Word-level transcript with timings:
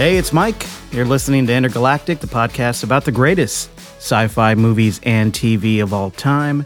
Hey, 0.00 0.16
it's 0.16 0.32
Mike. 0.32 0.66
You're 0.92 1.04
listening 1.04 1.46
to 1.46 1.52
Intergalactic, 1.54 2.20
the 2.20 2.26
podcast 2.26 2.84
about 2.84 3.04
the 3.04 3.12
greatest 3.12 3.68
sci 3.98 4.28
fi 4.28 4.54
movies 4.54 4.98
and 5.02 5.30
TV 5.30 5.82
of 5.82 5.92
all 5.92 6.10
time. 6.10 6.64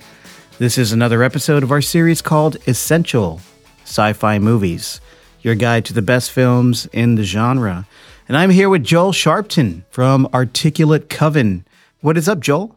This 0.58 0.78
is 0.78 0.92
another 0.92 1.24
episode 1.24 1.64
of 1.64 1.72
our 1.72 1.82
series 1.82 2.22
called 2.22 2.58
Essential 2.68 3.40
Sci 3.82 4.12
Fi 4.12 4.38
Movies, 4.38 5.00
your 5.42 5.56
guide 5.56 5.84
to 5.86 5.92
the 5.92 6.00
best 6.00 6.30
films 6.30 6.86
in 6.92 7.16
the 7.16 7.24
genre. 7.24 7.88
And 8.28 8.36
I'm 8.36 8.50
here 8.50 8.68
with 8.68 8.84
Joel 8.84 9.10
Sharpton 9.10 9.82
from 9.90 10.28
Articulate 10.32 11.10
Coven. 11.10 11.64
What 12.02 12.16
is 12.16 12.28
up, 12.28 12.38
Joel? 12.38 12.76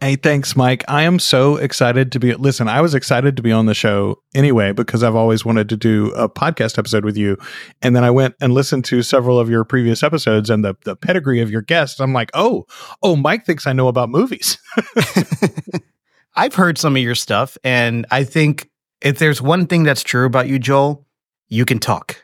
Hey, 0.00 0.16
thanks, 0.16 0.54
Mike. 0.54 0.84
I 0.88 1.04
am 1.04 1.18
so 1.18 1.56
excited 1.56 2.12
to 2.12 2.20
be. 2.20 2.34
Listen, 2.34 2.68
I 2.68 2.82
was 2.82 2.94
excited 2.94 3.34
to 3.36 3.42
be 3.42 3.50
on 3.50 3.64
the 3.64 3.74
show 3.74 4.22
anyway 4.34 4.72
because 4.72 5.02
I've 5.02 5.16
always 5.16 5.44
wanted 5.44 5.70
to 5.70 5.76
do 5.76 6.12
a 6.12 6.28
podcast 6.28 6.78
episode 6.78 7.04
with 7.04 7.16
you. 7.16 7.38
And 7.80 7.96
then 7.96 8.04
I 8.04 8.10
went 8.10 8.34
and 8.40 8.52
listened 8.52 8.84
to 8.86 9.02
several 9.02 9.38
of 9.38 9.48
your 9.48 9.64
previous 9.64 10.02
episodes 10.02 10.50
and 10.50 10.62
the, 10.62 10.76
the 10.84 10.96
pedigree 10.96 11.40
of 11.40 11.50
your 11.50 11.62
guests. 11.62 11.98
I'm 11.98 12.12
like, 12.12 12.30
oh, 12.34 12.66
oh, 13.02 13.16
Mike 13.16 13.46
thinks 13.46 13.66
I 13.66 13.72
know 13.72 13.88
about 13.88 14.10
movies. 14.10 14.58
I've 16.36 16.54
heard 16.54 16.76
some 16.76 16.94
of 16.94 17.02
your 17.02 17.14
stuff, 17.14 17.56
and 17.64 18.04
I 18.10 18.24
think 18.24 18.70
if 19.00 19.18
there's 19.18 19.40
one 19.40 19.66
thing 19.66 19.84
that's 19.84 20.02
true 20.02 20.26
about 20.26 20.46
you, 20.46 20.58
Joel, 20.58 21.06
you 21.48 21.64
can 21.64 21.78
talk. 21.78 22.22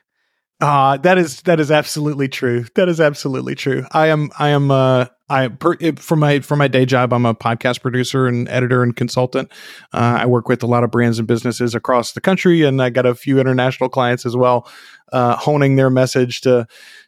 Uh, 0.61 0.99
that 0.99 1.19
is 1.19 1.41
that 1.43 1.59
is 1.59 1.71
absolutely 1.71 2.29
true. 2.29 2.67
That 2.77 2.89
is 2.89 3.01
absolutely 3.01 3.55
true. 3.55 3.85
I 3.91 4.09
am 4.09 4.31
I 4.39 4.51
am 4.51 4.71
uh 4.71 5.07
I 5.33 5.49
per, 5.49 5.77
for 5.97 6.15
my 6.15 6.41
for 6.41 6.57
my 6.57 6.69
day 6.69 6.85
job, 6.85 7.13
I'm 7.15 7.25
a 7.25 7.35
podcast 7.35 7.81
producer 7.81 8.27
and 8.27 8.47
editor 8.51 8.83
and 8.83 8.95
consultant. 8.95 9.51
Uh, 9.95 10.19
I 10.21 10.27
work 10.27 10.47
with 10.47 10.63
a 10.63 10.67
lot 10.67 10.85
of 10.85 10.91
brands 10.91 11.19
and 11.19 11.27
businesses 11.27 11.75
across 11.75 12.13
the 12.13 12.21
country, 12.21 12.63
and 12.63 12.83
I 12.83 12.91
got 12.91 13.07
a 13.07 13.15
few 13.15 13.41
international 13.41 13.89
clients 13.89 14.27
as 14.27 14.37
well, 14.37 14.69
uh, 15.11 15.37
honing 15.37 15.77
their 15.77 15.89
message 15.89 16.43
to 16.43 16.67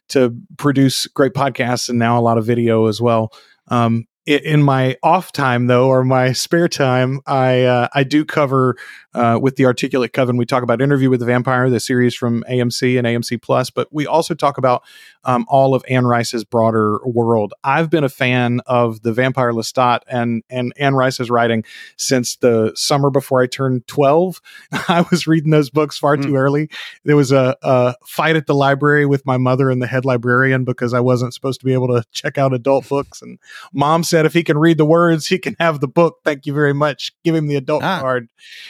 to 0.09 0.35
produce 0.57 1.05
great 1.05 1.33
podcasts 1.33 1.87
and 1.87 1.99
now 1.99 2.19
a 2.19 2.21
lot 2.21 2.39
of 2.39 2.45
video 2.45 2.87
as 2.87 2.99
well. 2.99 3.31
Um, 3.67 4.05
in 4.25 4.63
my 4.63 4.97
off 5.03 5.31
time 5.31 5.67
though 5.67 5.87
or 5.87 6.03
my 6.03 6.31
spare 6.31 6.67
time 6.67 7.21
i 7.27 7.61
uh, 7.63 7.87
i 7.93 8.03
do 8.03 8.25
cover 8.25 8.75
uh, 9.15 9.39
with 9.41 9.55
the 9.55 9.65
articulate 9.65 10.11
coven. 10.11 10.35
We 10.35 10.45
talk 10.45 10.61
about 10.61 10.81
interview 10.81 11.09
with 11.09 11.21
the 11.21 11.25
vampire 11.25 11.69
the 11.69 11.79
series 11.79 12.15
from 12.15 12.43
amc 12.49 12.97
and 12.97 13.07
amc 13.07 13.41
plus 13.41 13.69
but 13.69 13.87
we 13.91 14.07
also 14.07 14.33
talk 14.33 14.57
about 14.57 14.83
um, 15.23 15.45
all 15.47 15.73
of 15.73 15.83
anne 15.87 16.05
rice's 16.05 16.43
broader 16.43 16.99
world. 17.05 17.53
I've 17.63 17.89
been 17.89 18.03
a 18.03 18.09
fan 18.09 18.61
of 18.65 19.01
the 19.03 19.13
vampire 19.13 19.51
lestat 19.51 20.01
and 20.07 20.43
and 20.49 20.73
anne 20.77 20.95
rice's 20.95 21.29
writing 21.29 21.63
since 21.97 22.35
the 22.37 22.73
summer 22.75 23.09
before 23.09 23.41
i 23.41 23.47
turned 23.47 23.87
12 23.87 24.41
i 24.87 25.05
was 25.11 25.27
reading 25.27 25.51
those 25.51 25.69
books 25.69 25.97
far 25.97 26.17
mm. 26.17 26.23
too 26.23 26.35
early. 26.35 26.69
There 27.03 27.15
was 27.15 27.31
a, 27.31 27.55
a 27.61 27.95
fight 28.05 28.35
at 28.35 28.47
the 28.47 28.55
library 28.55 29.05
with 29.05 29.25
my 29.25 29.37
mother 29.37 29.69
and 29.69 29.81
the 29.81 29.87
head 29.87 30.03
librarian 30.03 30.63
because 30.63 30.93
i 30.93 30.99
wasn't 30.99 31.33
supposed 31.33 31.59
to 31.59 31.65
be 31.65 31.73
able 31.73 31.87
to 31.87 32.03
check 32.11 32.37
out 32.37 32.53
adult 32.53 32.89
books 32.89 33.21
and 33.21 33.39
mom 33.71 34.03
said 34.03 34.14
said 34.15 34.25
if 34.25 34.33
he 34.33 34.43
can 34.43 34.57
read 34.57 34.77
the 34.77 34.85
words, 34.85 35.27
he 35.27 35.37
can 35.37 35.55
have 35.59 35.81
the 35.81 35.87
book. 35.87 36.19
Thank 36.23 36.45
you 36.45 36.53
very 36.53 36.73
much. 36.73 37.11
Give 37.23 37.35
him 37.35 37.47
the 37.47 37.55
adult 37.55 37.83
ah. 37.83 37.99
card. 37.99 38.29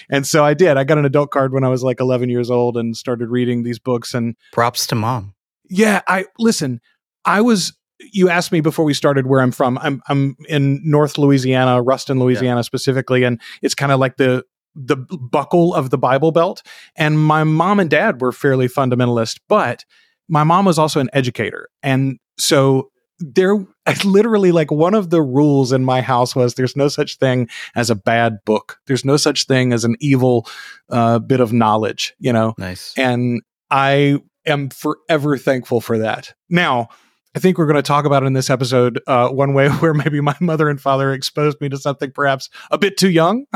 And 0.09 0.25
so 0.25 0.43
I 0.43 0.55
did. 0.55 0.75
I 0.75 0.83
got 0.83 0.97
an 0.97 1.05
adult 1.05 1.29
card 1.29 1.53
when 1.53 1.63
I 1.63 1.69
was 1.69 1.83
like 1.83 1.99
11 1.99 2.29
years 2.29 2.49
old 2.49 2.77
and 2.77 2.97
started 2.97 3.29
reading 3.29 3.63
these 3.63 3.77
books. 3.77 4.13
And 4.13 4.35
props 4.51 4.87
to 4.87 4.95
mom. 4.95 5.35
Yeah. 5.69 6.01
I 6.07 6.25
listen, 6.39 6.81
I 7.25 7.41
was 7.41 7.73
you 8.11 8.29
asked 8.29 8.51
me 8.51 8.59
before 8.59 8.85
we 8.85 8.93
started 8.93 9.27
where 9.27 9.39
I'm 9.39 9.51
from. 9.51 9.77
I'm 9.81 10.01
I'm 10.09 10.35
in 10.49 10.81
North 10.83 11.17
Louisiana, 11.17 11.81
Ruston, 11.81 12.19
Louisiana 12.19 12.59
yeah. 12.59 12.63
specifically, 12.63 13.23
and 13.23 13.39
it's 13.61 13.75
kind 13.75 13.91
of 13.91 13.99
like 13.99 14.17
the 14.17 14.43
the 14.75 14.97
buckle 14.97 15.73
of 15.73 15.91
the 15.91 15.97
Bible 15.97 16.31
Belt. 16.31 16.61
And 16.97 17.19
my 17.19 17.45
mom 17.45 17.79
and 17.79 17.89
dad 17.89 18.19
were 18.19 18.33
fairly 18.33 18.67
fundamentalist, 18.67 19.39
but 19.47 19.85
my 20.27 20.43
mom 20.43 20.65
was 20.65 20.77
also 20.77 20.99
an 20.99 21.09
educator, 21.13 21.69
and 21.83 22.19
so 22.37 22.89
there 23.19 23.55
literally 24.05 24.51
like 24.51 24.71
one 24.71 24.93
of 24.93 25.09
the 25.09 25.21
rules 25.21 25.71
in 25.71 25.85
my 25.85 26.01
house 26.01 26.35
was 26.35 26.55
there's 26.55 26.75
no 26.75 26.87
such 26.87 27.17
thing 27.17 27.49
as 27.75 27.89
a 27.89 27.95
bad 27.95 28.39
book. 28.45 28.79
There's 28.87 29.05
no 29.05 29.17
such 29.17 29.45
thing 29.45 29.73
as 29.73 29.83
an 29.83 29.95
evil 29.99 30.47
uh, 30.89 31.19
bit 31.19 31.39
of 31.39 31.53
knowledge 31.53 32.13
you 32.19 32.33
know? 32.33 32.53
Nice. 32.57 32.93
And 32.97 33.41
i 33.71 34.19
am 34.45 34.69
forever 34.69 35.37
thankful 35.37 35.81
for 35.81 35.97
that. 35.99 36.33
Now 36.49 36.89
i 37.35 37.39
think 37.39 37.57
we're 37.57 37.67
going 37.67 37.75
to 37.75 37.81
talk 37.81 38.05
about 38.05 38.23
in 38.23 38.33
this 38.33 38.49
episode 38.49 39.01
uh, 39.07 39.29
one 39.29 39.53
way 39.53 39.69
where 39.79 39.93
maybe 39.93 40.21
my 40.21 40.35
mother 40.39 40.69
and 40.69 40.79
father 40.79 41.13
exposed 41.13 41.59
me 41.61 41.69
to 41.69 41.77
something 41.77 42.11
perhaps 42.11 42.49
a 42.71 42.77
bit 42.77 42.97
too 42.97 43.09
young. 43.09 43.45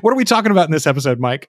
What 0.00 0.12
are 0.12 0.16
we 0.16 0.24
talking 0.24 0.50
about 0.50 0.66
in 0.66 0.72
this 0.72 0.86
episode 0.86 1.20
mike 1.20 1.48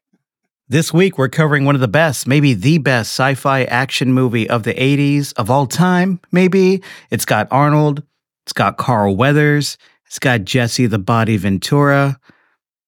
this 0.69 0.93
week, 0.93 1.17
we're 1.17 1.29
covering 1.29 1.63
one 1.63 1.75
of 1.75 1.81
the 1.81 1.87
best, 1.87 2.27
maybe 2.27 2.53
the 2.53 2.77
best 2.77 3.11
sci 3.11 3.35
fi 3.35 3.63
action 3.63 4.11
movie 4.11 4.49
of 4.49 4.63
the 4.63 4.73
80s 4.73 5.33
of 5.37 5.49
all 5.49 5.65
time, 5.65 6.19
maybe. 6.31 6.83
It's 7.09 7.25
got 7.25 7.47
Arnold, 7.51 8.03
it's 8.43 8.53
got 8.53 8.77
Carl 8.77 9.15
Weathers, 9.15 9.77
it's 10.05 10.19
got 10.19 10.43
Jesse 10.43 10.85
the 10.85 10.99
Body 10.99 11.37
Ventura. 11.37 12.19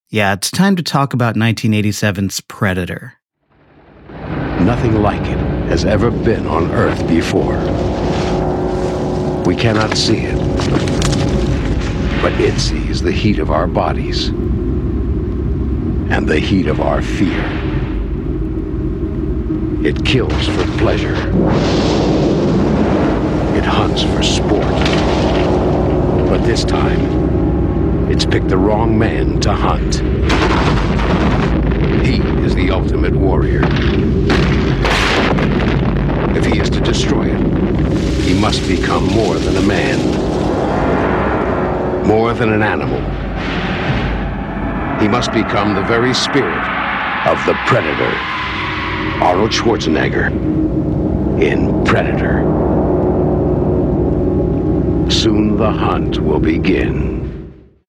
Yeah, 0.09 0.33
it's 0.33 0.51
time 0.51 0.75
to 0.75 0.83
talk 0.83 1.13
about 1.13 1.35
1987's 1.35 2.41
Predator. 2.41 3.13
Nothing 4.09 5.01
like 5.01 5.21
it 5.21 5.37
has 5.69 5.85
ever 5.85 6.11
been 6.11 6.47
on 6.47 6.71
Earth 6.71 7.07
before. 7.07 7.55
We 9.45 9.55
cannot 9.55 9.95
see 9.95 10.17
it, 10.17 10.37
but 12.21 12.33
it 12.41 12.59
sees 12.59 13.01
the 13.01 13.11
heat 13.11 13.39
of 13.39 13.51
our 13.51 13.67
bodies 13.67 14.27
and 16.11 16.27
the 16.27 16.39
heat 16.39 16.67
of 16.67 16.81
our 16.81 17.01
fear. 17.01 17.68
It 19.81 20.03
kills 20.03 20.45
for 20.49 20.65
pleasure. 20.77 21.15
It 23.55 23.63
hunts 23.63 24.03
for 24.03 24.21
sport. 24.21 24.75
But 26.27 26.43
this 26.43 26.65
time, 26.65 28.11
it's 28.11 28.25
picked 28.25 28.49
the 28.49 28.57
wrong 28.57 28.99
man 28.99 29.39
to 29.39 29.53
hunt. 29.53 30.01
He 32.05 32.17
is 32.43 32.53
the 32.55 32.71
ultimate 32.71 33.15
warrior. 33.15 33.61
If 36.35 36.45
he 36.45 36.59
is 36.59 36.69
to 36.71 36.81
destroy 36.81 37.27
it, 37.33 37.39
he 38.23 38.37
must 38.37 38.67
become 38.67 39.05
more 39.05 39.35
than 39.35 39.55
a 39.55 39.61
man. 39.61 39.97
More 42.05 42.33
than 42.33 42.51
an 42.51 42.63
animal. 42.63 42.99
He 44.99 45.07
must 45.07 45.31
become 45.31 45.73
the 45.73 45.83
very 45.83 46.13
spirit 46.13 46.67
of 47.25 47.37
the 47.45 47.53
predator. 47.65 48.38
Arnold 49.21 49.51
Schwarzenegger 49.51 50.27
in 51.41 51.83
Predator. 51.85 52.39
Soon 55.09 55.57
the 55.57 55.71
hunt 55.71 56.19
will 56.19 56.39
begin. 56.39 57.19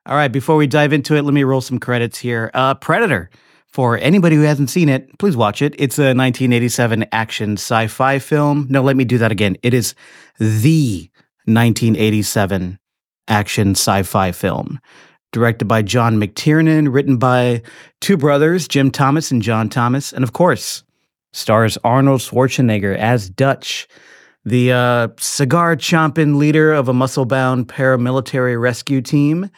All 0.06 0.16
right, 0.16 0.28
before 0.32 0.56
we 0.56 0.66
dive 0.66 0.93
into 0.93 1.15
it, 1.16 1.22
let 1.22 1.34
me 1.34 1.44
roll 1.44 1.60
some 1.60 1.78
credits 1.78 2.19
here. 2.19 2.50
Uh, 2.54 2.75
Predator. 2.75 3.31
For 3.69 3.97
anybody 3.98 4.34
who 4.34 4.43
hasn't 4.43 4.71
seen 4.71 4.88
it, 4.88 5.16
please 5.19 5.37
watch 5.37 5.62
it. 5.62 5.75
It's 5.78 5.97
a 5.98 6.15
1987 6.15 7.06
action 7.12 7.53
sci 7.53 7.87
fi 7.87 8.19
film. 8.19 8.66
No, 8.69 8.82
let 8.82 8.97
me 8.97 9.04
do 9.04 9.19
that 9.19 9.31
again. 9.31 9.56
It 9.62 9.72
is 9.75 9.94
the 10.38 11.09
1987 11.44 12.78
action 13.28 13.71
sci 13.71 14.03
fi 14.03 14.32
film 14.32 14.81
directed 15.32 15.66
by 15.66 15.82
John 15.82 16.16
McTiernan, 16.21 16.92
written 16.92 17.16
by 17.16 17.62
two 18.00 18.16
brothers, 18.16 18.66
Jim 18.66 18.91
Thomas 18.91 19.31
and 19.31 19.41
John 19.42 19.69
Thomas, 19.69 20.12
and 20.12 20.25
of 20.25 20.32
course, 20.32 20.82
stars 21.32 21.78
Arnold 21.84 22.20
Schwarzenegger 22.20 22.96
as 22.96 23.28
Dutch, 23.30 23.88
the 24.44 24.72
uh, 24.72 25.08
cigar 25.18 25.76
chomping 25.76 26.36
leader 26.36 26.72
of 26.72 26.88
a 26.88 26.94
muscle 26.94 27.26
bound 27.26 27.68
paramilitary 27.68 28.60
rescue 28.60 29.00
team. 29.00 29.50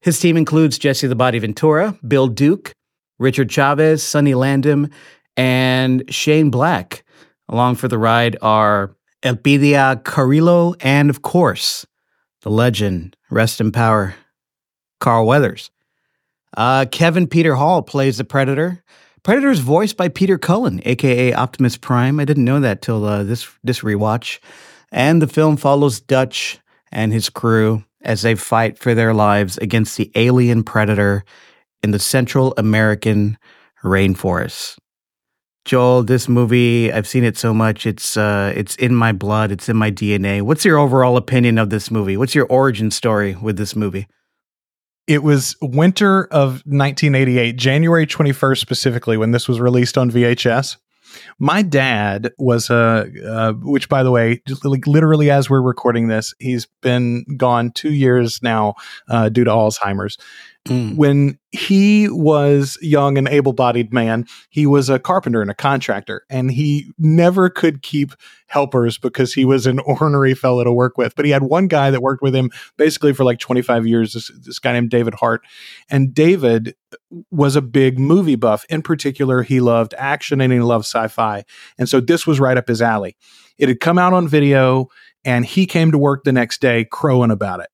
His 0.00 0.20
team 0.20 0.36
includes 0.36 0.78
Jesse 0.78 1.06
the 1.06 1.16
Body 1.16 1.38
Ventura, 1.38 1.98
Bill 2.06 2.28
Duke, 2.28 2.72
Richard 3.18 3.50
Chavez, 3.50 4.02
Sonny 4.02 4.32
Landham, 4.32 4.92
and 5.36 6.04
Shane 6.12 6.50
Black. 6.50 7.04
Along 7.48 7.74
for 7.74 7.88
the 7.88 7.98
ride 7.98 8.36
are 8.42 8.94
Elpidia 9.22 10.02
Carrillo 10.04 10.74
and, 10.80 11.10
of 11.10 11.22
course, 11.22 11.86
the 12.42 12.50
legend, 12.50 13.16
rest 13.30 13.60
in 13.60 13.72
power, 13.72 14.14
Carl 15.00 15.26
Weathers. 15.26 15.70
Uh, 16.56 16.86
Kevin 16.90 17.26
Peter 17.26 17.54
Hall 17.54 17.82
plays 17.82 18.18
the 18.18 18.24
Predator. 18.24 18.82
Predator 19.28 19.50
is 19.50 19.60
voiced 19.60 19.98
by 19.98 20.08
Peter 20.08 20.38
Cullen, 20.38 20.80
aka 20.86 21.34
Optimus 21.34 21.76
Prime. 21.76 22.18
I 22.18 22.24
didn't 22.24 22.46
know 22.46 22.60
that 22.60 22.80
till 22.80 23.04
uh, 23.04 23.24
this 23.24 23.46
this 23.62 23.80
rewatch. 23.80 24.38
And 24.90 25.20
the 25.20 25.26
film 25.26 25.58
follows 25.58 26.00
Dutch 26.00 26.58
and 26.90 27.12
his 27.12 27.28
crew 27.28 27.84
as 28.00 28.22
they 28.22 28.34
fight 28.34 28.78
for 28.78 28.94
their 28.94 29.12
lives 29.12 29.58
against 29.58 29.98
the 29.98 30.10
alien 30.14 30.62
predator 30.62 31.26
in 31.82 31.90
the 31.90 31.98
Central 31.98 32.54
American 32.56 33.36
rainforest. 33.84 34.78
Joel, 35.66 36.04
this 36.04 36.26
movie, 36.26 36.90
I've 36.90 37.06
seen 37.06 37.22
it 37.22 37.36
so 37.36 37.52
much. 37.52 37.84
It's 37.84 38.16
uh, 38.16 38.54
it's 38.56 38.76
in 38.76 38.94
my 38.94 39.12
blood. 39.12 39.52
It's 39.52 39.68
in 39.68 39.76
my 39.76 39.90
DNA. 39.90 40.40
What's 40.40 40.64
your 40.64 40.78
overall 40.78 41.18
opinion 41.18 41.58
of 41.58 41.68
this 41.68 41.90
movie? 41.90 42.16
What's 42.16 42.34
your 42.34 42.46
origin 42.46 42.90
story 42.90 43.34
with 43.34 43.58
this 43.58 43.76
movie? 43.76 44.06
It 45.08 45.22
was 45.22 45.56
winter 45.62 46.26
of 46.26 46.62
1988, 46.66 47.56
January 47.56 48.06
21st 48.06 48.58
specifically, 48.58 49.16
when 49.16 49.30
this 49.30 49.48
was 49.48 49.58
released 49.58 49.96
on 49.96 50.10
VHS. 50.10 50.76
My 51.38 51.62
dad 51.62 52.32
was 52.38 52.68
a, 52.68 53.06
uh, 53.26 53.52
which 53.54 53.88
by 53.88 54.02
the 54.02 54.10
way, 54.10 54.42
like 54.62 54.86
literally 54.86 55.30
as 55.30 55.48
we're 55.48 55.62
recording 55.62 56.08
this, 56.08 56.34
he's 56.38 56.66
been 56.82 57.24
gone 57.38 57.70
two 57.70 57.94
years 57.94 58.40
now 58.42 58.74
uh, 59.08 59.30
due 59.30 59.44
to 59.44 59.50
Alzheimer's. 59.50 60.18
Mm. 60.68 60.96
When 60.96 61.38
he 61.50 62.08
was 62.08 62.78
young 62.82 63.16
and 63.16 63.26
able-bodied 63.26 63.92
man, 63.92 64.26
he 64.50 64.66
was 64.66 64.90
a 64.90 64.98
carpenter 64.98 65.40
and 65.40 65.50
a 65.50 65.54
contractor, 65.54 66.24
and 66.28 66.50
he 66.50 66.92
never 66.98 67.48
could 67.48 67.82
keep 67.82 68.12
helpers 68.48 68.98
because 68.98 69.32
he 69.32 69.44
was 69.44 69.66
an 69.66 69.78
ornery 69.80 70.34
fellow 70.34 70.62
to 70.64 70.72
work 70.72 70.98
with. 70.98 71.16
But 71.16 71.24
he 71.24 71.30
had 71.30 71.42
one 71.42 71.68
guy 71.68 71.90
that 71.90 72.02
worked 72.02 72.22
with 72.22 72.34
him 72.34 72.50
basically 72.76 73.12
for 73.12 73.24
like 73.24 73.38
25 73.38 73.86
years. 73.86 74.12
This, 74.12 74.30
this 74.44 74.58
guy 74.58 74.72
named 74.72 74.90
David 74.90 75.14
Hart, 75.14 75.42
and 75.88 76.12
David 76.12 76.74
was 77.30 77.56
a 77.56 77.62
big 77.62 77.98
movie 77.98 78.36
buff. 78.36 78.64
In 78.68 78.82
particular, 78.82 79.42
he 79.42 79.60
loved 79.60 79.94
action 79.96 80.40
and 80.40 80.52
he 80.52 80.60
loved 80.60 80.84
sci-fi, 80.84 81.44
and 81.78 81.88
so 81.88 82.00
this 82.00 82.26
was 82.26 82.40
right 82.40 82.56
up 82.56 82.68
his 82.68 82.82
alley. 82.82 83.16
It 83.58 83.68
had 83.68 83.80
come 83.80 83.98
out 83.98 84.12
on 84.12 84.28
video, 84.28 84.88
and 85.24 85.44
he 85.44 85.66
came 85.66 85.90
to 85.92 85.98
work 85.98 86.24
the 86.24 86.32
next 86.32 86.60
day 86.60 86.84
crowing 86.84 87.30
about 87.30 87.60
it 87.60 87.68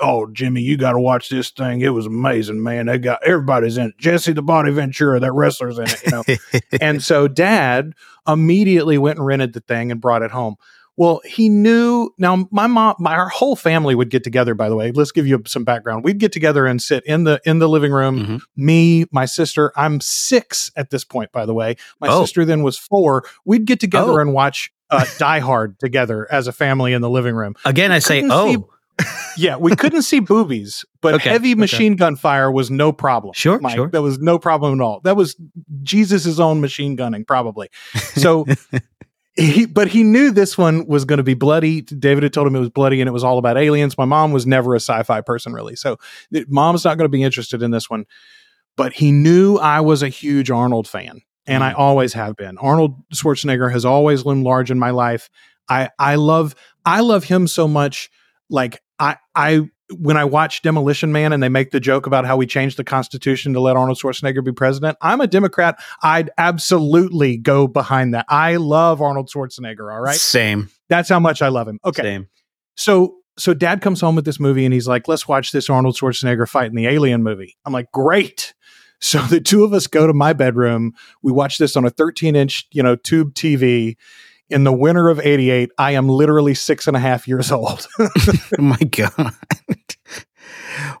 oh 0.00 0.26
Jimmy, 0.32 0.60
you 0.62 0.76
got 0.76 0.92
to 0.92 0.98
watch 1.00 1.28
this 1.28 1.50
thing. 1.50 1.80
It 1.80 1.88
was 1.90 2.06
amazing, 2.06 2.62
man. 2.62 2.86
They 2.86 2.98
got 2.98 3.22
everybody's 3.24 3.76
in 3.78 3.86
it. 3.88 3.98
Jesse 3.98 4.32
the 4.32 4.42
Body 4.42 4.70
Ventura, 4.72 5.20
that 5.20 5.32
wrestler's 5.32 5.78
in 5.78 5.84
it, 5.84 6.02
you 6.04 6.10
know. 6.12 6.60
and 6.80 7.02
so 7.02 7.28
Dad 7.28 7.92
immediately 8.26 8.98
went 8.98 9.18
and 9.18 9.26
rented 9.26 9.52
the 9.52 9.60
thing 9.60 9.90
and 9.90 10.00
brought 10.00 10.22
it 10.22 10.30
home. 10.30 10.56
Well, 10.98 11.20
he 11.26 11.50
knew. 11.50 12.10
Now, 12.16 12.48
my 12.50 12.66
mom, 12.66 12.96
my 12.98 13.14
our 13.14 13.28
whole 13.28 13.54
family 13.54 13.94
would 13.94 14.08
get 14.08 14.24
together. 14.24 14.54
By 14.54 14.70
the 14.70 14.76
way, 14.76 14.92
let's 14.92 15.12
give 15.12 15.26
you 15.26 15.42
some 15.46 15.62
background. 15.62 16.04
We'd 16.04 16.18
get 16.18 16.32
together 16.32 16.64
and 16.66 16.80
sit 16.80 17.04
in 17.04 17.24
the 17.24 17.38
in 17.44 17.58
the 17.58 17.68
living 17.68 17.92
room. 17.92 18.18
Mhm. 18.24 18.40
Me, 18.56 19.04
my 19.12 19.26
sister. 19.26 19.72
I'm 19.76 20.00
six 20.00 20.70
at 20.74 20.88
this 20.88 21.04
point. 21.04 21.32
By 21.32 21.44
the 21.44 21.52
way, 21.52 21.76
my 22.00 22.08
Oh. 22.08 22.22
sister 22.22 22.46
then 22.46 22.62
was 22.62 22.78
four. 22.78 23.24
We'd 23.44 23.66
get 23.66 23.78
together 23.78 24.12
Oh. 24.12 24.18
and 24.18 24.32
watch 24.32 24.72
uh, 24.88 25.04
Die 25.18 25.38
Hard 25.40 25.78
together 25.80 26.26
as 26.32 26.46
a 26.46 26.52
family 26.52 26.94
in 26.94 27.02
the 27.02 27.10
living 27.10 27.34
room. 27.34 27.56
Again, 27.66 27.92
I 27.92 27.98
say, 27.98 28.22
couldn't 28.22 28.30
see- 28.30 28.56
oh, 28.56 28.68
Yeah, 29.36 29.56
we 29.56 29.76
couldn't 29.76 30.02
see 30.02 30.20
boobies, 30.20 30.84
but 31.02 31.14
Okay, 31.14 31.28
heavy 31.28 31.52
okay. 31.52 31.60
machine 31.60 31.96
gun 31.96 32.16
fire 32.16 32.50
was 32.50 32.70
no 32.70 32.92
problem. 32.92 33.34
Sure, 33.34 33.58
Mike. 33.58 33.74
sure. 33.74 33.88
That 33.88 34.02
was 34.02 34.18
no 34.18 34.38
problem 34.38 34.80
at 34.80 34.82
all. 34.82 35.00
That 35.00 35.16
was 35.16 35.36
Jesus' 35.82 36.38
own 36.38 36.60
machine 36.60 36.96
gunning, 36.96 37.24
probably. 37.24 37.68
So, 37.94 38.46
he, 39.36 39.66
but 39.66 39.88
he 39.88 40.02
knew 40.02 40.30
this 40.30 40.56
one 40.56 40.86
was 40.86 41.04
going 41.04 41.18
to 41.18 41.22
be 41.22 41.34
bloody. 41.34 41.82
David 41.82 42.22
had 42.22 42.32
told 42.32 42.46
him 42.46 42.56
it 42.56 42.60
was 42.60 42.70
bloody 42.70 43.00
and 43.00 43.08
it 43.08 43.12
was 43.12 43.24
all 43.24 43.36
about 43.38 43.58
aliens. 43.58 43.98
My 43.98 44.06
mom 44.06 44.32
was 44.32 44.46
never 44.46 44.74
a 44.74 44.80
sci-fi 44.80 45.20
person, 45.20 45.52
really. 45.52 45.76
So, 45.76 45.98
mom's 46.48 46.84
not 46.84 46.96
going 46.96 47.04
to 47.04 47.10
be 47.10 47.22
interested 47.22 47.62
in 47.62 47.70
this 47.70 47.90
one. 47.90 48.06
But 48.76 48.92
he 48.92 49.10
knew 49.10 49.56
I 49.56 49.80
was 49.80 50.02
a 50.02 50.08
huge 50.08 50.50
Arnold 50.50 50.86
fan, 50.86 51.22
and 51.46 51.64
I 51.64 51.72
mm. 51.72 51.78
always 51.78 52.12
have 52.12 52.36
been. 52.36 52.58
Arnold 52.58 53.02
Schwarzenegger 53.14 53.72
has 53.72 53.84
always 53.86 54.26
loomed 54.26 54.44
large 54.44 54.70
in 54.70 54.78
my 54.78 54.90
life. 54.90 55.30
I 55.68 55.88
I 55.98 56.16
love 56.16 56.54
I 56.84 57.00
love 57.00 57.24
him 57.24 57.46
so 57.46 57.66
much. 57.66 58.10
Like 58.50 58.82
I 58.98 59.16
I 59.34 59.68
when 59.94 60.16
I 60.16 60.24
watch 60.24 60.62
Demolition 60.62 61.12
Man 61.12 61.32
and 61.32 61.42
they 61.42 61.48
make 61.48 61.70
the 61.70 61.80
joke 61.80 62.06
about 62.06 62.26
how 62.26 62.36
we 62.36 62.46
changed 62.46 62.76
the 62.76 62.84
Constitution 62.84 63.52
to 63.52 63.60
let 63.60 63.76
Arnold 63.76 63.98
Schwarzenegger 63.98 64.44
be 64.44 64.52
president, 64.52 64.98
I'm 65.00 65.20
a 65.20 65.26
Democrat. 65.26 65.78
I'd 66.02 66.30
absolutely 66.38 67.36
go 67.36 67.68
behind 67.68 68.14
that. 68.14 68.26
I 68.28 68.56
love 68.56 69.00
Arnold 69.00 69.30
Schwarzenegger. 69.32 69.92
All 69.92 70.00
right, 70.00 70.16
same, 70.16 70.70
that's 70.88 71.08
how 71.08 71.20
much 71.20 71.42
I 71.42 71.48
love 71.48 71.68
him. 71.68 71.78
Okay, 71.84 72.02
same. 72.02 72.28
so 72.76 73.16
so 73.38 73.54
dad 73.54 73.80
comes 73.82 74.00
home 74.00 74.16
with 74.16 74.24
this 74.24 74.40
movie 74.40 74.64
and 74.64 74.72
he's 74.72 74.88
like, 74.88 75.08
let's 75.08 75.28
watch 75.28 75.52
this 75.52 75.68
Arnold 75.68 75.96
Schwarzenegger 75.96 76.48
fight 76.48 76.70
in 76.70 76.74
the 76.74 76.86
Alien 76.86 77.22
movie. 77.22 77.56
I'm 77.64 77.72
like, 77.72 77.90
great. 77.92 78.54
So 78.98 79.18
the 79.20 79.42
two 79.42 79.62
of 79.62 79.74
us 79.74 79.86
go 79.86 80.06
to 80.06 80.14
my 80.14 80.32
bedroom. 80.32 80.94
We 81.22 81.30
watch 81.30 81.58
this 81.58 81.76
on 81.76 81.84
a 81.84 81.90
13 81.90 82.34
inch, 82.34 82.66
you 82.72 82.82
know, 82.82 82.96
tube 82.96 83.34
TV. 83.34 83.96
In 84.48 84.64
the 84.64 84.72
winter 84.72 85.08
of 85.08 85.18
88, 85.18 85.70
I 85.76 85.92
am 85.92 86.08
literally 86.08 86.54
six 86.54 86.86
and 86.86 86.96
a 86.96 87.00
half 87.00 87.26
years 87.26 87.50
old. 87.50 87.86
oh 87.98 88.08
my 88.58 88.78
god! 88.78 89.34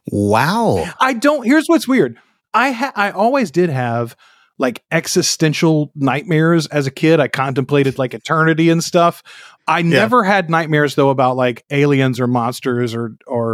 wow. 0.06 0.84
I 1.00 1.12
don't. 1.12 1.44
Here's 1.44 1.66
what's 1.66 1.86
weird. 1.86 2.18
I 2.52 2.72
ha- 2.72 2.92
I 2.96 3.10
always 3.10 3.50
did 3.50 3.70
have 3.70 4.16
like 4.58 4.82
existential 4.90 5.92
nightmares 5.94 6.66
as 6.68 6.86
a 6.86 6.90
kid. 6.90 7.20
I 7.20 7.28
contemplated 7.28 7.98
like 7.98 8.14
eternity 8.14 8.70
and 8.70 8.82
stuff. 8.82 9.22
I 9.68 9.82
never 9.82 10.24
had 10.24 10.48
nightmares 10.48 10.94
though 10.94 11.10
about 11.10 11.36
like 11.36 11.64
aliens 11.70 12.18
or 12.20 12.26
monsters 12.26 12.94
or 12.94 13.16
or 13.26 13.45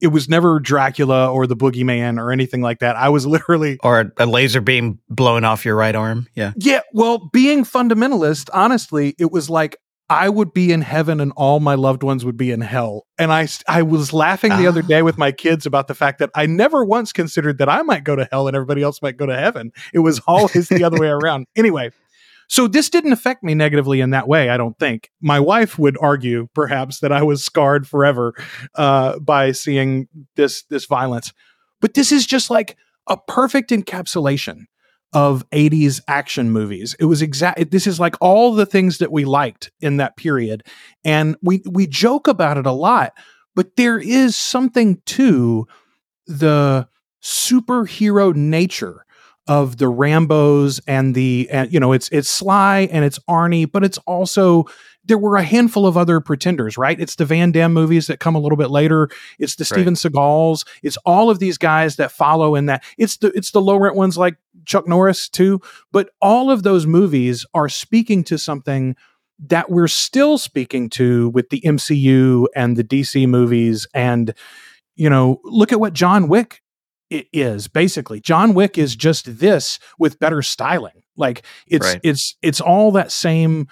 it 0.00 0.08
was 0.08 0.28
never 0.28 0.60
Dracula 0.60 1.30
or 1.30 1.46
the 1.46 1.56
boogeyman 1.56 2.18
or 2.18 2.32
anything 2.32 2.62
like 2.62 2.80
that. 2.80 2.96
I 2.96 3.08
was 3.08 3.26
literally 3.26 3.78
Or 3.82 4.00
a, 4.00 4.12
a 4.18 4.26
laser 4.26 4.60
beam 4.60 5.00
blowing 5.08 5.44
off 5.44 5.64
your 5.64 5.76
right 5.76 5.94
arm. 5.94 6.28
Yeah. 6.34 6.52
yeah, 6.56 6.80
well, 6.92 7.28
being 7.32 7.64
fundamentalist, 7.64 8.48
honestly, 8.52 9.14
it 9.18 9.32
was 9.32 9.50
like 9.50 9.76
I 10.10 10.28
would 10.28 10.54
be 10.54 10.72
in 10.72 10.80
heaven 10.80 11.20
and 11.20 11.32
all 11.36 11.60
my 11.60 11.74
loved 11.74 12.02
ones 12.02 12.24
would 12.24 12.38
be 12.38 12.50
in 12.50 12.62
hell. 12.62 13.06
And 13.18 13.30
I 13.30 13.46
I 13.68 13.82
was 13.82 14.12
laughing 14.12 14.56
the 14.56 14.66
other 14.66 14.80
day 14.80 15.02
with 15.02 15.18
my 15.18 15.32
kids 15.32 15.66
about 15.66 15.86
the 15.86 15.94
fact 15.94 16.18
that 16.20 16.30
I 16.34 16.46
never 16.46 16.84
once 16.84 17.12
considered 17.12 17.58
that 17.58 17.68
I 17.68 17.82
might 17.82 18.04
go 18.04 18.16
to 18.16 18.26
hell 18.30 18.48
and 18.48 18.56
everybody 18.56 18.82
else 18.82 19.02
might 19.02 19.18
go 19.18 19.26
to 19.26 19.36
heaven. 19.36 19.70
It 19.92 19.98
was 19.98 20.20
always 20.26 20.68
the 20.68 20.82
other 20.82 20.98
way 20.98 21.08
around. 21.08 21.46
Anyway, 21.56 21.90
so 22.48 22.66
this 22.66 22.88
didn't 22.88 23.12
affect 23.12 23.44
me 23.44 23.54
negatively 23.54 24.00
in 24.00 24.10
that 24.10 24.26
way, 24.26 24.48
I 24.48 24.56
don't 24.56 24.78
think. 24.78 25.10
My 25.20 25.38
wife 25.38 25.78
would 25.78 25.98
argue 26.00 26.48
perhaps 26.54 27.00
that 27.00 27.12
I 27.12 27.22
was 27.22 27.44
scarred 27.44 27.86
forever 27.86 28.34
uh, 28.74 29.18
by 29.18 29.52
seeing 29.52 30.08
this 30.34 30.62
this 30.64 30.86
violence. 30.86 31.32
But 31.80 31.94
this 31.94 32.10
is 32.10 32.26
just 32.26 32.50
like 32.50 32.76
a 33.06 33.16
perfect 33.16 33.70
encapsulation 33.70 34.64
of 35.12 35.48
80s 35.50 36.00
action 36.08 36.50
movies. 36.50 36.96
It 36.98 37.04
was 37.04 37.22
exact 37.22 37.70
this 37.70 37.86
is 37.86 38.00
like 38.00 38.16
all 38.20 38.54
the 38.54 38.66
things 38.66 38.98
that 38.98 39.12
we 39.12 39.24
liked 39.24 39.70
in 39.80 39.98
that 39.98 40.16
period 40.16 40.64
and 41.04 41.36
we 41.42 41.62
we 41.70 41.86
joke 41.86 42.28
about 42.28 42.56
it 42.56 42.66
a 42.66 42.72
lot, 42.72 43.12
but 43.54 43.76
there 43.76 43.98
is 43.98 44.36
something 44.36 45.00
to 45.06 45.66
the 46.26 46.88
superhero 47.22 48.34
nature 48.34 49.04
of 49.48 49.78
the 49.78 49.86
Rambos 49.86 50.80
and 50.86 51.14
the 51.14 51.48
and, 51.50 51.72
you 51.72 51.80
know 51.80 51.92
it's 51.92 52.08
it's 52.10 52.28
Sly 52.28 52.88
and 52.92 53.04
it's 53.04 53.18
Arnie, 53.28 53.70
but 53.70 53.82
it's 53.82 53.98
also 53.98 54.66
there 55.08 55.18
were 55.18 55.36
a 55.36 55.42
handful 55.42 55.86
of 55.86 55.96
other 55.96 56.20
pretenders, 56.20 56.76
right? 56.76 57.00
It's 57.00 57.16
the 57.16 57.24
Van 57.24 57.50
Damme 57.50 57.72
movies 57.72 58.06
that 58.08 58.20
come 58.20 58.34
a 58.34 58.38
little 58.38 58.58
bit 58.58 58.70
later. 58.70 59.08
It's 59.38 59.56
the 59.56 59.64
Steven 59.64 59.94
Seagals. 59.94 60.66
It's 60.82 60.98
all 60.98 61.30
of 61.30 61.38
these 61.38 61.56
guys 61.56 61.96
that 61.96 62.12
follow 62.12 62.54
in 62.54 62.66
that. 62.66 62.84
It's 62.98 63.16
the 63.16 63.28
it's 63.28 63.50
the 63.50 63.60
low 63.60 63.76
rent 63.76 63.96
ones 63.96 64.18
like 64.18 64.36
Chuck 64.66 64.86
Norris 64.86 65.28
too. 65.28 65.60
But 65.90 66.10
all 66.20 66.50
of 66.50 66.62
those 66.62 66.86
movies 66.86 67.46
are 67.54 67.70
speaking 67.70 68.22
to 68.24 68.38
something 68.38 68.96
that 69.46 69.70
we're 69.70 69.88
still 69.88 70.36
speaking 70.36 70.90
to 70.90 71.30
with 71.30 71.48
the 71.48 71.62
MCU 71.62 72.46
and 72.54 72.76
the 72.76 72.84
DC 72.84 73.26
movies. 73.28 73.86
And 73.94 74.34
you 74.94 75.08
know, 75.08 75.40
look 75.44 75.72
at 75.72 75.80
what 75.80 75.94
John 75.94 76.28
Wick 76.28 76.60
i- 77.12 77.26
is 77.32 77.68
basically. 77.68 78.20
John 78.20 78.54
Wick 78.54 78.78
is 78.78 78.96
just 78.96 79.38
this 79.38 79.78
with 79.98 80.18
better 80.18 80.42
styling. 80.42 81.02
Like 81.16 81.44
it's 81.66 81.86
Right. 81.86 82.00
it's 82.02 82.36
it's 82.42 82.60
all 82.60 82.92
that 82.92 83.10
same 83.12 83.66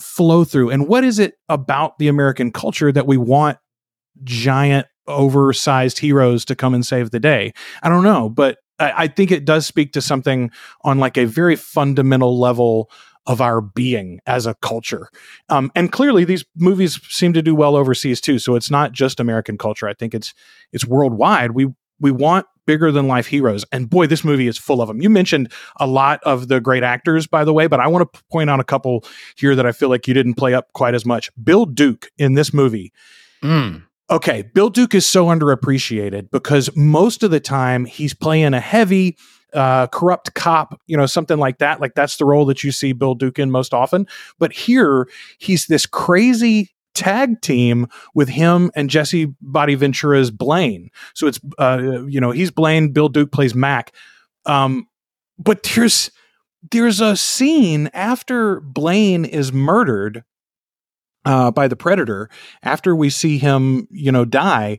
flow 0.00 0.44
through. 0.44 0.70
And 0.70 0.88
what 0.88 1.04
is 1.04 1.18
it 1.18 1.34
about 1.48 1.98
the 1.98 2.08
American 2.08 2.50
culture 2.52 2.90
that 2.92 3.06
we 3.06 3.16
want 3.16 3.58
giant, 4.24 4.86
oversized 5.06 5.98
heroes 5.98 6.44
to 6.46 6.54
come 6.56 6.74
and 6.74 6.84
save 6.86 7.10
the 7.10 7.20
day? 7.20 7.52
I 7.82 7.88
don't 7.88 8.04
know, 8.04 8.28
but 8.28 8.58
I, 8.78 9.04
I 9.04 9.06
think 9.08 9.30
it 9.30 9.44
does 9.44 9.66
speak 9.66 9.92
to 9.92 10.00
something 10.00 10.50
on 10.82 10.98
like 10.98 11.16
a 11.18 11.26
very 11.26 11.56
fundamental 11.56 12.38
level 12.40 12.90
of 13.26 13.40
our 13.40 13.60
being 13.60 14.18
as 14.26 14.46
a 14.46 14.54
culture. 14.62 15.08
Um, 15.50 15.70
and 15.76 15.92
clearly, 15.92 16.24
these 16.24 16.44
movies 16.56 16.98
seem 17.08 17.32
to 17.34 17.42
do 17.42 17.54
well 17.54 17.76
overseas 17.76 18.20
too. 18.20 18.38
So 18.38 18.54
it's 18.56 18.70
not 18.70 18.92
just 18.92 19.20
American 19.20 19.58
culture. 19.58 19.86
I 19.86 19.94
think 19.94 20.14
it's 20.14 20.32
it's 20.72 20.86
worldwide. 20.86 21.52
We 21.52 21.68
we 22.00 22.10
want 22.10 22.46
bigger 22.66 22.92
than 22.92 23.08
life 23.08 23.26
heroes, 23.26 23.64
and 23.72 23.88
boy, 23.88 24.06
this 24.06 24.24
movie 24.24 24.48
is 24.48 24.58
full 24.58 24.80
of 24.80 24.88
them. 24.88 25.00
You 25.00 25.10
mentioned 25.10 25.52
a 25.78 25.86
lot 25.86 26.20
of 26.24 26.48
the 26.48 26.60
great 26.60 26.82
actors, 26.82 27.26
by 27.26 27.44
the 27.44 27.52
way, 27.52 27.66
but 27.66 27.80
I 27.80 27.88
want 27.88 28.12
to 28.12 28.22
point 28.30 28.50
out 28.50 28.60
a 28.60 28.64
couple 28.64 29.04
here 29.36 29.54
that 29.54 29.66
I 29.66 29.72
feel 29.72 29.88
like 29.88 30.06
you 30.08 30.14
didn't 30.14 30.34
play 30.34 30.54
up 30.54 30.72
quite 30.72 30.94
as 30.94 31.04
much. 31.04 31.30
Bill 31.42 31.66
Duke 31.66 32.10
in 32.18 32.34
this 32.34 32.52
movie 32.54 32.92
Mm. 33.42 33.84
Okay, 34.10 34.42
Bill 34.42 34.70
Duke 34.70 34.94
is 34.94 35.06
so 35.06 35.26
underappreciated 35.26 36.30
because 36.30 36.74
most 36.76 37.22
of 37.22 37.30
the 37.30 37.40
time 37.40 37.84
he's 37.84 38.12
playing 38.12 38.54
a 38.54 38.60
heavy, 38.60 39.16
uh, 39.54 39.86
corrupt 39.86 40.34
cop, 40.34 40.80
you 40.86 40.96
know, 40.96 41.06
something 41.06 41.38
like 41.38 41.58
that. 41.58 41.80
Like 41.80 41.94
that's 41.94 42.16
the 42.16 42.24
role 42.24 42.44
that 42.46 42.64
you 42.64 42.72
see 42.72 42.92
Bill 42.92 43.14
Duke 43.14 43.38
in 43.38 43.50
most 43.50 43.72
often. 43.72 44.06
But 44.38 44.52
here 44.52 45.08
he's 45.38 45.66
this 45.66 45.86
crazy 45.86 46.70
tag 46.94 47.40
team 47.40 47.86
with 48.14 48.28
him 48.28 48.70
and 48.74 48.90
Jesse 48.90 49.34
Body 49.40 49.74
Ventura's 49.74 50.30
Blaine. 50.30 50.90
So 51.14 51.26
it's, 51.26 51.40
uh, 51.58 52.04
you 52.06 52.20
know, 52.20 52.30
he's 52.30 52.50
Blaine, 52.50 52.92
Bill 52.92 53.08
Duke 53.08 53.32
plays 53.32 53.54
Mac. 53.54 53.94
Um, 54.46 54.86
but 55.38 55.62
there's 55.62 56.10
there's 56.70 57.00
a 57.00 57.16
scene 57.16 57.88
after 57.94 58.60
Blaine 58.60 59.24
is 59.24 59.52
murdered 59.52 60.24
uh, 61.24 61.50
by 61.50 61.68
the 61.68 61.76
predator 61.76 62.28
after 62.62 62.94
we 62.94 63.08
see 63.10 63.38
him, 63.38 63.86
you 63.90 64.12
know, 64.12 64.24
die, 64.24 64.78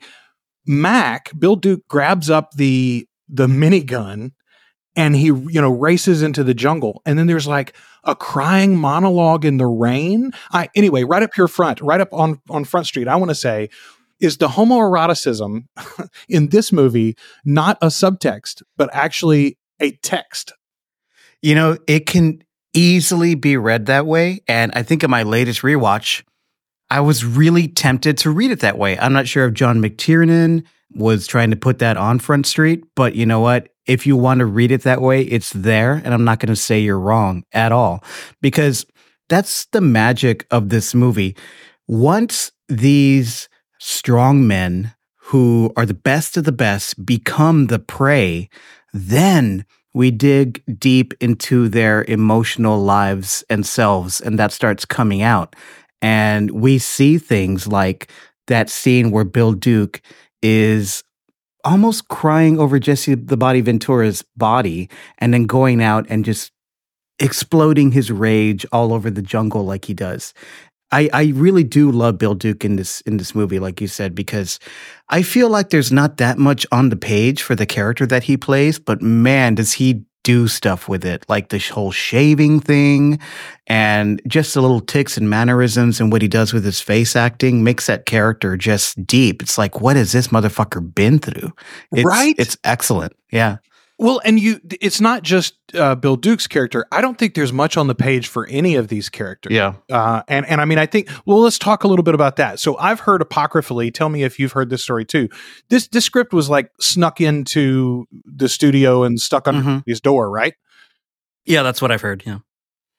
Mac, 0.66 1.32
Bill 1.38 1.56
Duke 1.56 1.88
grabs 1.88 2.30
up 2.30 2.52
the 2.54 3.08
the 3.28 3.48
minigun 3.48 4.32
and 4.96 5.16
he 5.16 5.28
you 5.28 5.62
know 5.62 5.72
races 5.72 6.22
into 6.22 6.44
the 6.44 6.54
jungle 6.54 7.02
and 7.06 7.18
then 7.18 7.28
there's 7.28 7.48
like 7.48 7.74
a 8.04 8.16
crying 8.16 8.76
monologue 8.76 9.46
in 9.46 9.58
the 9.58 9.68
rain 9.68 10.32
i 10.52 10.70
anyway 10.76 11.04
right 11.04 11.24
up 11.24 11.32
here 11.36 11.48
front 11.48 11.80
right 11.82 12.02
up 12.02 12.10
on 12.14 12.42
on 12.50 12.64
front 12.64 12.88
street 12.88 13.08
i 13.08 13.16
want 13.16 13.30
to 13.30 13.36
say 13.36 13.70
is 14.20 14.38
the 14.38 14.50
homoeroticism 14.50 15.66
in 16.30 16.50
this 16.50 16.72
movie 16.72 17.16
not 17.46 17.78
a 17.82 17.88
subtext 17.88 18.62
but 18.78 18.90
actually 18.94 19.58
a 19.80 19.92
text 20.04 20.54
You 21.42 21.56
know, 21.56 21.78
it 21.88 22.06
can 22.06 22.44
easily 22.74 23.36
be 23.36 23.58
read 23.58 23.88
that 23.88 24.06
way. 24.06 24.42
And 24.48 24.72
I 24.76 24.84
think 24.84 25.04
in 25.04 25.10
my 25.10 25.24
latest 25.24 25.62
rewatch, 25.62 26.24
I 26.90 27.00
was 27.02 27.26
really 27.26 27.68
tempted 27.68 28.18
to 28.20 28.30
read 28.32 28.52
it 28.52 28.60
that 28.60 28.78
way. 28.78 28.98
I'm 29.00 29.14
not 29.14 29.28
sure 29.28 29.48
if 29.48 29.54
John 29.54 29.82
McTiernan 29.82 30.64
was 30.94 31.26
trying 31.26 31.50
to 31.52 31.56
put 31.56 31.80
that 31.80 31.98
on 31.98 32.20
Front 32.20 32.46
Street, 32.46 32.84
but 32.96 33.16
you 33.16 33.26
know 33.26 33.40
what? 33.40 33.70
If 33.86 34.06
you 34.06 34.16
want 34.16 34.40
to 34.40 34.46
read 34.46 34.72
it 34.72 34.84
that 34.84 35.02
way, 35.02 35.24
it's 35.24 35.52
there. 35.52 36.02
And 36.04 36.14
I'm 36.14 36.24
not 36.24 36.40
going 36.40 36.50
to 36.50 36.56
say 36.56 36.80
you're 36.80 37.00
wrong 37.00 37.44
at 37.52 37.72
all 37.72 38.04
because 38.42 38.86
that's 39.30 39.66
the 39.68 39.82
magic 39.82 40.46
of 40.52 40.70
this 40.70 40.94
movie. 40.94 41.36
Once 41.88 42.52
these 42.68 43.50
strong 43.80 44.48
men 44.48 44.94
who 45.18 45.72
are 45.76 45.86
the 45.86 45.94
best 45.94 46.38
of 46.38 46.44
the 46.44 46.52
best 46.52 47.06
become 47.06 47.68
the 47.68 47.80
prey, 47.80 48.50
then 48.94 49.66
we 49.94 50.12
dig 50.12 50.64
deep 50.78 51.14
into 51.20 51.68
their 51.68 52.04
emotional 52.08 52.82
lives 52.82 53.44
and 53.50 53.66
selves, 53.66 54.22
and 54.22 54.40
that 54.40 54.52
starts 54.52 54.86
coming 54.86 55.22
out. 55.22 55.56
And 56.02 56.52
we 56.52 56.78
see 56.78 57.18
things 57.18 57.68
like 57.68 58.12
that 58.48 58.70
scene 58.70 59.12
where 59.12 59.24
Bill 59.24 59.54
Duke 59.54 60.02
is 60.42 61.04
almost 61.64 62.08
crying 62.08 62.60
over 62.60 62.80
Jesse 62.80 63.16
the 63.16 63.38
Body 63.38 63.62
Ventura's 63.62 64.24
body 64.36 64.90
and 65.18 65.34
then 65.34 65.46
going 65.46 65.82
out 65.82 66.06
and 66.10 66.26
just 66.26 66.52
exploding 67.20 67.92
his 67.92 68.12
rage 68.12 68.66
all 68.72 68.94
over 68.94 69.10
the 69.10 69.22
jungle 69.22 69.64
like 69.64 69.86
he 69.86 69.94
does. 69.94 70.34
I, 70.92 71.10
I 71.14 71.24
really 71.36 71.64
do 71.64 71.90
love 71.90 72.18
Bill 72.18 72.36
Duke 72.36 72.66
in 72.66 72.76
this 72.76 73.00
in 73.02 73.18
this 73.18 73.34
movie, 73.34 73.60
like 73.60 73.80
you 73.80 73.88
said, 73.88 74.14
because 74.14 74.60
I 75.08 75.22
feel 75.22 75.50
like 75.50 75.70
there's 75.70 75.92
not 75.92 76.18
that 76.18 76.38
much 76.38 76.66
on 76.72 76.90
the 76.90 76.98
page 76.98 77.42
for 77.42 77.56
the 77.56 77.66
character 77.66 78.06
that 78.08 78.24
he 78.24 78.36
plays, 78.36 78.78
but 78.78 79.02
man, 79.02 79.56
does 79.56 79.74
he 79.74 80.04
do 80.24 80.48
stuff 80.48 80.88
with 80.88 81.06
it, 81.06 81.26
like 81.28 81.50
the 81.50 81.58
whole 81.60 81.92
shaving 81.92 82.60
thing, 82.60 83.20
and 83.68 84.22
just 84.28 84.54
the 84.54 84.62
little 84.62 84.82
ticks 84.82 85.18
and 85.18 85.30
mannerisms 85.30 86.00
and 86.00 86.12
what 86.12 86.22
he 86.22 86.28
does 86.28 86.54
with 86.54 86.64
his 86.64 86.80
face 86.82 87.16
acting 87.16 87.64
makes 87.64 87.88
that 87.88 88.06
character 88.06 88.58
just 88.58 89.06
deep. 89.06 89.42
It's 89.42 89.58
like, 89.58 89.82
what 89.82 89.96
has 89.96 90.12
this 90.12 90.30
motherfucker 90.30 90.94
been 90.94 91.20
through? 91.20 91.52
It's, 91.92 92.06
Right? 92.06 92.36
It's 92.38 92.58
excellent. 92.64 93.14
Yeah. 93.32 93.58
Well 94.02 94.20
and 94.26 94.38
you 94.38 94.60
it's 94.82 95.00
not 95.00 95.24
just 95.24 95.54
uh, 95.76 95.96
bill 95.96 96.18
duke's 96.18 96.48
character 96.48 96.86
i 96.92 97.00
don't 97.00 97.18
think 97.18 97.34
there's 97.36 97.54
much 97.54 97.78
on 97.78 97.88
the 97.88 97.96
page 97.96 98.28
for 98.28 98.46
any 98.48 98.76
of 98.76 98.90
these 98.90 99.08
characters 99.08 99.54
Yeah. 99.54 99.76
Uh, 99.90 100.24
and 100.28 100.46
and 100.48 100.60
I 100.60 100.66
mean, 100.66 100.78
I 100.80 100.86
think 100.86 101.10
well, 101.26 101.40
let's 101.40 101.58
talk 101.58 101.84
a 101.86 101.88
little 101.88 102.04
bit 102.04 102.14
about 102.16 102.36
that. 102.36 102.60
So 102.60 102.78
I've 102.78 103.00
heard 103.02 103.22
apocryphally. 103.22 103.92
Tell 103.92 104.10
me 104.10 104.24
if 104.24 104.40
you've 104.40 104.52
heard 104.52 104.70
this 104.70 104.84
story 104.84 105.06
too. 105.06 105.30
This 105.70 105.88
this 105.88 106.04
script 106.04 106.34
was 106.34 106.50
like 106.50 106.72
snuck 106.82 107.22
into 107.22 108.06
the 108.26 108.50
studio 108.50 109.04
and 109.04 109.20
stuck 109.22 109.48
under 109.48 109.62
Mhm. 109.62 109.84
his 109.86 110.02
door, 110.02 110.30
right? 110.30 110.56
Yeah, 111.46 111.64
that's 111.64 111.82
what 111.82 111.92
I've 111.92 112.02
heard. 112.02 112.24
Yeah. 112.26 112.40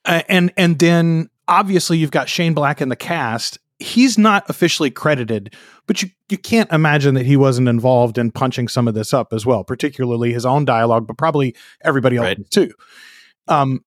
Uh, 0.04 0.22
and 0.28 0.52
and 0.56 0.78
then 0.78 1.28
obviously 1.48 1.98
you've 1.98 2.10
got 2.10 2.28
Shane 2.28 2.54
Black 2.54 2.80
in 2.80 2.88
the 2.88 2.96
cast. 2.96 3.58
He's 3.82 4.16
not 4.16 4.48
officially 4.48 4.90
credited, 4.90 5.54
but 5.86 6.02
you 6.02 6.10
you 6.28 6.38
can't 6.38 6.70
imagine 6.72 7.14
that 7.14 7.26
he 7.26 7.36
wasn't 7.36 7.68
involved 7.68 8.16
in 8.18 8.30
punching 8.30 8.68
some 8.68 8.88
of 8.88 8.94
this 8.94 9.12
up 9.12 9.32
as 9.32 9.44
well, 9.44 9.64
particularly 9.64 10.32
his 10.32 10.46
own 10.46 10.64
dialogue, 10.64 11.06
but 11.06 11.18
probably 11.18 11.54
everybody 11.82 12.16
else 12.16 12.26
Right. 12.26 12.50
too. 12.50 12.72
Um, 13.48 13.84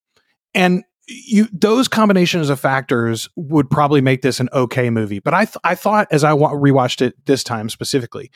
and 0.54 0.84
you 1.08 1.46
those 1.52 1.88
combinations 1.88 2.50
of 2.50 2.58
factors 2.60 3.28
would 3.36 3.70
probably 3.70 4.00
make 4.00 4.22
this 4.22 4.40
an 4.40 4.48
okay 4.52 4.90
movie. 4.90 5.18
But 5.20 5.34
I 5.34 5.44
th- 5.44 5.56
I 5.64 5.74
thought 5.74 6.08
as 6.10 6.24
I 6.24 6.32
wa- 6.32 6.52
rewatched 6.52 7.00
it 7.00 7.14
this 7.26 7.42
time 7.44 7.68
specifically, 7.68 8.30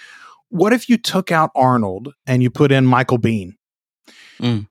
what 0.49 0.73
if 0.73 0.89
you 0.89 0.97
took 0.97 1.31
out 1.33 1.51
Arnold 1.57 2.15
and 2.27 2.43
you 2.43 2.51
put 2.51 2.71
in 2.73 2.87
Michael 2.87 3.19
Biehn? 3.19 3.53
Mm. 4.41 4.67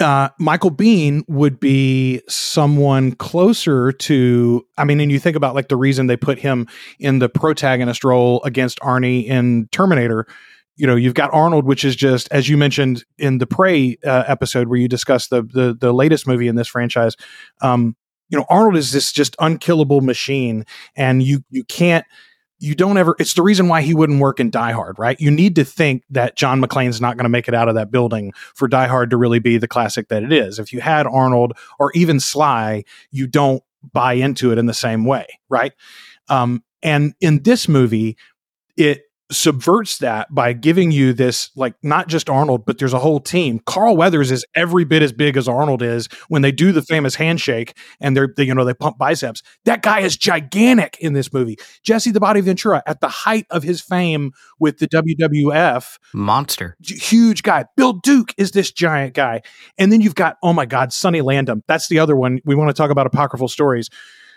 Uh, 0.00 0.30
Michael 0.38 0.70
Biehn 0.70 1.22
would 1.28 1.60
be 1.60 2.22
someone 2.28 3.12
closer 3.12 3.92
to. 3.92 4.66
I 4.78 4.84
mean, 4.84 5.00
and 5.00 5.12
you 5.12 5.18
think 5.18 5.36
about 5.36 5.54
like 5.54 5.68
the 5.68 5.76
reason 5.76 6.06
they 6.06 6.16
put 6.16 6.38
him 6.38 6.66
in 6.98 7.18
the 7.18 7.28
protagonist 7.28 8.02
role 8.02 8.42
against 8.44 8.80
Arnie 8.80 9.26
in 9.26 9.68
Terminator. 9.72 10.26
You 10.76 10.86
know, 10.86 10.96
you've 10.96 11.14
got 11.14 11.32
Arnold, 11.34 11.66
which 11.66 11.84
is 11.84 11.94
just 11.94 12.28
as 12.30 12.48
you 12.48 12.56
mentioned 12.56 13.04
in 13.18 13.38
the 13.38 13.46
Prey 13.46 13.98
uh, 14.04 14.24
episode 14.26 14.68
where 14.68 14.78
you 14.78 14.88
discussed 14.88 15.30
the 15.30 15.42
the 15.42 15.76
the 15.78 15.92
latest 15.92 16.26
movie 16.26 16.48
in 16.48 16.56
this 16.56 16.68
franchise. 16.68 17.16
Um, 17.60 17.94
you 18.30 18.38
know, 18.38 18.46
Arnold 18.48 18.76
is 18.76 18.92
this 18.92 19.12
just 19.12 19.36
unkillable 19.38 20.00
machine, 20.00 20.64
and 20.96 21.22
you 21.22 21.44
you 21.50 21.64
can't 21.64 22.06
you 22.60 22.74
don't 22.74 22.98
ever 22.98 23.16
it's 23.18 23.34
the 23.34 23.42
reason 23.42 23.68
why 23.68 23.82
he 23.82 23.94
wouldn't 23.94 24.20
work 24.20 24.38
in 24.38 24.50
Die 24.50 24.72
Hard, 24.72 24.98
right? 24.98 25.20
You 25.20 25.30
need 25.30 25.56
to 25.56 25.64
think 25.64 26.04
that 26.10 26.36
John 26.36 26.62
McClane's 26.62 27.00
not 27.00 27.16
going 27.16 27.24
to 27.24 27.30
make 27.30 27.48
it 27.48 27.54
out 27.54 27.68
of 27.68 27.74
that 27.74 27.90
building 27.90 28.32
for 28.54 28.68
Die 28.68 28.86
Hard 28.86 29.10
to 29.10 29.16
really 29.16 29.38
be 29.38 29.58
the 29.58 29.66
classic 29.66 30.08
that 30.08 30.22
it 30.22 30.32
is. 30.32 30.58
If 30.58 30.72
you 30.72 30.80
had 30.80 31.06
Arnold 31.06 31.54
or 31.78 31.90
even 31.92 32.20
Sly, 32.20 32.84
you 33.10 33.26
don't 33.26 33.62
buy 33.92 34.12
into 34.12 34.52
it 34.52 34.58
in 34.58 34.66
the 34.66 34.74
same 34.74 35.04
way, 35.04 35.26
right? 35.48 35.72
Um, 36.28 36.62
and 36.82 37.14
in 37.20 37.42
this 37.42 37.66
movie, 37.66 38.16
it 38.76 39.02
subverts 39.30 39.98
that 39.98 40.32
by 40.34 40.52
giving 40.52 40.90
you 40.90 41.12
this 41.12 41.50
like 41.56 41.74
not 41.82 42.08
just 42.08 42.28
Arnold, 42.28 42.64
but 42.66 42.78
there's 42.78 42.92
a 42.92 42.98
whole 42.98 43.20
team. 43.20 43.60
Carl 43.66 43.96
Weathers 43.96 44.30
is 44.30 44.44
every 44.54 44.84
bit 44.84 45.02
as 45.02 45.12
big 45.12 45.36
as 45.36 45.48
Arnold 45.48 45.82
is 45.82 46.08
when 46.28 46.42
they 46.42 46.52
do 46.52 46.72
the 46.72 46.82
famous 46.82 47.14
handshake 47.14 47.76
and 48.00 48.16
they're 48.16 48.32
they, 48.36 48.44
you 48.44 48.54
know 48.54 48.64
they 48.64 48.74
pump 48.74 48.98
biceps. 48.98 49.42
That 49.64 49.82
guy 49.82 50.00
is 50.00 50.16
gigantic 50.16 50.96
in 51.00 51.12
this 51.12 51.32
movie. 51.32 51.56
Jesse 51.82 52.10
the 52.10 52.20
Body 52.20 52.40
Ventura 52.40 52.82
at 52.86 53.00
the 53.00 53.08
height 53.08 53.46
of 53.50 53.62
his 53.62 53.80
fame 53.80 54.32
with 54.58 54.78
the 54.78 54.88
WWF 54.88 55.98
Monster. 56.12 56.76
huge 56.82 57.42
guy. 57.42 57.64
Bill 57.76 57.94
Duke 57.94 58.34
is 58.36 58.52
this 58.52 58.70
giant 58.70 59.14
guy. 59.14 59.42
And 59.78 59.92
then 59.92 60.00
you've 60.00 60.14
got, 60.14 60.36
oh 60.42 60.52
my 60.52 60.66
God, 60.66 60.92
Sonny 60.92 61.20
Landham. 61.20 61.62
That's 61.66 61.88
the 61.88 61.98
other 61.98 62.16
one. 62.16 62.40
We 62.44 62.54
want 62.54 62.68
to 62.68 62.74
talk 62.74 62.90
about 62.90 63.06
apocryphal 63.06 63.48
stories. 63.48 63.88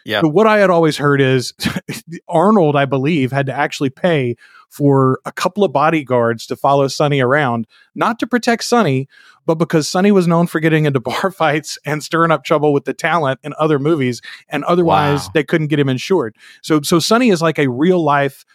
Yeah. 0.06 0.22
But 0.22 0.30
what 0.30 0.48
I 0.48 0.60
had 0.60 0.70
always 0.70 0.98
heard 0.98 1.22
is 1.22 1.54
Arnold, 2.28 2.76
I 2.76 2.86
believe, 2.86 3.32
had 3.32 3.46
to 3.46 3.54
actually 3.54 3.90
pay 3.90 4.36
for 4.70 5.20
a 5.26 5.32
couple 5.32 5.64
of 5.64 5.72
bodyguards 5.72 6.46
to 6.48 6.56
follow 6.56 6.88
Sonny 6.88 7.22
around, 7.22 7.68
not 7.96 8.18
to 8.20 8.28
protect 8.28 8.64
Sonny, 8.64 9.08
but 9.46 9.56
because 9.56 9.88
Sonny 9.88 10.12
was 10.12 10.28
known 10.28 10.48
for 10.48 10.60
getting 10.60 10.86
into 10.86 11.00
bar 11.00 11.32
fights 11.32 11.78
and 11.86 12.04
stirring 12.04 12.32
up 12.32 12.44
trouble 12.44 12.74
with 12.74 12.86
the 12.86 12.94
talent 12.94 13.40
in 13.44 13.54
other 13.60 13.80
movies, 13.80 14.22
and 14.50 14.64
otherwise 14.66 15.26
Wow. 15.26 15.32
they 15.36 15.44
couldn't 15.44 15.68
get 15.68 15.80
him 15.80 15.90
insured. 15.90 16.36
So, 16.62 16.82
so 16.82 17.00
Sonny 17.00 17.30
is 17.30 17.42
like 17.42 17.60
a 17.60 17.70
real 17.70 18.04
life 18.04 18.46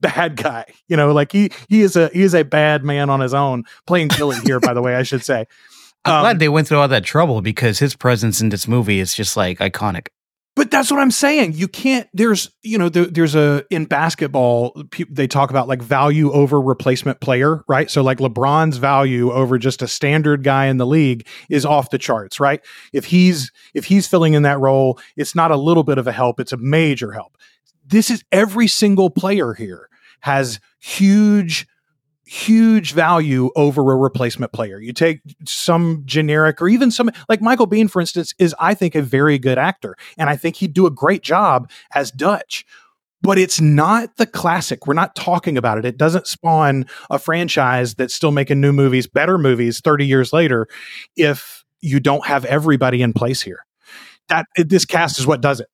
bad 0.00 0.36
guy. 0.36 0.64
You 0.88 0.96
know, 0.96 1.12
like 1.12 1.32
he 1.32 1.50
he 1.68 1.80
is 1.82 1.96
a 1.96 2.08
he 2.12 2.20
is 2.22 2.34
a 2.34 2.44
bad 2.44 2.84
man 2.84 3.08
on 3.08 3.20
his 3.20 3.32
own. 3.32 3.64
Playing 3.86 4.08
Billy 4.08 4.36
here, 4.44 4.60
by 4.60 4.74
the 4.74 4.82
way, 4.82 4.94
I 4.94 5.04
should 5.04 5.24
say. 5.24 5.46
I'm 6.04 6.14
Um, 6.16 6.20
glad 6.22 6.38
they 6.38 6.50
went 6.50 6.68
through 6.68 6.78
all 6.78 6.88
that 6.88 7.04
trouble 7.04 7.40
because 7.40 7.78
his 7.78 7.96
presence 7.96 8.40
in 8.42 8.50
this 8.50 8.68
movie 8.68 9.00
is 9.00 9.14
just 9.14 9.36
like 9.38 9.58
iconic. 9.58 10.08
But 10.54 10.70
that's 10.70 10.90
what 10.90 11.00
I'm 11.00 11.10
saying. 11.10 11.54
You 11.54 11.66
can't. 11.66 12.08
There's, 12.12 12.50
you 12.62 12.76
know, 12.76 12.90
there, 12.90 13.06
there's 13.06 13.34
a 13.34 13.64
in 13.70 13.86
basketball. 13.86 14.84
Pe- 14.90 15.04
they 15.08 15.26
talk 15.26 15.48
about 15.48 15.66
like 15.66 15.80
value 15.80 16.30
over 16.30 16.60
replacement 16.60 17.20
player, 17.20 17.64
right? 17.68 17.90
So 17.90 18.02
like 18.02 18.18
LeBron's 18.18 18.76
value 18.76 19.32
over 19.32 19.56
just 19.56 19.80
a 19.80 19.88
standard 19.88 20.42
guy 20.42 20.66
in 20.66 20.76
the 20.76 20.86
league 20.86 21.26
is 21.48 21.64
off 21.64 21.88
the 21.88 21.98
charts, 21.98 22.38
right? 22.38 22.62
If 22.92 23.06
he's 23.06 23.50
if 23.72 23.86
he's 23.86 24.06
filling 24.06 24.34
in 24.34 24.42
that 24.42 24.60
role, 24.60 25.00
it's 25.16 25.34
not 25.34 25.50
a 25.50 25.56
little 25.56 25.84
bit 25.84 25.96
of 25.96 26.06
a 26.06 26.12
help; 26.12 26.38
it's 26.38 26.52
a 26.52 26.58
major 26.58 27.12
help. 27.12 27.38
This 27.86 28.10
is 28.10 28.22
every 28.30 28.68
single 28.68 29.08
player 29.08 29.54
here 29.54 29.88
has 30.20 30.60
huge 30.78 31.66
huge 32.32 32.92
value 32.92 33.50
over 33.56 33.92
a 33.92 33.96
replacement 33.96 34.52
player. 34.52 34.80
You 34.80 34.94
take 34.94 35.20
some 35.44 36.02
generic 36.06 36.62
or 36.62 36.68
even 36.68 36.90
some 36.90 37.10
like 37.28 37.42
Michael 37.42 37.66
Biehn, 37.66 37.90
for 37.90 38.00
instance, 38.00 38.32
is 38.38 38.54
I 38.58 38.72
think 38.72 38.94
a 38.94 39.02
very 39.02 39.38
good 39.38 39.58
actor, 39.58 39.96
and 40.16 40.30
I 40.30 40.36
think 40.36 40.56
he'd 40.56 40.72
do 40.72 40.86
a 40.86 40.90
great 40.90 41.22
job 41.22 41.70
as 41.94 42.10
Dutch. 42.10 42.64
But 43.20 43.38
it's 43.38 43.60
not 43.60 44.16
the 44.16 44.26
classic. 44.26 44.86
We're 44.86 44.94
not 44.94 45.14
talking 45.14 45.56
about 45.56 45.78
it. 45.78 45.84
It 45.84 45.96
doesn't 45.96 46.26
spawn 46.26 46.86
a 47.08 47.18
franchise 47.20 47.94
that's 47.94 48.14
still 48.14 48.32
making 48.32 48.60
new 48.60 48.72
movies, 48.72 49.06
better 49.06 49.38
movies 49.38 49.80
30 49.80 50.06
years 50.06 50.32
later 50.32 50.66
if 51.16 51.64
you 51.80 52.00
don't 52.00 52.26
have 52.26 52.44
everybody 52.46 53.02
in 53.02 53.12
place 53.12 53.42
here. 53.42 53.64
That 54.28 54.46
this 54.56 54.84
cast 54.84 55.20
is 55.20 55.26
what 55.26 55.40
does 55.40 55.60
it. 55.60 55.68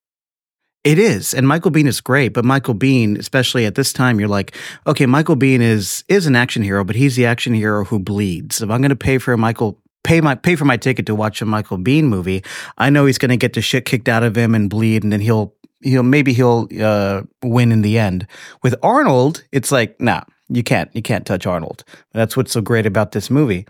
It 0.85 0.99
is, 0.99 1.35
and 1.35 1.47
Michael 1.47 1.71
Biehn 1.71 1.87
is 1.87 2.01
great. 2.01 2.29
But 2.33 2.45
Michael 2.45 2.75
Biehn, 2.75 3.19
especially 3.19 3.67
at 3.67 3.75
this 3.75 3.93
time, 3.93 4.21
you're 4.21 4.29
like, 4.29 4.57
okay, 4.87 5.07
Michael 5.07 5.37
Biehn 5.37 5.61
is 5.61 6.05
is 6.09 6.27
an 6.27 6.37
action 6.37 6.63
hero, 6.63 6.85
but 6.85 6.97
he's 6.97 7.17
the 7.17 7.27
action 7.27 7.53
hero 7.53 7.85
who 7.85 7.99
bleeds. 7.99 8.63
If 8.63 8.71
I'm 8.71 8.81
going 8.81 8.91
to 8.91 8.97
pay 8.97 9.19
for 9.19 9.33
a 9.33 9.39
Michael 9.39 9.79
pay 10.05 10.21
my 10.21 10.35
pay 10.35 10.57
for 10.57 10.65
my 10.65 10.77
ticket 10.77 11.05
to 11.07 11.15
watch 11.15 11.43
a 11.43 11.47
Michael 11.47 11.79
Biehn 11.79 12.05
movie, 12.05 12.43
I 12.79 12.91
know 12.91 13.07
he's 13.07 13.19
going 13.19 13.31
to 13.31 13.37
get 13.37 13.53
the 13.53 13.61
shit 13.61 13.85
kicked 13.85 14.09
out 14.09 14.23
of 14.23 14.37
him 14.37 14.55
and 14.55 14.71
bleed, 14.71 15.03
and 15.03 15.13
then 15.13 15.21
he'll 15.21 15.55
he'll 15.83 16.03
maybe 16.03 16.33
he'll 16.33 16.69
uh, 16.81 17.23
win 17.43 17.73
in 17.73 17.83
the 17.83 17.99
end. 17.99 18.27
With 18.63 18.75
Arnold, 18.83 19.45
it's 19.53 19.73
like, 19.73 20.01
nah, 20.01 20.23
you 20.49 20.63
can't 20.63 20.91
you 20.95 21.03
can't 21.03 21.27
touch 21.27 21.47
Arnold. 21.47 21.85
That's 22.13 22.37
what's 22.37 22.53
so 22.53 22.61
great 22.61 22.87
about 22.87 23.13
this 23.13 23.31
movie. 23.31 23.67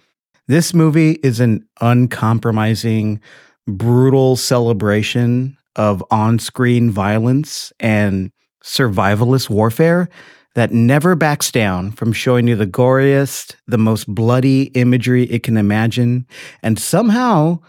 This 0.47 0.73
movie 0.73 1.13
is 1.23 1.41
an 1.41 1.67
uncompromising, 1.81 3.21
brutal 3.67 4.37
celebration 4.37 5.58
of 5.77 6.05
on 6.11 6.39
screen 6.39 6.91
violence 6.91 7.73
and 7.81 8.31
survivalist 8.63 9.49
warfare 9.49 10.09
that 10.55 10.73
never 10.73 11.15
backs 11.15 11.53
down 11.53 11.93
from 11.93 12.13
showing 12.13 12.49
you 12.49 12.57
the 12.57 12.67
goriest, 12.67 13.55
the 13.67 13.79
most 13.79 14.13
bloody 14.13 14.65
imagery 14.75 15.25
it 15.25 15.43
can 15.43 15.57
imagine. 15.57 16.27
And 16.63 16.79
somehow, 16.79 17.61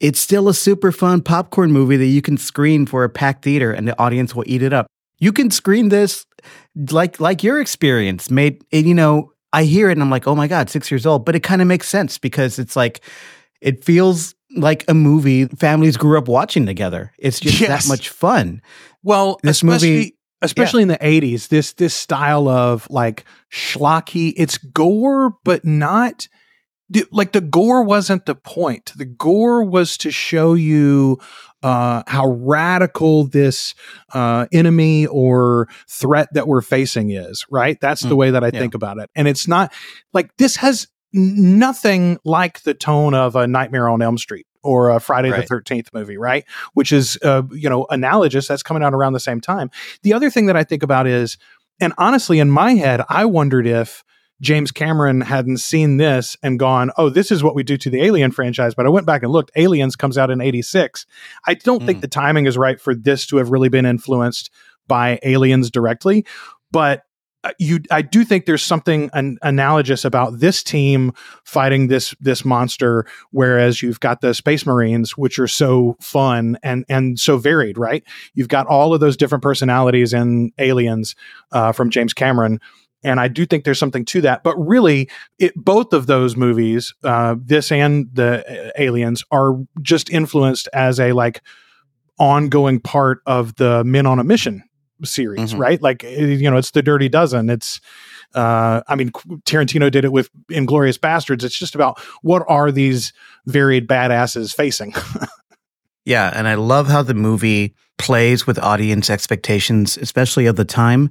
it's 0.00 0.20
still 0.20 0.48
a 0.48 0.54
super 0.54 0.92
fun 0.92 1.22
popcorn 1.22 1.72
movie 1.72 1.96
that 1.96 2.06
you 2.06 2.20
can 2.20 2.36
screen 2.36 2.84
for 2.84 3.04
a 3.04 3.08
packed 3.08 3.44
theater 3.44 3.72
and 3.72 3.88
the 3.88 3.98
audience 3.98 4.34
will 4.34 4.44
eat 4.46 4.62
it 4.62 4.72
up. 4.72 4.86
You 5.18 5.32
can 5.32 5.50
screen 5.50 5.88
this 5.88 6.26
like 6.90 7.20
like 7.20 7.42
your 7.42 7.60
experience 7.60 8.30
made 8.30 8.62
you 8.70 8.94
know, 8.94 9.32
I 9.52 9.64
hear 9.64 9.88
it 9.88 9.92
and 9.92 10.02
I'm 10.02 10.10
like, 10.10 10.26
"Oh 10.26 10.34
my 10.34 10.48
god, 10.48 10.68
6 10.68 10.90
years 10.90 11.06
old." 11.06 11.24
But 11.24 11.36
it 11.36 11.40
kind 11.40 11.62
of 11.62 11.68
makes 11.68 11.88
sense 11.88 12.18
because 12.18 12.58
it's 12.58 12.76
like 12.76 13.00
it 13.62 13.84
feels 13.84 14.34
like 14.56 14.84
a 14.88 14.94
movie 14.94 15.46
families 15.46 15.96
grew 15.96 16.18
up 16.18 16.28
watching 16.28 16.66
together. 16.66 17.12
It's 17.18 17.40
just 17.40 17.60
Yes. 17.60 17.84
that 17.84 17.88
much 17.88 18.08
fun. 18.08 18.62
Well, 19.02 19.38
This 19.42 19.58
especially 19.62 19.90
movie- 19.96 20.16
especially 20.42 20.82
in 20.82 20.88
the 20.88 20.98
80s, 21.00 21.48
this 21.48 21.72
this 21.72 21.94
style 21.94 22.48
of 22.48 22.86
like 22.90 23.24
schlocky, 23.52 24.32
it's 24.36 24.58
gore 24.58 25.34
but 25.44 25.64
not 25.64 26.28
like 27.10 27.32
the 27.32 27.40
gore 27.40 27.82
wasn't 27.82 28.26
the 28.26 28.34
point. 28.34 28.92
The 28.96 29.06
gore 29.06 29.64
was 29.64 29.96
to 29.98 30.10
show 30.10 30.54
you 30.54 31.18
uh, 31.62 32.02
how 32.06 32.28
radical 32.28 33.24
this 33.26 33.74
uh, 34.12 34.46
enemy 34.52 35.06
or 35.06 35.66
threat 35.88 36.28
that 36.34 36.46
we're 36.46 36.60
facing 36.60 37.10
is, 37.10 37.44
right? 37.50 37.80
That's 37.80 38.02
the 38.02 38.08
Mm, 38.14 38.16
way 38.18 38.30
that 38.32 38.44
I 38.44 38.50
yeah. 38.52 38.60
think 38.60 38.74
about 38.74 38.98
it. 38.98 39.08
And 39.16 39.26
it's 39.26 39.48
not 39.48 39.72
like 40.12 40.36
this 40.36 40.56
has 40.56 40.86
nothing 41.14 42.18
like 42.24 42.62
the 42.62 42.74
tone 42.74 43.14
of 43.14 43.36
a 43.36 43.46
Nightmare 43.46 43.88
on 43.88 44.02
Elm 44.02 44.18
Street 44.18 44.46
or 44.62 44.90
a 44.90 44.98
Friday 45.00 45.30
Right. 45.30 45.46
the 45.46 45.54
13th 45.54 45.88
movie, 45.94 46.16
right? 46.18 46.44
Which 46.74 46.92
is, 46.92 47.18
uh, 47.22 47.42
you 47.52 47.70
know, 47.70 47.86
analogous. 47.90 48.48
That's 48.48 48.62
coming 48.62 48.82
out 48.82 48.92
around 48.94 49.12
the 49.12 49.20
same 49.20 49.40
time. 49.40 49.70
The 50.02 50.12
other 50.12 50.28
thing 50.30 50.46
that 50.46 50.56
I 50.56 50.64
think 50.64 50.82
about 50.82 51.06
is, 51.06 51.38
and 51.80 51.92
honestly, 51.98 52.38
in 52.40 52.50
my 52.50 52.74
head, 52.74 53.02
I 53.08 53.24
wondered 53.26 53.66
if 53.66 54.02
James 54.40 54.72
Cameron 54.72 55.20
hadn't 55.20 55.58
seen 55.58 55.96
this 55.96 56.36
and 56.42 56.58
gone, 56.58 56.90
oh, 56.96 57.08
this 57.08 57.30
is 57.30 57.42
what 57.42 57.54
we 57.54 57.62
do 57.62 57.76
to 57.76 57.88
the 57.88 58.02
Alien 58.02 58.32
franchise. 58.32 58.74
But 58.74 58.84
I 58.86 58.88
went 58.88 59.06
back 59.06 59.22
and 59.22 59.30
looked. 59.30 59.52
Aliens 59.56 59.94
comes 59.96 60.18
out 60.18 60.30
in 60.30 60.40
86. 60.40 61.06
I 61.46 61.54
don't 61.54 61.84
think 61.86 61.98
Mm. 61.98 62.02
the 62.02 62.08
timing 62.08 62.46
is 62.46 62.58
right 62.58 62.80
for 62.80 62.94
this 62.94 63.26
to 63.26 63.36
have 63.36 63.50
really 63.50 63.68
been 63.68 63.86
influenced 63.86 64.50
by 64.88 65.18
Aliens 65.22 65.70
directly. 65.70 66.26
But 66.72 67.02
you, 67.58 67.80
I 67.90 68.02
do 68.02 68.24
think 68.24 68.46
there's 68.46 68.62
something 68.62 69.10
an, 69.12 69.38
analogous 69.42 70.04
about 70.04 70.40
this 70.40 70.62
team 70.62 71.12
fighting 71.44 71.88
this 71.88 72.14
this 72.20 72.44
monster, 72.44 73.06
whereas 73.30 73.82
you've 73.82 74.00
got 74.00 74.20
the 74.20 74.34
Space 74.34 74.66
Marines, 74.66 75.16
which 75.16 75.38
are 75.38 75.48
so 75.48 75.96
fun 76.00 76.58
and 76.62 76.84
and 76.88 77.18
so 77.18 77.36
varied, 77.36 77.78
right? 77.78 78.02
You've 78.34 78.48
got 78.48 78.66
all 78.66 78.94
of 78.94 79.00
those 79.00 79.16
different 79.16 79.42
personalities 79.42 80.12
in 80.12 80.52
Aliens 80.58 81.14
uh, 81.52 81.72
from 81.72 81.90
James 81.90 82.14
Cameron, 82.14 82.60
and 83.02 83.20
I 83.20 83.28
do 83.28 83.44
think 83.46 83.64
there's 83.64 83.78
something 83.78 84.04
to 84.06 84.20
that. 84.22 84.42
But 84.42 84.56
really, 84.56 85.08
it 85.38 85.54
both 85.54 85.92
of 85.92 86.06
those 86.06 86.36
movies, 86.36 86.94
uh, 87.04 87.36
this 87.38 87.70
and 87.70 88.08
the 88.12 88.68
uh, 88.68 88.70
Aliens, 88.78 89.24
are 89.30 89.54
just 89.82 90.10
influenced 90.10 90.68
as 90.72 90.98
a 90.98 91.12
like 91.12 91.42
ongoing 92.18 92.80
part 92.80 93.20
of 93.26 93.56
the 93.56 93.84
Men 93.84 94.06
on 94.06 94.18
a 94.18 94.24
Mission 94.24 94.62
series, 95.02 95.52
Mhm. 95.54 95.58
right? 95.58 95.82
Like 95.82 96.04
eh, 96.04 96.24
you 96.24 96.50
know, 96.50 96.56
it's 96.56 96.70
the 96.72 96.82
Dirty 96.82 97.08
Dozen. 97.08 97.50
It's 97.50 97.80
uh, 98.34 98.82
I 98.88 98.96
mean, 98.96 99.10
Tarantino 99.44 99.90
did 99.90 100.04
it 100.04 100.12
with 100.12 100.28
Inglourious 100.50 100.98
Basterds. 100.98 101.44
It's 101.44 101.56
just 101.58 101.74
about 101.74 102.00
what 102.22 102.42
are 102.48 102.70
these 102.72 103.12
varied 103.46 103.86
badasses 103.88 104.54
facing. 104.54 104.94
Yeah, 106.06 106.30
and 106.34 106.46
I 106.46 106.54
love 106.56 106.88
how 106.88 107.02
the 107.02 107.14
movie 107.14 107.74
plays 107.96 108.46
with 108.46 108.58
audience 108.58 109.08
expectations, 109.08 109.96
especially 109.96 110.44
of 110.44 110.56
the 110.56 110.64
time, 110.66 111.08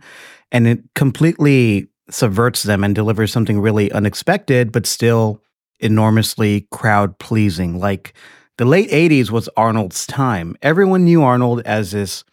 and 0.51 0.67
it 0.67 0.81
completely 0.93 1.87
subverts 2.11 2.61
them 2.61 2.83
and 2.83 2.93
delivers 2.93 3.31
something 3.31 3.59
really 3.59 3.91
unexpected, 3.91 4.71
but 4.71 4.85
still 4.85 5.41
enormously 5.79 6.67
crowd 6.71 7.17
pleasing. 7.17 7.79
Like 7.79 8.13
the 8.59 8.65
late 8.65 8.91
80s 8.91 9.31
was 9.31 9.49
Arnold's 9.57 10.05
time. 10.05 10.55
Everyone 10.61 11.05
knew 11.05 11.23
Arnold 11.23 11.63
as 11.65 11.89
this 11.89 12.23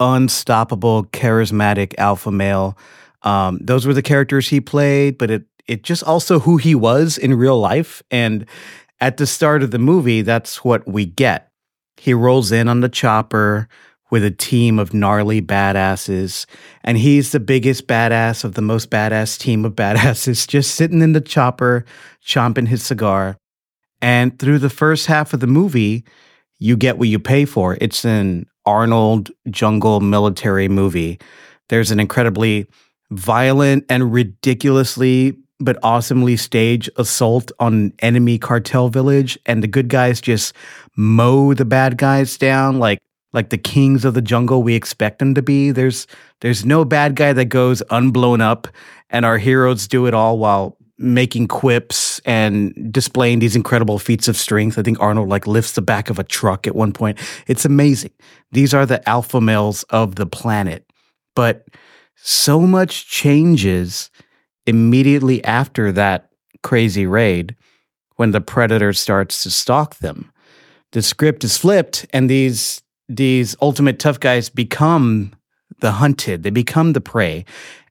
unstoppable, 0.00 1.04
charismatic 1.06 1.94
alpha 1.98 2.30
male. 2.30 2.76
Um, 3.22 3.58
those 3.60 3.86
were 3.86 3.94
the 3.94 4.02
characters 4.02 4.48
he 4.48 4.60
played, 4.60 5.18
but 5.18 5.30
it 5.30 5.44
it 5.66 5.82
just 5.82 6.04
also 6.04 6.38
who 6.38 6.58
he 6.58 6.74
was 6.74 7.18
in 7.18 7.34
real 7.34 7.58
life. 7.58 8.02
And 8.10 8.46
at 9.00 9.16
the 9.16 9.26
start 9.26 9.62
of 9.62 9.72
the 9.72 9.78
movie, 9.78 10.22
that's 10.22 10.64
what 10.64 10.86
we 10.86 11.04
get. 11.04 11.50
He 11.96 12.14
rolls 12.14 12.52
in 12.52 12.68
on 12.68 12.80
the 12.80 12.88
chopper 12.88 13.68
with 14.10 14.24
a 14.24 14.30
team 14.30 14.78
of 14.78 14.94
gnarly 14.94 15.42
badasses, 15.42 16.46
and 16.84 16.96
he's 16.96 17.32
the 17.32 17.40
biggest 17.40 17.88
badass 17.88 18.44
of 18.44 18.54
the 18.54 18.62
most 18.62 18.90
badass 18.90 19.38
team 19.38 19.64
of 19.64 19.72
badasses, 19.76 20.46
just 20.46 20.74
sitting 20.74 21.02
in 21.02 21.12
the 21.12 21.20
chopper, 21.20 21.84
chomping 22.24 22.68
his 22.68 22.82
cigar. 22.82 23.36
And 24.00 24.38
through 24.38 24.58
the 24.58 24.70
first 24.70 25.06
half 25.06 25.32
of 25.32 25.40
the 25.40 25.46
movie, 25.46 26.04
you 26.58 26.76
get 26.76 26.98
what 26.98 27.08
you 27.08 27.18
pay 27.18 27.44
for. 27.44 27.76
It's 27.80 28.04
an 28.04 28.46
Arnold 28.66 29.30
jungle 29.50 30.00
military 30.00 30.68
movie. 30.68 31.18
There's 31.68 31.90
an 31.90 32.00
incredibly 32.00 32.66
violent 33.10 33.84
and 33.88 34.12
ridiculously 34.12 35.36
but 35.58 35.78
awesomely 35.82 36.36
staged 36.36 36.90
assault 36.96 37.50
on 37.58 37.74
an 37.74 37.92
enemy 38.00 38.38
cartel 38.38 38.88
village 38.88 39.38
and 39.46 39.62
the 39.62 39.68
good 39.68 39.88
guys 39.88 40.20
just 40.20 40.54
mow 40.96 41.54
the 41.54 41.64
bad 41.64 41.96
guys 41.96 42.36
down 42.36 42.78
like 42.78 42.98
like 43.32 43.50
the 43.50 43.58
kings 43.58 44.04
of 44.04 44.14
the 44.14 44.20
jungle 44.22 44.62
we 44.62 44.74
expect 44.74 45.18
them 45.18 45.34
to 45.34 45.42
be 45.42 45.70
there's 45.70 46.06
there's 46.40 46.64
no 46.66 46.84
bad 46.84 47.14
guy 47.14 47.32
that 47.32 47.46
goes 47.46 47.82
unblown 47.90 48.40
up 48.40 48.68
and 49.08 49.24
our 49.24 49.38
heroes 49.38 49.88
do 49.88 50.06
it 50.06 50.14
all 50.14 50.38
while 50.38 50.76
making 50.98 51.46
quips 51.46 52.20
and 52.24 52.92
displaying 52.92 53.38
these 53.38 53.54
incredible 53.54 53.98
feats 53.98 54.28
of 54.28 54.36
strength 54.36 54.78
i 54.78 54.82
think 54.82 54.98
arnold 55.00 55.28
like 55.28 55.46
lifts 55.46 55.72
the 55.72 55.82
back 55.82 56.08
of 56.10 56.18
a 56.18 56.24
truck 56.24 56.66
at 56.66 56.74
one 56.74 56.92
point 56.92 57.18
it's 57.46 57.64
amazing 57.64 58.12
these 58.52 58.72
are 58.72 58.86
the 58.86 59.06
alpha 59.08 59.40
males 59.40 59.82
of 59.84 60.14
the 60.14 60.26
planet 60.26 60.86
but 61.34 61.66
so 62.16 62.60
much 62.60 63.08
changes 63.08 64.10
immediately 64.66 65.44
after 65.44 65.92
that 65.92 66.30
crazy 66.62 67.06
raid 67.06 67.54
when 68.16 68.32
the 68.32 68.40
predator 68.40 68.92
starts 68.92 69.42
to 69.44 69.50
stalk 69.50 69.96
them. 69.96 70.32
The 70.92 71.02
script 71.02 71.44
is 71.44 71.56
flipped 71.56 72.06
and 72.12 72.28
these 72.28 72.82
these 73.08 73.54
ultimate 73.62 74.00
tough 74.00 74.18
guys 74.18 74.48
become 74.48 75.32
the 75.80 75.92
hunted. 75.92 76.42
They 76.42 76.50
become 76.50 76.92
the 76.92 77.00
prey. 77.00 77.44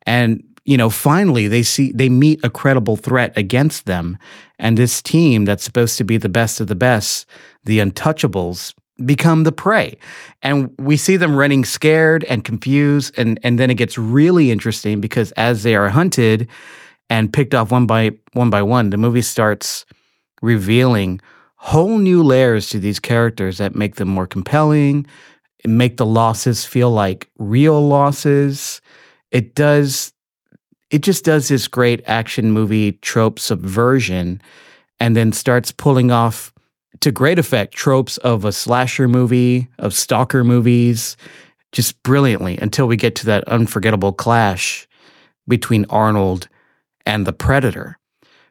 And 0.06 0.44
you 0.66 0.78
know, 0.78 0.90
finally 0.90 1.48
they 1.48 1.64
see 1.64 1.92
they 1.94 2.10
meet 2.10 2.44
a 2.44 2.50
credible 2.50 2.96
threat 2.98 3.38
against 3.38 3.86
them 3.86 4.18
and 4.60 4.78
this 4.78 5.02
team 5.02 5.46
that's 5.46 5.64
supposed 5.64 5.98
to 5.98 6.04
be 6.04 6.18
the 6.18 6.30
best 6.30 6.60
of 6.60 6.68
the 6.68 6.76
best, 6.76 7.28
the 7.64 7.80
untouchables 7.80 8.74
become 9.06 9.44
the 9.44 9.52
prey. 9.52 9.98
And 10.42 10.74
we 10.80 10.98
see 10.98 11.18
them 11.18 11.36
running 11.36 11.66
scared 11.66 12.24
and 12.26 12.44
confused 12.44 13.14
and 13.18 13.40
and 13.44 13.60
then 13.60 13.70
it 13.70 13.76
gets 13.76 13.98
really 13.98 14.52
interesting 14.52 15.00
because 15.00 15.32
as 15.34 15.64
they 15.64 15.76
are 15.76 15.90
hunted 15.90 16.48
and 17.10 17.32
picked 17.32 17.54
off 17.54 17.72
one 17.72 17.86
by 17.86 18.12
one 18.34 18.50
by 18.50 18.64
one, 18.64 18.90
the 18.90 18.98
movie 18.98 19.22
starts 19.22 19.86
revealing 20.42 21.22
whole 21.58 21.98
new 21.98 22.24
layers 22.24 22.70
to 22.70 22.80
these 22.80 23.00
characters 23.00 23.58
that 23.58 23.76
make 23.76 23.96
them 23.96 24.08
more 24.08 24.28
compelling, 24.28 25.06
make 25.66 25.98
the 25.98 26.06
losses 26.06 26.66
feel 26.66 26.92
like 26.92 27.30
real 27.38 27.88
losses. 27.88 28.82
It 29.32 29.56
does 29.56 30.14
it 30.96 31.02
just 31.02 31.26
does 31.26 31.50
this 31.50 31.68
great 31.68 32.02
action 32.08 32.52
movie 32.52 32.94
trope 32.94 33.38
subversion 33.38 34.42
and 34.98 35.14
then 35.14 35.34
starts 35.34 35.70
pulling 35.70 36.10
off 36.10 36.54
to 37.02 37.12
great 37.12 37.38
effect 37.38 37.74
tropes 37.74 38.16
of 38.20 38.46
a 38.46 38.54
slasher 38.54 39.10
movie, 39.10 39.68
of 39.78 39.94
stalker 39.94 40.46
movies, 40.46 41.18
just 41.74 42.02
brilliantly 42.04 42.58
until 42.60 42.88
we 42.88 42.96
get 42.96 43.14
to 43.16 43.26
that 43.26 43.44
unforgettable 43.50 44.14
clash 44.14 44.88
between 45.50 45.86
Arnold 45.90 46.48
and 47.06 47.28
the 47.28 47.34
Predator. 47.34 48.00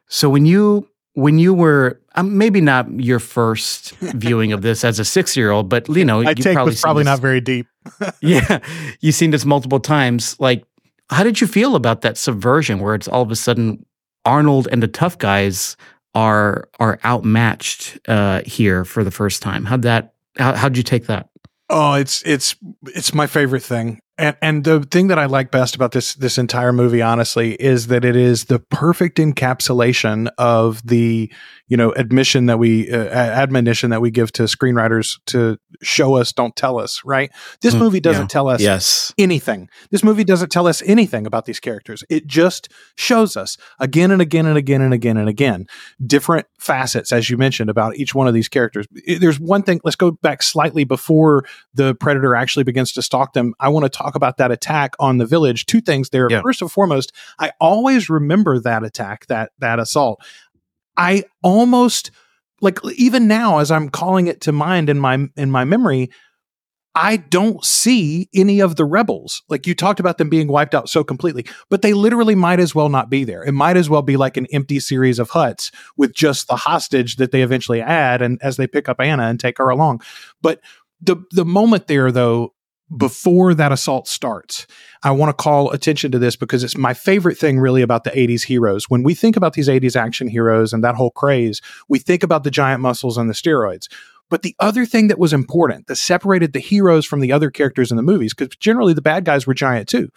So 0.07 0.29
when 0.29 0.45
you 0.45 0.87
when 1.13 1.39
you 1.39 1.51
were 1.51 1.99
um, 2.13 2.37
maybe 2.37 2.61
not 2.61 2.87
your 2.99 3.17
first 3.17 3.89
viewing 4.01 4.53
of 4.53 4.61
this 4.61 4.83
as 4.83 4.99
a 4.99 5.05
six 5.05 5.35
year 5.35 5.49
old, 5.49 5.67
but 5.67 5.89
you 5.89 6.05
know 6.05 6.21
I 6.21 6.29
you 6.29 6.35
take 6.35 6.59
was 6.59 6.79
probably 6.79 7.01
this- 7.01 7.07
not 7.07 7.21
very 7.21 7.41
deep. 7.41 7.65
yeah, 8.21 8.59
you've 8.99 9.15
seen 9.15 9.31
this 9.31 9.45
multiple 9.45 9.79
times. 9.79 10.39
Like, 10.39 10.63
how 11.09 11.23
did 11.23 11.41
you 11.41 11.47
feel 11.47 11.75
about 11.75 12.01
that 12.01 12.17
subversion 12.17 12.79
where 12.79 12.95
it's 12.95 13.07
all 13.07 13.21
of 13.21 13.31
a 13.31 13.35
sudden 13.35 13.85
Arnold 14.25 14.67
and 14.71 14.81
the 14.81 14.87
tough 14.87 15.17
guys 15.17 15.77
are 16.13 16.69
are 16.79 16.99
outmatched 17.05 17.99
uh, 18.07 18.41
here 18.45 18.85
for 18.85 19.03
the 19.03 19.11
first 19.11 19.41
time? 19.41 19.65
How'd 19.65 19.83
that? 19.83 20.13
How, 20.37 20.53
how'd 20.55 20.77
you 20.77 20.83
take 20.83 21.07
that? 21.07 21.29
Oh, 21.69 21.93
it's 21.93 22.21
it's 22.23 22.55
it's 22.87 23.13
my 23.13 23.27
favorite 23.27 23.63
thing. 23.63 23.99
And 24.17 24.37
and 24.41 24.63
the 24.63 24.81
thing 24.81 25.07
that 25.07 25.19
I 25.19 25.25
like 25.25 25.51
best 25.51 25.75
about 25.75 25.91
this 25.91 26.15
this 26.15 26.37
entire 26.37 26.71
movie, 26.71 27.01
honestly, 27.01 27.53
is 27.55 27.87
that 27.87 28.05
it 28.05 28.15
is 28.15 28.45
the 28.45 28.59
perfect 28.59 29.17
encapsulation 29.17 30.29
of 30.37 30.85
the 30.87 31.31
you 31.67 31.77
know 31.77 31.91
admission 31.93 32.45
that 32.47 32.59
we 32.59 32.91
uh, 32.91 32.97
admonition 32.97 33.89
that 33.89 34.01
we 34.01 34.11
give 34.11 34.31
to 34.33 34.43
screenwriters 34.43 35.19
to 35.27 35.57
show 35.81 36.15
us, 36.15 36.31
don't 36.33 36.55
tell 36.55 36.79
us. 36.79 37.01
Right? 37.05 37.31
This 37.61 37.73
Mm, 37.75 37.79
movie 37.79 37.99
doesn't 37.99 38.23
yeah. 38.23 38.27
tell 38.27 38.47
us 38.49 38.61
Yes. 38.61 39.13
anything. 39.17 39.69
This 39.91 40.03
movie 40.03 40.23
doesn't 40.23 40.49
tell 40.49 40.67
us 40.67 40.81
anything 40.85 41.25
about 41.25 41.45
these 41.45 41.59
characters. 41.59 42.03
It 42.09 42.27
just 42.27 42.69
shows 42.95 43.35
us 43.35 43.57
again 43.79 44.11
and 44.11 44.21
again 44.21 44.45
and 44.45 44.57
again 44.57 44.81
and 44.81 44.93
again 44.93 45.17
and 45.17 45.27
again 45.29 45.65
different 46.05 46.45
facets, 46.59 47.11
as 47.11 47.29
you 47.29 47.37
mentioned, 47.37 47.69
about 47.69 47.95
each 47.97 48.13
one 48.15 48.27
of 48.27 48.33
these 48.33 48.47
characters. 48.49 48.85
There's 49.19 49.39
one 49.39 49.63
thing, 49.63 49.79
let's 49.83 49.95
go 49.95 50.11
back 50.11 50.41
slightly 50.43 50.83
before 50.83 51.45
the 51.73 51.93
predator 51.95 52.35
actually 52.35 52.63
begins 52.63 52.91
to 52.93 53.01
stalk 53.01 53.33
them. 53.33 53.53
I 53.59 53.69
want 53.69 53.83
to 53.85 53.89
talk 53.89 54.15
about 54.15 54.37
that 54.37 54.51
attack 54.51 54.95
on 54.99 55.17
the 55.17 55.25
village. 55.25 55.65
Two 55.65 55.81
things 55.81 56.09
there. 56.09 56.27
Yeah. 56.29 56.41
First 56.41 56.61
and 56.61 56.71
foremost, 56.71 57.11
I 57.39 57.51
always 57.59 58.09
remember 58.09 58.59
that 58.59 58.83
attack, 58.83 59.25
that 59.27 59.51
that 59.59 59.79
assault. 59.79 60.21
I 60.97 61.23
almost 61.43 62.11
like 62.61 62.79
even 62.95 63.27
now 63.27 63.59
as 63.59 63.71
I'm 63.71 63.89
calling 63.89 64.27
it 64.27 64.41
to 64.41 64.51
mind 64.51 64.89
in 64.89 64.99
my 64.99 65.27
in 65.35 65.51
my 65.51 65.65
memory, 65.65 66.09
I 66.95 67.17
don't 67.17 67.63
see 67.63 68.29
any 68.33 68.61
of 68.61 68.77
the 68.77 68.85
rebels. 68.85 69.43
Like 69.49 69.67
you 69.67 69.75
talked 69.75 69.99
about 69.99 70.17
them 70.17 70.29
being 70.29 70.47
wiped 70.47 70.73
out 70.73 70.87
so 70.87 71.03
completely, 71.03 71.45
but 71.69 71.81
they 71.81 71.93
literally 71.93 72.35
might 72.35 72.61
as 72.61 72.73
well 72.73 72.87
not 72.87 73.09
be 73.09 73.25
there. 73.25 73.43
It 73.43 73.51
might 73.51 73.75
as 73.75 73.89
well 73.89 74.01
be 74.01 74.15
like 74.15 74.37
an 74.37 74.47
empty 74.53 74.79
series 74.79 75.19
of 75.19 75.29
huts 75.29 75.71
with 75.97 76.13
just 76.13 76.47
the 76.47 76.55
hostage 76.55 77.17
that 77.17 77.31
they 77.31 77.41
eventually 77.41 77.81
add 77.81 78.21
and 78.21 78.39
as 78.41 78.55
they 78.55 78.67
pick 78.67 78.87
up 78.87 79.01
Anna 79.01 79.23
and 79.23 79.39
take 79.39 79.57
her 79.57 79.69
along. 79.69 80.01
But 80.41 80.61
the 81.01 81.17
the 81.31 81.45
moment 81.45 81.87
there 81.87 82.11
though 82.11 82.53
before 82.95 83.53
that 83.55 83.71
assault 83.71 84.07
starts, 84.07 84.67
I 85.03 85.11
want 85.11 85.35
to 85.35 85.43
call 85.43 85.71
attention 85.71 86.11
to 86.11 86.19
this 86.19 86.35
because 86.35 86.63
it's 86.63 86.77
my 86.77 86.93
favorite 86.93 87.37
thing 87.37 87.59
really 87.59 87.81
about 87.81 88.03
the 88.03 88.11
80s 88.11 88.43
heroes. 88.43 88.89
When 88.89 89.03
we 89.03 89.15
think 89.15 89.35
about 89.35 89.53
these 89.53 89.67
80s 89.67 89.95
action 89.95 90.27
heroes 90.27 90.71
and 90.71 90.83
that 90.83 90.95
whole 90.95 91.11
craze, 91.11 91.61
we 91.89 91.99
think 91.99 92.21
about 92.21 92.43
the 92.43 92.51
giant 92.51 92.81
muscles 92.81 93.17
and 93.17 93.29
the 93.29 93.33
steroids. 93.33 93.87
But 94.29 94.41
the 94.41 94.55
other 94.59 94.85
thing 94.85 95.07
that 95.07 95.19
was 95.19 95.33
important 95.33 95.87
that 95.87 95.97
separated 95.97 96.53
the 96.53 96.59
heroes 96.59 97.05
from 97.05 97.19
the 97.21 97.31
other 97.31 97.49
characters 97.51 97.91
in 97.91 97.97
the 97.97 98.03
movies, 98.03 98.33
because 98.33 98.55
generally 98.57 98.93
the 98.93 99.01
bad 99.01 99.25
guys 99.25 99.45
were 99.45 99.53
giant 99.53 99.87
too. 99.87 100.09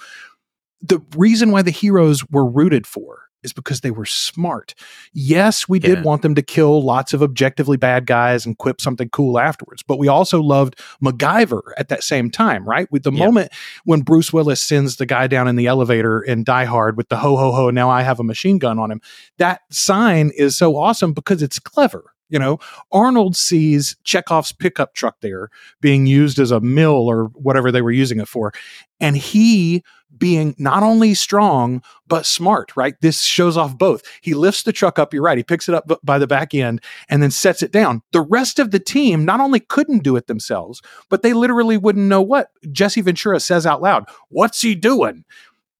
The 0.80 1.00
reason 1.16 1.50
why 1.50 1.62
the 1.62 1.70
heroes 1.70 2.26
were 2.30 2.48
rooted 2.48 2.86
for 2.86 3.27
is 3.42 3.52
because 3.52 3.80
they 3.80 3.90
were 3.90 4.04
smart. 4.04 4.74
Yes, 5.12 5.68
we 5.68 5.78
did 5.78 6.04
want 6.04 6.22
them 6.22 6.34
to 6.34 6.42
kill 6.42 6.82
lots 6.82 7.12
of 7.12 7.22
objectively 7.22 7.76
bad 7.76 8.06
guys 8.06 8.44
and 8.44 8.58
quip 8.58 8.80
something 8.80 9.08
cool 9.10 9.38
afterwards, 9.38 9.82
but 9.82 9.98
we 9.98 10.08
also 10.08 10.42
loved 10.42 10.78
MacGyver 11.02 11.60
at 11.76 11.88
that 11.88 12.02
same 12.02 12.30
time, 12.30 12.64
right? 12.68 12.90
With 12.90 13.04
the 13.04 13.12
Yeah. 13.12 13.24
moment 13.24 13.52
when 13.84 14.00
Bruce 14.02 14.32
Willis 14.32 14.62
sends 14.62 14.96
the 14.96 15.06
guy 15.06 15.26
down 15.26 15.48
in 15.48 15.56
the 15.56 15.66
elevator 15.66 16.20
in 16.20 16.44
Die 16.44 16.64
Hard 16.64 16.96
with 16.96 17.08
the 17.08 17.16
ho 17.16 17.36
ho 17.36 17.52
ho, 17.52 17.70
now 17.70 17.88
I 17.90 18.02
have 18.02 18.18
a 18.20 18.24
machine 18.24 18.58
gun 18.58 18.78
on 18.78 18.90
him. 18.90 19.00
That 19.38 19.60
sign 19.70 20.30
is 20.36 20.56
so 20.56 20.76
awesome 20.76 21.12
because 21.12 21.42
it's 21.42 21.58
clever. 21.58 22.04
You 22.28 22.38
know, 22.38 22.58
Arnold 22.92 23.36
sees 23.36 23.96
Chekhov's 24.04 24.52
pickup 24.52 24.94
truck 24.94 25.16
there 25.20 25.48
being 25.80 26.06
used 26.06 26.38
as 26.38 26.50
a 26.50 26.60
mill 26.60 27.08
or 27.08 27.26
whatever 27.34 27.72
they 27.72 27.82
were 27.82 27.90
using 27.90 28.20
it 28.20 28.28
for. 28.28 28.52
And 29.00 29.16
he 29.16 29.82
being 30.16 30.54
not 30.58 30.82
only 30.82 31.14
strong, 31.14 31.82
but 32.06 32.26
smart, 32.26 32.76
right? 32.76 32.94
This 33.00 33.22
shows 33.22 33.56
off 33.56 33.76
both. 33.76 34.02
He 34.22 34.34
lifts 34.34 34.62
the 34.62 34.72
truck 34.72 34.98
up, 34.98 35.12
you're 35.12 35.22
right. 35.22 35.38
He 35.38 35.44
picks 35.44 35.68
it 35.68 35.74
up 35.74 35.90
by 36.02 36.18
the 36.18 36.26
back 36.26 36.54
end 36.54 36.82
and 37.08 37.22
then 37.22 37.30
sets 37.30 37.62
it 37.62 37.72
down. 37.72 38.02
The 38.12 38.22
rest 38.22 38.58
of 38.58 38.70
the 38.70 38.80
team 38.80 39.24
not 39.24 39.40
only 39.40 39.60
couldn't 39.60 40.02
do 40.02 40.16
it 40.16 40.26
themselves, 40.26 40.82
but 41.08 41.22
they 41.22 41.34
literally 41.34 41.76
wouldn't 41.76 42.06
know 42.06 42.22
what. 42.22 42.50
Jesse 42.72 43.02
Ventura 43.02 43.40
says 43.40 43.66
out 43.66 43.82
loud, 43.82 44.06
What's 44.28 44.60
he 44.60 44.74
doing? 44.74 45.24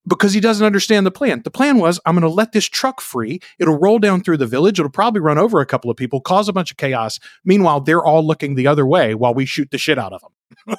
Because 0.09 0.33
he 0.33 0.40
doesn't 0.40 0.64
understand 0.64 1.07
the 1.07 1.11
plan. 1.11 1.42
The 1.42 1.51
plan 1.51 1.79
was 1.79 2.01
I'm 2.07 2.14
going 2.14 2.23
to 2.23 2.29
let 2.29 2.53
this 2.53 2.66
truck 2.66 3.01
free. 3.01 3.40
It'll 3.59 3.79
roll 3.79 3.99
down 3.99 4.23
through 4.23 4.38
the 4.38 4.47
village. 4.47 4.79
It'll 4.79 4.90
probably 4.90 5.21
run 5.21 5.38
over 5.38 5.61
a 5.61 5.66
couple 5.66 5.90
of 5.90 5.97
people, 5.97 6.21
cause 6.21 6.49
a 6.49 6.53
bunch 6.53 6.71
of 6.71 6.77
chaos. 6.77 7.21
Meanwhile, 7.44 7.83
they're 7.83 8.05
all 8.05 8.27
looking 8.27 8.55
the 8.55 8.66
other 8.66 8.87
way 8.87 9.14
while 9.14 9.35
we 9.35 9.44
shoot 9.44 9.71
the 9.71 9.79
shit 9.79 9.99
out 9.99 10.12
of 10.12 10.23
them. 10.23 10.77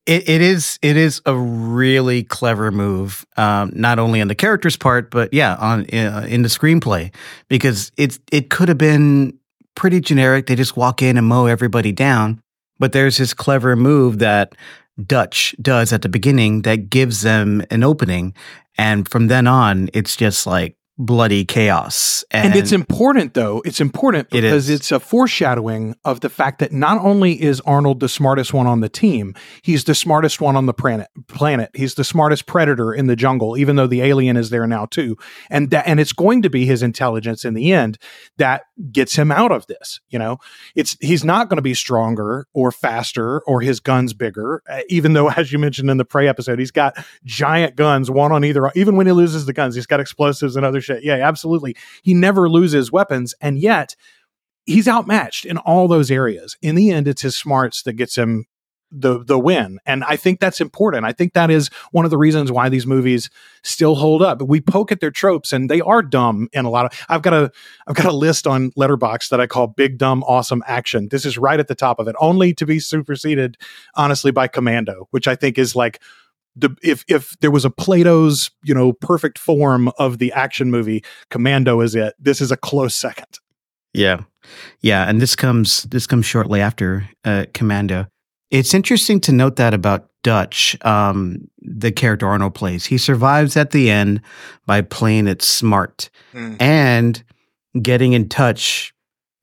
it, 0.08 0.30
it 0.30 0.42
is 0.42 0.80
it 0.82 0.98
is 0.98 1.22
a 1.26 1.36
really 1.36 2.24
clever 2.24 2.72
move, 2.72 3.26
um, 3.36 3.72
not 3.76 4.00
only 4.00 4.22
on 4.22 4.30
the 4.30 4.36
character's 4.36 4.78
part, 4.78 5.12
but 5.12 5.34
yeah, 5.34 5.56
on 5.56 5.82
uh, 5.94 6.26
in 6.28 6.42
the 6.42 6.50
screenplay 6.50 7.14
because 7.50 7.92
it's 7.98 8.20
it 8.32 8.50
could 8.50 8.70
have 8.70 8.78
been 8.78 9.38
pretty 9.76 10.00
generic. 10.00 10.48
They 10.48 10.56
just 10.56 10.78
walk 10.78 11.02
in 11.02 11.18
and 11.18 11.28
mow 11.28 11.46
everybody 11.46 11.92
down, 11.92 12.42
but 12.80 12.94
there's 12.94 13.18
this 13.18 13.34
clever 13.34 13.76
move 13.76 14.20
that 14.20 14.56
Dutch 15.06 15.56
does 15.62 15.94
at 15.94 16.02
the 16.02 16.10
beginning 16.10 16.64
that 16.64 16.90
gives 16.90 17.22
them 17.22 17.64
an 17.70 17.84
opening, 17.84 18.34
and 18.78 19.08
from 19.08 19.28
then 19.28 19.48
on, 19.48 19.90
it's 19.94 20.16
just 20.16 20.48
like 20.48 20.76
bloody 20.98 21.46
chaos. 21.46 22.24
And, 22.32 22.56
it's 22.56 22.72
important, 22.72 23.34
though. 23.34 23.62
It's 23.66 23.80
important 23.80 24.30
because 24.30 24.70
is. 24.70 24.80
it's 24.80 24.92
a 24.92 25.00
foreshadowing 25.00 25.96
of 26.04 26.22
the 26.22 26.30
fact 26.30 26.60
that 26.60 26.72
not 26.72 27.00
only 27.04 27.42
is 27.42 27.62
Arnold 27.62 28.00
the 28.00 28.10
smartest 28.10 28.54
one 28.54 28.66
on 28.66 28.80
the 28.80 28.90
team, 28.90 29.36
he's 29.62 29.84
the 29.84 29.94
smartest 29.94 30.42
one 30.42 30.56
on 30.56 30.66
the 30.66 30.74
planet. 30.74 31.08
Planet. 31.28 31.70
He's 31.76 31.96
the 31.96 32.04
smartest 32.04 32.48
predator 32.48 32.94
in 32.94 33.08
the 33.08 33.16
jungle, 33.16 33.58
even 33.58 33.76
though 33.76 33.88
the 33.88 34.02
alien 34.02 34.38
is 34.38 34.50
there 34.50 34.66
now 34.66 34.86
too. 34.86 35.18
And 35.50 35.70
that, 35.70 35.88
and 35.88 36.00
it's 36.00 36.14
going 36.14 36.42
to 36.42 36.50
be 36.50 36.66
his 36.66 36.82
intelligence 36.82 37.46
in 37.46 37.54
the 37.54 37.72
end 37.72 37.98
that 38.38 38.64
gets 38.92 39.16
him 39.16 39.32
out 39.32 39.52
of 39.52 39.68
this. 39.68 40.00
You 40.10 40.18
know, 40.18 40.40
it's 40.76 40.98
he's 41.00 41.24
not 41.24 41.50
going 41.50 41.58
to 41.58 41.62
be 41.62 41.74
stronger 41.76 42.48
or 42.54 42.72
faster 42.72 43.42
or 43.42 43.62
his 43.62 43.80
guns 43.80 44.14
bigger. 44.14 44.64
uh, 44.70 44.82
even 44.90 45.14
though, 45.14 45.30
as 45.38 45.52
you 45.52 45.60
mentioned 45.60 45.90
in 45.92 45.98
the 45.98 46.06
prey 46.06 46.28
episode, 46.28 46.58
he's 46.58 46.72
got 46.72 46.98
giant 47.24 47.76
guns, 47.76 48.10
one 48.10 48.32
on 48.32 48.44
either. 48.44 48.72
Even 48.76 48.96
when 48.96 49.06
he 49.06 49.14
loses 49.14 49.46
the 49.46 49.54
guns, 49.54 49.76
he's 49.76 49.86
got 49.86 50.00
explosives 50.00 50.56
and 50.56 50.66
other 50.66 50.82
shit. 50.88 51.04
Yeah, 51.04 51.16
absolutely. 51.16 51.76
He 52.02 52.14
never 52.14 52.50
loses 52.50 52.92
weapons, 52.92 53.36
and 53.42 53.60
yet 53.60 53.96
he's 54.66 54.88
outmatched 54.88 55.46
in 55.46 55.58
all 55.58 55.88
those 55.88 56.12
areas. 56.12 56.58
In 56.62 56.76
the 56.76 56.92
end, 56.92 57.08
it's 57.08 57.22
his 57.22 57.38
smarts 57.38 57.84
that 57.84 57.94
gets 57.94 58.16
him 58.16 58.46
the 58.90 59.22
the 59.26 59.38
win 59.38 59.80
and 59.86 60.02
i 60.06 60.16
think 60.16 60.40
that's 60.40 60.62
important 60.62 61.04
i 61.04 61.12
think 61.12 61.34
that 61.34 61.52
is 61.52 61.70
one 61.92 62.06
of 62.06 62.12
the 62.12 62.18
reasons 62.18 62.54
why 62.54 62.70
these 62.70 62.88
movies 62.88 63.30
still 63.62 63.96
hold 63.96 64.22
up 64.22 64.42
we 64.42 64.62
poke 64.62 64.94
at 64.94 65.02
their 65.02 65.12
tropes 65.12 65.52
and 65.52 65.70
they 65.70 65.82
are 65.82 66.02
dumb 66.02 66.48
in 66.54 66.64
a 66.64 66.70
lot 66.70 66.86
of 66.86 67.06
i've 67.10 67.22
got 67.22 67.34
a 67.34 67.52
i've 67.88 67.96
got 67.96 68.06
a 68.06 68.14
list 68.14 68.48
on 68.48 68.72
Letterboxd 68.72 69.28
that 69.28 69.42
i 69.42 69.48
call 69.48 69.68
big 69.68 69.98
dumb 69.98 70.24
awesome 70.24 70.64
action 70.68 71.10
this 71.10 71.26
is 71.26 71.38
right 71.38 71.60
at 71.60 71.68
the 71.68 71.76
top 71.76 72.00
of 72.00 72.08
it 72.08 72.16
only 72.22 72.54
to 72.54 72.66
be 72.66 72.80
superseded 72.80 73.58
honestly 73.96 74.32
by 74.32 74.48
commando 74.48 75.10
which 75.12 75.28
i 75.28 75.36
think 75.36 75.58
is 75.58 75.76
like 75.76 76.02
the 76.58 76.76
if 76.82 77.04
if 77.08 77.38
there 77.40 77.52
was 77.52 77.66
a 77.66 77.70
plato's 77.70 78.50
you 78.64 78.74
know 78.74 78.94
perfect 78.94 79.38
form 79.38 79.92
of 80.00 80.18
the 80.18 80.32
action 80.32 80.72
movie 80.72 81.04
commando 81.30 81.82
is 81.82 81.96
it 81.96 82.14
this 82.20 82.42
is 82.42 82.52
a 82.52 82.58
close 82.58 82.96
second 82.96 83.40
Yeah, 83.94 84.22
yeah, 84.82 85.10
and 85.10 85.22
this 85.22 85.36
comes 85.36 85.84
this 85.84 86.06
comes 86.06 86.26
shortly 86.26 86.62
after 86.62 87.10
uh, 87.26 87.46
Commando. 87.54 88.08
It's 88.52 88.74
interesting 88.74 89.20
to 89.22 89.32
note 89.32 89.56
that 89.58 89.74
about 89.74 90.10
Dutch, 90.24 90.78
um, 90.86 91.50
the 91.60 91.92
character 91.92 92.28
Arnold 92.28 92.54
plays. 92.54 92.86
He 92.86 92.98
survives 92.98 93.58
at 93.58 93.72
the 93.72 93.90
end 93.90 94.22
by 94.66 94.82
playing 94.82 95.28
it 95.28 95.42
smart 95.42 96.10
and 96.60 97.24
getting 97.82 98.14
in 98.14 98.30
touch. 98.30 98.94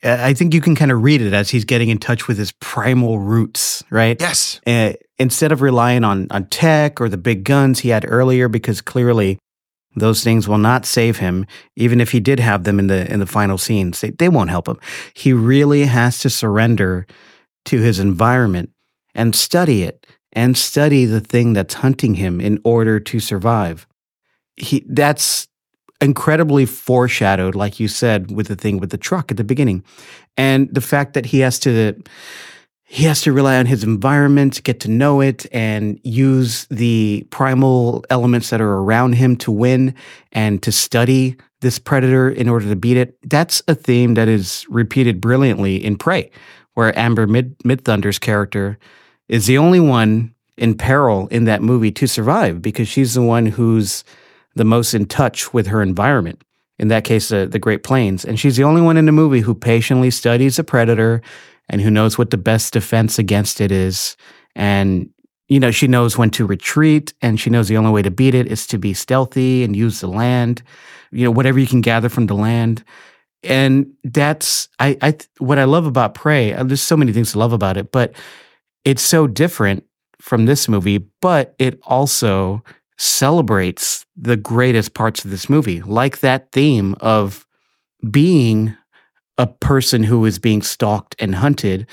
I 0.05 0.35
think 0.35 0.53
you 0.53 0.61
can 0.61 0.75
kind 0.75 0.91
of 0.91 1.03
read 1.03 1.23
it 1.23 1.33
as 1.33 1.51
he's 1.51 1.65
getting 1.65 1.89
in 1.89 1.99
touch 1.99 2.29
with 2.29 2.37
his 2.37 2.53
primal 2.53 3.19
roots, 3.19 3.83
right? 3.91 4.21
yes 4.21 4.61
uh, 4.67 4.93
instead 5.19 5.53
of 5.53 5.63
relying 5.63 6.05
on 6.05 6.27
on 6.31 6.47
tech 6.47 7.01
or 7.01 7.09
the 7.09 7.17
big 7.17 7.45
guns 7.45 7.81
he 7.81 7.89
had 7.89 8.05
earlier, 8.09 8.49
because 8.49 8.81
clearly 8.81 9.39
those 9.97 10.25
things 10.25 10.49
will 10.49 10.59
not 10.59 10.85
save 10.87 11.19
him, 11.19 11.47
even 11.77 12.01
if 12.01 12.11
he 12.11 12.21
did 12.21 12.41
have 12.41 12.65
them 12.65 12.79
in 12.79 12.89
the 12.89 13.11
in 13.13 13.21
the 13.21 13.27
final 13.27 13.59
scenes. 13.59 14.01
They, 14.01 14.11
they 14.11 14.29
won't 14.29 14.51
help 14.51 14.69
him. 14.69 14.79
He 15.15 15.33
really 15.33 15.85
has 15.85 16.19
to 16.21 16.31
surrender 16.31 17.07
to 17.67 17.81
his 17.81 17.99
environment 17.99 18.71
and 19.15 19.35
study 19.35 19.83
it 19.83 20.07
and 20.33 20.59
study 20.59 21.05
the 21.05 21.21
thing 21.21 21.53
that's 21.53 21.75
hunting 21.75 22.15
him 22.15 22.41
in 22.41 22.61
order 22.65 22.99
to 23.01 23.21
survive. 23.21 23.87
He 24.57 24.85
that's 24.89 25.49
incredibly 26.05 26.67
foreshadowed, 26.67 27.55
like 27.55 27.81
you 27.81 27.89
said, 27.89 28.31
with 28.31 28.49
the 28.49 28.57
thing 28.57 28.79
with 28.79 28.91
the 28.91 28.99
truck 28.99 29.31
at 29.31 29.37
the 29.37 29.45
beginning. 29.45 29.83
And 30.37 30.73
the 30.73 30.81
fact 30.81 31.15
that 31.15 31.27
he 31.27 31.41
has 31.41 31.59
to 31.61 32.01
he 32.87 33.05
has 33.05 33.23
to 33.23 33.33
rely 33.33 33.57
on 33.57 33.67
his 33.67 33.83
environment, 33.83 34.63
get 34.63 34.79
to 34.81 34.91
know 34.91 35.21
it, 35.21 35.47
and 35.51 35.99
use 36.05 36.67
the 36.67 37.27
primal 37.31 38.05
elements 38.11 38.51
that 38.51 38.61
are 38.61 38.75
around 38.75 39.15
him 39.15 39.37
to 39.39 39.51
win 39.51 39.95
and 40.31 40.63
to 40.63 40.71
study 40.71 41.37
this 41.61 41.79
predator 41.79 42.31
in 42.31 42.49
order 42.49 42.69
to 42.69 42.77
beat 42.77 42.99
it. 42.99 43.19
That's 43.23 43.63
a 43.67 43.75
theme 43.75 44.15
that 44.15 44.29
is 44.29 44.67
repeated 44.69 45.21
brilliantly 45.21 45.83
in 45.83 45.97
Prey, 45.97 46.31
where 46.75 46.97
Amber 46.97 47.27
Mid- 47.27 47.59
Midthunder's 47.61 48.19
character 48.19 48.79
is 49.29 49.47
the 49.47 49.59
only 49.59 49.81
one 49.81 50.35
in 50.57 50.77
peril 50.77 51.27
in 51.29 51.45
that 51.45 51.63
movie 51.63 51.91
to 51.91 52.07
survive 52.07 52.63
because 52.63 52.87
she's 52.87 53.15
the 53.15 53.23
one 53.23 53.47
who's 53.47 54.05
the 54.55 54.65
most 54.65 54.95
in 54.95 55.07
touch 55.07 55.53
with 55.53 55.67
her 55.67 55.83
environment. 55.83 56.43
In 56.79 56.89
that 56.89 57.05
case, 57.05 57.31
uh, 57.31 57.47
the 57.47 57.59
Great 57.59 57.83
Plains. 57.83 58.25
And 58.25 58.39
she's 58.39 58.57
the 58.57 58.65
only 58.65 58.83
one 58.83 58.97
in 58.97 59.07
the 59.07 59.13
movie 59.13 59.41
who 59.41 59.55
patiently 59.55 60.11
studies 60.11 60.57
the 60.57 60.65
predator 60.65 61.23
and 61.69 61.81
who 61.81 61.91
knows 61.91 62.19
what 62.19 62.31
the 62.31 62.37
best 62.37 62.73
defense 62.73 63.19
against 63.19 63.61
it 63.61 63.71
is 63.71 64.17
and 64.57 65.11
you 65.49 65.61
know, 65.61 65.71
she 65.71 65.87
knows 65.87 66.17
when 66.17 66.31
to 66.31 66.47
retreat 66.47 67.13
and 67.21 67.39
she 67.39 67.51
knows 67.51 67.69
the 67.69 67.77
only 67.77 67.91
way 67.91 68.03
to 68.03 68.11
beat 68.11 68.35
it 68.35 68.47
is 68.47 68.67
to 68.69 68.79
be 68.79 68.95
stealthy 68.95 69.63
and 69.63 69.77
use 69.77 70.01
the 70.01 70.07
land, 70.07 70.63
you 71.11 71.25
know, 71.25 71.31
whatever 71.31 71.59
you 71.59 71.67
can 71.67 71.81
gather 71.81 72.09
from 72.09 72.27
the 72.27 72.35
land. 72.35 72.83
And 73.43 73.93
that's, 74.05 74.69
I, 74.79 74.97
I, 75.03 75.19
what 75.39 75.59
I 75.59 75.65
love 75.65 75.85
about 75.85 76.15
Prey, 76.15 76.55
uh, 76.55 76.65
there's 76.65 76.81
so 76.81 76.97
many 76.97 77.13
things 77.13 77.33
to 77.33 77.39
love 77.39 77.53
about 77.53 77.77
it, 77.77 77.93
but 77.93 78.15
it's 78.87 79.03
so 79.03 79.27
different 79.27 79.85
from 80.19 80.47
this 80.47 80.67
movie, 80.67 81.07
but 81.21 81.55
it 81.59 81.79
also 81.83 82.65
celebrates 82.97 84.07
the 84.17 84.37
greatest 84.37 84.95
parts 84.95 85.25
of 85.25 85.31
this 85.31 85.49
movie, 85.49 85.83
like 85.83 86.21
that 86.21 86.53
theme 86.53 86.95
of 87.01 87.47
being 88.11 88.77
a 89.39 89.47
person 89.47 90.03
who 90.03 90.25
is 90.25 90.39
being 90.39 90.63
stalked 90.63 91.17
and 91.19 91.35
hunted, 91.35 91.87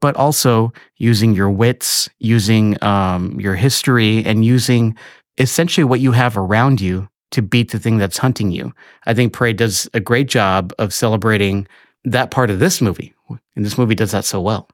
but 0.00 0.14
also 0.16 0.72
using 0.96 1.34
your 1.34 1.50
wits, 1.50 2.08
using 2.18 2.82
um, 2.82 3.40
your 3.40 3.54
history, 3.54 4.24
and 4.24 4.44
using 4.44 4.96
essentially 5.38 5.84
what 5.84 6.00
you 6.00 6.12
have 6.12 6.36
around 6.36 6.80
you 6.80 7.08
to 7.30 7.40
beat 7.40 7.70
the 7.70 7.78
thing 7.78 7.96
that's 7.96 8.18
hunting 8.18 8.50
you. 8.50 8.74
I 9.06 9.14
think 9.14 9.32
Prey 9.32 9.54
does 9.54 9.88
a 9.94 10.00
great 10.00 10.28
job 10.28 10.72
of 10.78 10.92
celebrating 10.92 11.66
that 12.04 12.30
part 12.30 12.50
of 12.50 12.58
this 12.58 12.80
movie. 12.80 13.14
And 13.56 13.64
this 13.64 13.78
movie 13.78 13.94
does 13.94 14.10
that 14.10 14.24
so 14.24 14.40
well. 14.40 14.68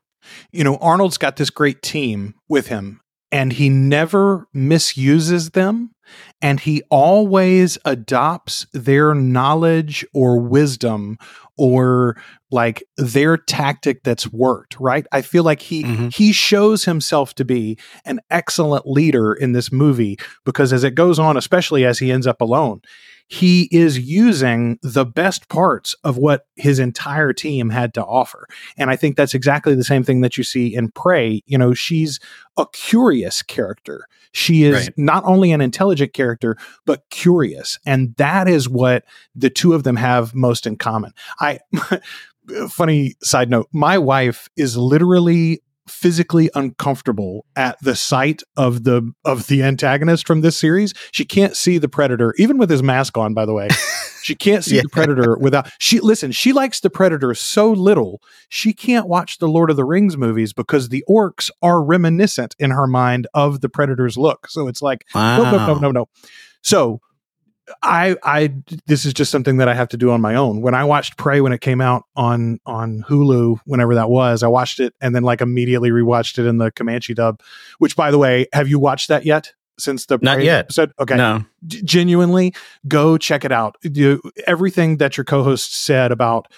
You 0.51 0.65
know, 0.65 0.77
Arnold's 0.77 1.19
got 1.19 1.37
this 1.37 1.51
great 1.51 1.83
team 1.83 2.35
with 2.49 2.67
him, 2.67 3.01
and 3.31 3.53
he 3.53 3.69
never 3.69 4.49
misuses 4.53 5.51
them 5.51 5.91
and 6.41 6.61
he 6.61 6.83
always 6.91 7.79
adopts 7.85 8.67
their 8.73 9.15
knowledge 9.15 10.05
or 10.15 10.41
wisdom 10.41 11.19
or 11.57 12.17
like 12.51 12.83
their 12.97 13.37
tactic 13.37 14.03
that's 14.05 14.33
worked 14.33 14.79
right 14.81 15.07
i 15.13 15.21
feel 15.21 15.43
like 15.43 15.61
he 15.61 15.85
mm-hmm. 15.85 16.09
he 16.09 16.33
shows 16.33 16.85
himself 16.85 17.35
to 17.35 17.45
be 17.45 17.79
an 18.05 18.21
excellent 18.31 18.87
leader 18.87 19.33
in 19.33 19.53
this 19.53 19.71
movie 19.73 20.19
because 20.45 20.73
as 20.73 20.85
it 20.85 20.95
goes 20.95 21.19
on 21.19 21.37
especially 21.37 21.85
as 21.85 21.99
he 21.99 22.13
ends 22.13 22.27
up 22.27 22.41
alone 22.41 22.81
he 23.29 23.69
is 23.71 23.99
using 23.99 24.79
the 24.83 25.05
best 25.05 25.49
parts 25.49 25.95
of 26.03 26.17
what 26.17 26.47
his 26.57 26.79
entire 26.79 27.35
team 27.35 27.69
had 27.69 27.93
to 27.95 28.05
offer. 28.05 28.49
And 28.79 28.91
I 28.91 28.97
think 28.97 29.17
that's 29.17 29.35
exactly 29.35 29.75
the 29.75 29.85
same 29.85 30.03
thing 30.03 30.23
that 30.23 30.39
you 30.39 30.45
see 30.45 30.75
in 30.75 30.91
Prey. 30.91 31.43
You 31.45 31.59
know, 31.59 31.75
she's 31.75 32.21
a 32.57 32.67
curious 32.73 33.43
character. 33.43 34.07
She 34.33 34.65
is 34.65 34.87
right. 34.87 34.99
not 34.99 35.25
only 35.25 35.53
an 35.53 35.61
intelligent 35.61 36.13
character, 36.13 36.57
but 36.85 37.03
curious. 37.11 37.79
And 37.87 38.15
that 38.17 38.49
is 38.49 38.69
what 38.69 39.05
the 39.35 39.51
two 39.51 39.75
of 39.75 39.83
them 39.83 39.97
have 39.97 40.35
most 40.35 40.67
in 40.67 40.77
common. 40.77 41.13
I, 41.41 41.61
funny 42.69 43.17
side 43.23 43.51
note, 43.51 43.69
my 43.73 43.99
wife 43.99 44.49
is 44.57 44.77
literally 44.77 45.63
physically 45.89 46.51
uncomfortable 46.55 47.47
at 47.57 47.79
the 47.81 47.97
sight 47.97 48.43
of 48.57 48.85
the 48.85 49.11
of 49.25 49.47
the 49.47 49.63
antagonist 49.63 50.27
from 50.27 50.43
this 50.43 50.57
series. 50.57 50.93
She 51.13 51.25
can't 51.25 51.57
see 51.57 51.79
the 51.79 51.89
predator 51.89 52.35
even 52.37 52.59
with 52.59 52.71
his 52.71 52.83
mask 52.83 53.17
on 53.17 53.35
by 53.35 53.47
the 53.47 53.55
way. 53.55 53.69
she 54.29 54.35
can't 54.35 54.63
see 54.63 54.77
yeah. 54.77 54.83
the 54.83 54.91
predator 54.91 55.39
without 55.39 55.71
she 55.79 56.01
listen, 56.01 56.33
she 56.33 56.53
likes 56.53 56.81
the 56.81 56.91
predator 56.91 57.33
so 57.35 57.73
little, 57.73 58.21
she 58.51 58.75
can't 58.75 59.09
watch 59.09 59.39
the 59.39 59.49
Lord 59.49 59.71
of 59.71 59.77
the 59.77 59.87
Rings 59.87 60.19
movies 60.19 60.53
because 60.53 60.91
the 60.91 61.03
orcs 61.09 61.51
are 61.63 61.83
reminiscent 61.83 62.55
in 62.59 62.71
her 62.71 62.87
mind 62.87 63.27
of 63.33 63.63
the 63.63 63.71
predator's 63.71 64.19
look. 64.19 64.47
So 64.51 64.69
it's 64.69 64.83
like 64.83 65.07
wow. 65.15 65.39
no 65.39 65.51
no 65.51 65.67
no 65.67 65.79
no 65.79 65.91
no. 65.93 66.09
So 66.61 67.01
I 67.83 68.17
I 68.23 68.55
this 68.87 69.07
is 69.07 69.15
just 69.15 69.31
something 69.31 69.57
that 69.57 69.69
I 69.69 69.73
have 69.73 69.89
to 69.89 69.97
do 69.97 70.11
on 70.11 70.21
my 70.21 70.35
own. 70.35 70.61
When 70.61 70.75
I 70.75 70.85
watched 70.85 71.17
Prey 71.17 71.41
when 71.41 71.55
it 71.55 71.63
came 71.63 71.81
out 71.81 72.03
on 72.15 72.59
on 72.67 73.05
Hulu, 73.09 73.61
whenever 73.65 73.95
that 73.95 74.11
was, 74.11 74.43
I 74.43 74.49
watched 74.49 74.79
it 74.79 74.95
and 75.01 75.15
then 75.15 75.23
like 75.23 75.41
immediately 75.41 75.89
rewatched 75.89 76.39
it 76.39 76.47
in 76.47 76.59
the 76.59 76.71
Comanche 76.71 77.15
dub. 77.15 77.41
Which, 77.79 77.97
by 77.97 78.11
the 78.11 78.19
way, 78.19 78.47
have 78.53 78.69
you 78.69 78.79
watched 78.79 79.09
that 79.09 79.25
yet? 79.25 79.55
Since 79.79 80.07
the 80.07 80.19
not 80.21 80.43
yet 80.43 80.61
episode, 80.61 80.93
okay, 80.99 81.17
no, 81.17 81.45
G- 81.67 81.83
genuinely 81.83 82.55
go 82.87 83.17
check 83.17 83.45
it 83.45 83.53
out. 83.53 83.77
You, 83.83 84.21
everything 84.47 84.97
that 84.99 85.17
your 85.17 85.25
co-host 85.25 85.75
said 85.85 86.13
about 86.13 86.49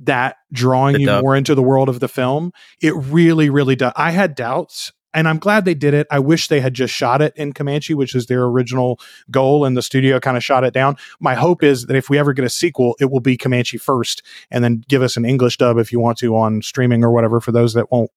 that 0.00 0.36
drawing 0.52 1.00
you 1.00 1.20
more 1.20 1.36
into 1.36 1.54
the 1.54 1.62
world 1.62 1.88
of 1.88 2.00
the 2.00 2.08
film, 2.08 2.52
it 2.80 2.94
really, 2.94 3.50
really 3.50 3.76
does. 3.76 3.92
I 3.94 4.10
had 4.10 4.34
doubts 4.34 4.92
and 5.14 5.28
I'm 5.28 5.38
glad 5.38 5.64
they 5.64 5.74
did 5.74 5.94
it. 5.94 6.06
I 6.10 6.18
wish 6.18 6.48
they 6.48 6.60
had 6.60 6.74
just 6.74 6.94
shot 6.94 7.20
it 7.20 7.34
in 7.36 7.52
Comanche, 7.52 7.94
which 7.94 8.14
is 8.14 8.26
their 8.26 8.44
original 8.44 8.98
goal, 9.30 9.64
and 9.64 9.76
the 9.76 9.82
studio 9.82 10.18
kind 10.20 10.36
of 10.36 10.44
shot 10.44 10.64
it 10.64 10.72
down. 10.72 10.96
My 11.20 11.34
hope 11.34 11.62
is 11.62 11.86
that 11.86 11.96
if 11.96 12.08
we 12.08 12.18
ever 12.18 12.32
get 12.32 12.44
a 12.44 12.50
sequel, 12.50 12.96
it 13.00 13.10
will 13.10 13.20
be 13.20 13.36
Comanche 13.36 13.78
first, 13.78 14.22
and 14.50 14.64
then 14.64 14.82
give 14.88 15.02
us 15.02 15.16
an 15.16 15.24
English 15.24 15.58
dub 15.58 15.78
if 15.78 15.92
you 15.92 16.00
want 16.00 16.18
to 16.18 16.36
on 16.36 16.62
streaming 16.62 17.04
or 17.04 17.10
whatever 17.10 17.40
for 17.40 17.52
those 17.52 17.74
that 17.74 17.90
won't 17.92 18.10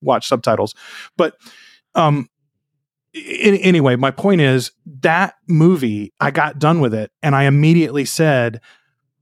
watch 0.00 0.26
subtitles. 0.26 0.74
But 1.16 1.36
um, 1.94 2.28
anyway, 3.26 3.96
my 3.96 4.10
point 4.10 4.40
is 4.40 4.72
that 5.00 5.34
movie, 5.46 6.12
I 6.20 6.30
got 6.30 6.58
done 6.58 6.80
with 6.80 6.94
it, 6.94 7.10
and 7.22 7.34
I 7.34 7.44
immediately 7.44 8.04
said, 8.04 8.60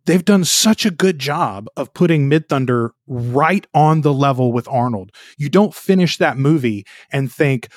they've 0.07 0.25
done 0.25 0.45
such 0.45 0.87
a 0.87 0.91
good 0.91 1.19
job 1.19 1.69
of 1.77 1.93
putting 1.93 2.31
Midthunder 2.31 2.91
right 3.07 3.67
on 3.75 4.01
the 4.01 4.15
level 4.15 4.53
with 4.53 4.69
Arnold. 4.69 5.13
You 5.37 5.49
don't 5.49 5.75
finish 5.75 6.17
that 6.19 6.39
movie 6.39 6.87
and 7.13 7.31
think 7.31 7.69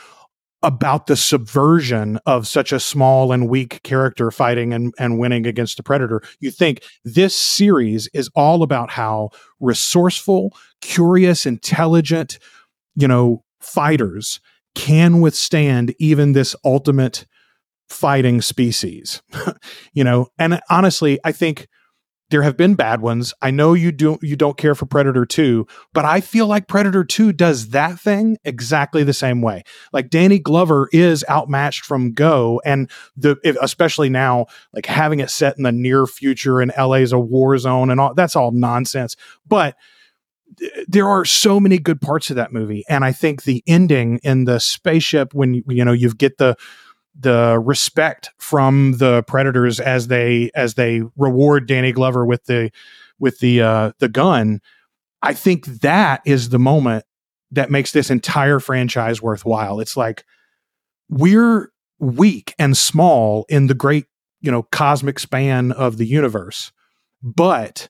about 0.62 1.08
the 1.08 1.16
subversion 1.16 2.20
of 2.26 2.46
such 2.46 2.74
a 2.74 2.80
small 2.80 3.32
and 3.32 3.48
weak 3.48 3.82
character 3.84 4.30
fighting 4.30 4.74
and, 4.74 4.94
and 5.00 5.18
winning 5.18 5.48
against 5.48 5.78
the 5.78 5.84
predator. 5.84 6.22
You 6.40 6.52
think 6.52 6.84
this 7.06 7.36
series 7.36 8.10
is 8.14 8.30
all 8.36 8.62
about 8.62 8.90
how 8.90 9.30
resourceful, 9.62 10.54
curious, 10.82 11.46
intelligent, 11.46 12.40
you 12.96 13.08
know, 13.08 13.44
fighters 13.62 14.42
can 14.76 15.22
withstand 15.22 15.94
even 16.00 16.34
this 16.34 16.56
ultimate 16.64 17.26
fighting 17.90 18.42
species. 18.42 19.22
you 19.94 20.04
know, 20.04 20.28
and 20.38 20.62
honestly, 20.70 21.20
I 21.24 21.32
think 21.32 21.68
there 22.30 22.44
have 22.44 22.58
been 22.58 22.76
bad 22.76 23.02
ones. 23.02 23.34
I 23.42 23.52
know 23.52 23.74
you 23.74 23.92
don't 23.92 24.22
you 24.22 24.36
don't 24.36 24.58
care 24.58 24.76
for 24.76 24.86
Predator 24.86 25.26
2, 25.26 25.66
but 25.94 26.06
I 26.06 26.22
feel 26.22 26.48
like 26.48 26.68
Predator 26.68 27.04
2 27.04 27.34
does 27.34 27.70
that 27.70 28.00
thing 28.00 28.38
exactly 28.44 29.04
the 29.04 29.14
same 29.14 29.42
way. 29.42 29.64
Like 29.92 30.10
Danny 30.10 30.40
Glover 30.40 30.90
is 30.92 31.26
outmatched 31.30 31.86
from 31.86 32.14
go 32.14 32.62
and 32.66 32.90
the 33.18 33.38
especially 33.62 34.10
now 34.10 34.46
like 34.74 34.86
having 34.86 35.20
it 35.20 35.30
set 35.32 35.58
in 35.58 35.64
the 35.64 35.72
near 35.72 36.06
future 36.06 36.60
and 36.60 36.72
LA 36.78 36.96
is 36.96 37.12
a 37.12 37.20
war 37.20 37.58
zone 37.58 37.90
and 37.90 38.00
all 38.00 38.14
that's 38.14 38.36
all 38.36 38.52
nonsense. 38.52 39.16
But 39.48 39.76
there 40.88 41.08
are 41.08 41.26
so 41.26 41.60
many 41.60 41.78
good 41.78 42.02
parts 42.02 42.30
of 42.30 42.36
that 42.36 42.52
movie 42.52 42.84
and 42.90 43.06
I 43.06 43.12
think 43.12 43.44
the 43.44 43.64
ending 43.68 44.20
in 44.24 44.46
the 44.46 44.60
spaceship 44.60 45.34
when 45.34 45.64
you 45.68 45.86
know 45.86 45.92
you 45.94 46.14
get 46.14 46.38
the 46.38 46.56
the 47.20 47.60
respect 47.64 48.32
from 48.38 48.94
the 48.98 49.24
predators 49.24 49.80
as 49.80 50.08
they 50.08 50.52
as 50.56 50.76
they 50.76 51.02
reward 51.18 51.68
Danny 51.68 51.92
Glover 51.92 52.26
with 52.26 52.46
the 52.46 52.72
with 53.20 53.40
the 53.40 53.62
uh, 53.62 53.92
the 54.00 54.10
gun. 54.10 54.62
I 55.22 55.34
think 55.34 55.66
that 55.66 56.22
is 56.26 56.50
the 56.50 56.60
moment 56.60 57.04
that 57.52 57.70
makes 57.70 57.92
this 57.92 58.10
entire 58.10 58.60
franchise 58.60 59.22
worthwhile. 59.22 59.80
It's 59.80 59.98
like 59.98 60.24
we're 61.10 61.72
weak 62.00 62.56
and 62.58 62.78
small 62.78 63.46
in 63.50 63.68
the 63.68 63.74
great, 63.74 64.06
you 64.40 64.52
know, 64.52 64.64
cosmic 64.64 65.20
span 65.20 65.74
of 65.74 65.98
the 65.98 66.06
universe, 66.06 66.72
but 67.22 67.90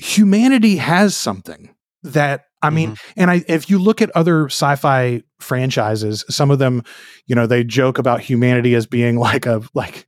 humanity 0.00 0.76
has 0.76 1.16
something 1.16 1.74
that 2.02 2.44
I 2.62 2.70
mean, 2.70 2.90
mm-hmm. 2.90 3.20
and 3.20 3.30
I 3.30 3.44
if 3.48 3.70
you 3.70 3.78
look 3.78 4.02
at 4.02 4.10
other 4.14 4.46
sci-fi 4.46 5.22
franchises, 5.38 6.24
some 6.28 6.50
of 6.50 6.58
them, 6.58 6.82
you 7.26 7.34
know, 7.34 7.46
they 7.46 7.64
joke 7.64 7.98
about 7.98 8.20
humanity 8.20 8.74
as 8.74 8.86
being 8.86 9.16
like 9.18 9.46
a 9.46 9.62
like 9.74 10.06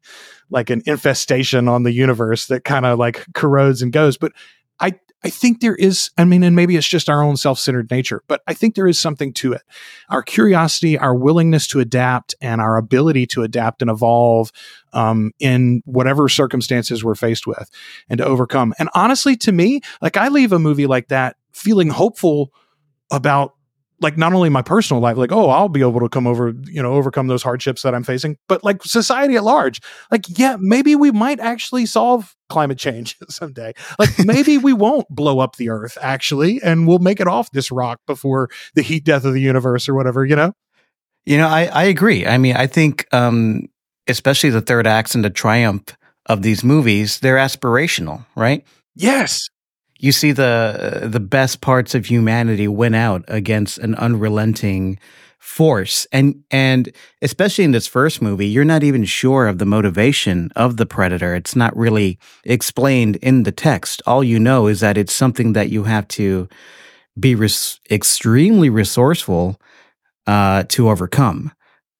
like 0.50 0.70
an 0.70 0.82
infestation 0.86 1.68
on 1.68 1.82
the 1.82 1.92
universe 1.92 2.46
that 2.46 2.64
kind 2.64 2.84
of 2.84 2.98
like 2.98 3.24
corrodes 3.34 3.80
and 3.82 3.92
goes. 3.92 4.18
But 4.18 4.32
I 4.80 4.94
I 5.24 5.30
think 5.30 5.60
there 5.60 5.74
is, 5.74 6.10
I 6.18 6.24
mean, 6.24 6.42
and 6.42 6.56
maybe 6.56 6.76
it's 6.76 6.88
just 6.88 7.08
our 7.08 7.22
own 7.22 7.36
self-centered 7.36 7.90
nature, 7.90 8.22
but 8.26 8.42
I 8.46 8.54
think 8.54 8.74
there 8.74 8.88
is 8.88 8.98
something 8.98 9.32
to 9.34 9.52
it. 9.52 9.62
Our 10.10 10.22
curiosity, 10.22 10.98
our 10.98 11.14
willingness 11.14 11.66
to 11.68 11.80
adapt, 11.80 12.34
and 12.40 12.60
our 12.60 12.76
ability 12.76 13.26
to 13.28 13.42
adapt 13.42 13.82
and 13.82 13.90
evolve 13.90 14.50
um, 14.92 15.32
in 15.38 15.82
whatever 15.84 16.28
circumstances 16.28 17.04
we're 17.04 17.14
faced 17.14 17.46
with 17.46 17.70
and 18.08 18.18
to 18.18 18.24
overcome. 18.24 18.74
And 18.78 18.88
honestly, 18.94 19.36
to 19.36 19.52
me, 19.52 19.80
like 20.00 20.16
I 20.16 20.28
leave 20.28 20.52
a 20.52 20.58
movie 20.58 20.86
like 20.86 21.08
that 21.08 21.36
feeling 21.52 21.90
hopeful 21.90 22.52
about 23.10 23.54
like 24.02 24.18
not 24.18 24.32
only 24.32 24.48
my 24.48 24.62
personal 24.62 25.00
life, 25.00 25.16
like, 25.16 25.32
oh, 25.32 25.48
I'll 25.48 25.68
be 25.68 25.80
able 25.80 26.00
to 26.00 26.08
come 26.08 26.26
over, 26.26 26.52
you 26.64 26.82
know, 26.82 26.92
overcome 26.92 27.28
those 27.28 27.42
hardships 27.42 27.82
that 27.82 27.94
I'm 27.94 28.02
facing, 28.02 28.36
but 28.48 28.64
like 28.64 28.82
society 28.82 29.36
at 29.36 29.44
large. 29.44 29.80
Like, 30.10 30.24
yeah, 30.38 30.56
maybe 30.58 30.94
we 30.96 31.10
might 31.10 31.40
actually 31.40 31.86
solve 31.86 32.34
climate 32.48 32.78
change 32.78 33.16
someday. 33.28 33.72
Like 33.98 34.10
maybe 34.24 34.58
we 34.58 34.72
won't 34.72 35.08
blow 35.08 35.38
up 35.38 35.56
the 35.56 35.70
earth 35.70 35.96
actually, 36.02 36.60
and 36.62 36.86
we'll 36.86 36.98
make 36.98 37.20
it 37.20 37.28
off 37.28 37.50
this 37.52 37.70
rock 37.70 38.00
before 38.06 38.50
the 38.74 38.82
heat 38.82 39.04
death 39.04 39.24
of 39.24 39.32
the 39.32 39.40
universe 39.40 39.88
or 39.88 39.94
whatever, 39.94 40.24
you 40.26 40.36
know? 40.36 40.52
You 41.24 41.38
know, 41.38 41.46
I, 41.46 41.66
I 41.66 41.84
agree. 41.84 42.26
I 42.26 42.36
mean, 42.36 42.56
I 42.56 42.66
think 42.66 43.06
um, 43.12 43.66
especially 44.08 44.50
the 44.50 44.60
third 44.60 44.86
acts 44.86 45.14
and 45.14 45.24
the 45.24 45.30
triumph 45.30 45.96
of 46.26 46.42
these 46.42 46.64
movies, 46.64 47.20
they're 47.20 47.36
aspirational, 47.36 48.26
right? 48.34 48.66
Yes 48.96 49.48
you 50.02 50.12
see 50.12 50.32
the 50.32 51.08
the 51.10 51.20
best 51.20 51.60
parts 51.62 51.94
of 51.94 52.06
humanity 52.06 52.68
win 52.68 52.94
out 52.94 53.24
against 53.28 53.78
an 53.78 53.94
unrelenting 53.94 54.98
force. 55.38 56.06
And 56.12 56.42
and 56.50 56.92
especially 57.22 57.64
in 57.64 57.70
this 57.70 57.86
first 57.86 58.20
movie 58.20 58.46
you're 58.46 58.64
not 58.64 58.82
even 58.82 59.04
sure 59.04 59.46
of 59.46 59.58
the 59.58 59.64
motivation 59.64 60.50
of 60.54 60.76
the 60.76 60.86
predator. 60.86 61.34
It's 61.34 61.56
not 61.56 61.74
really 61.76 62.18
explained 62.44 63.16
in 63.16 63.44
the 63.44 63.52
text. 63.52 64.02
All 64.06 64.22
you 64.22 64.38
know 64.38 64.66
is 64.66 64.80
that 64.80 64.98
it's 64.98 65.14
something 65.14 65.54
that 65.54 65.70
you 65.70 65.84
have 65.84 66.06
to 66.08 66.48
be 67.18 67.34
res- 67.34 67.80
extremely 67.90 68.70
resourceful 68.70 69.60
uh, 70.26 70.64
to 70.68 70.90
overcome. 70.90 71.52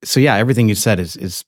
So 0.04 0.18
yeah 0.18 0.36
everything 0.36 0.68
you 0.68 0.74
said 0.74 0.98
is 0.98 1.16
is 1.16 1.44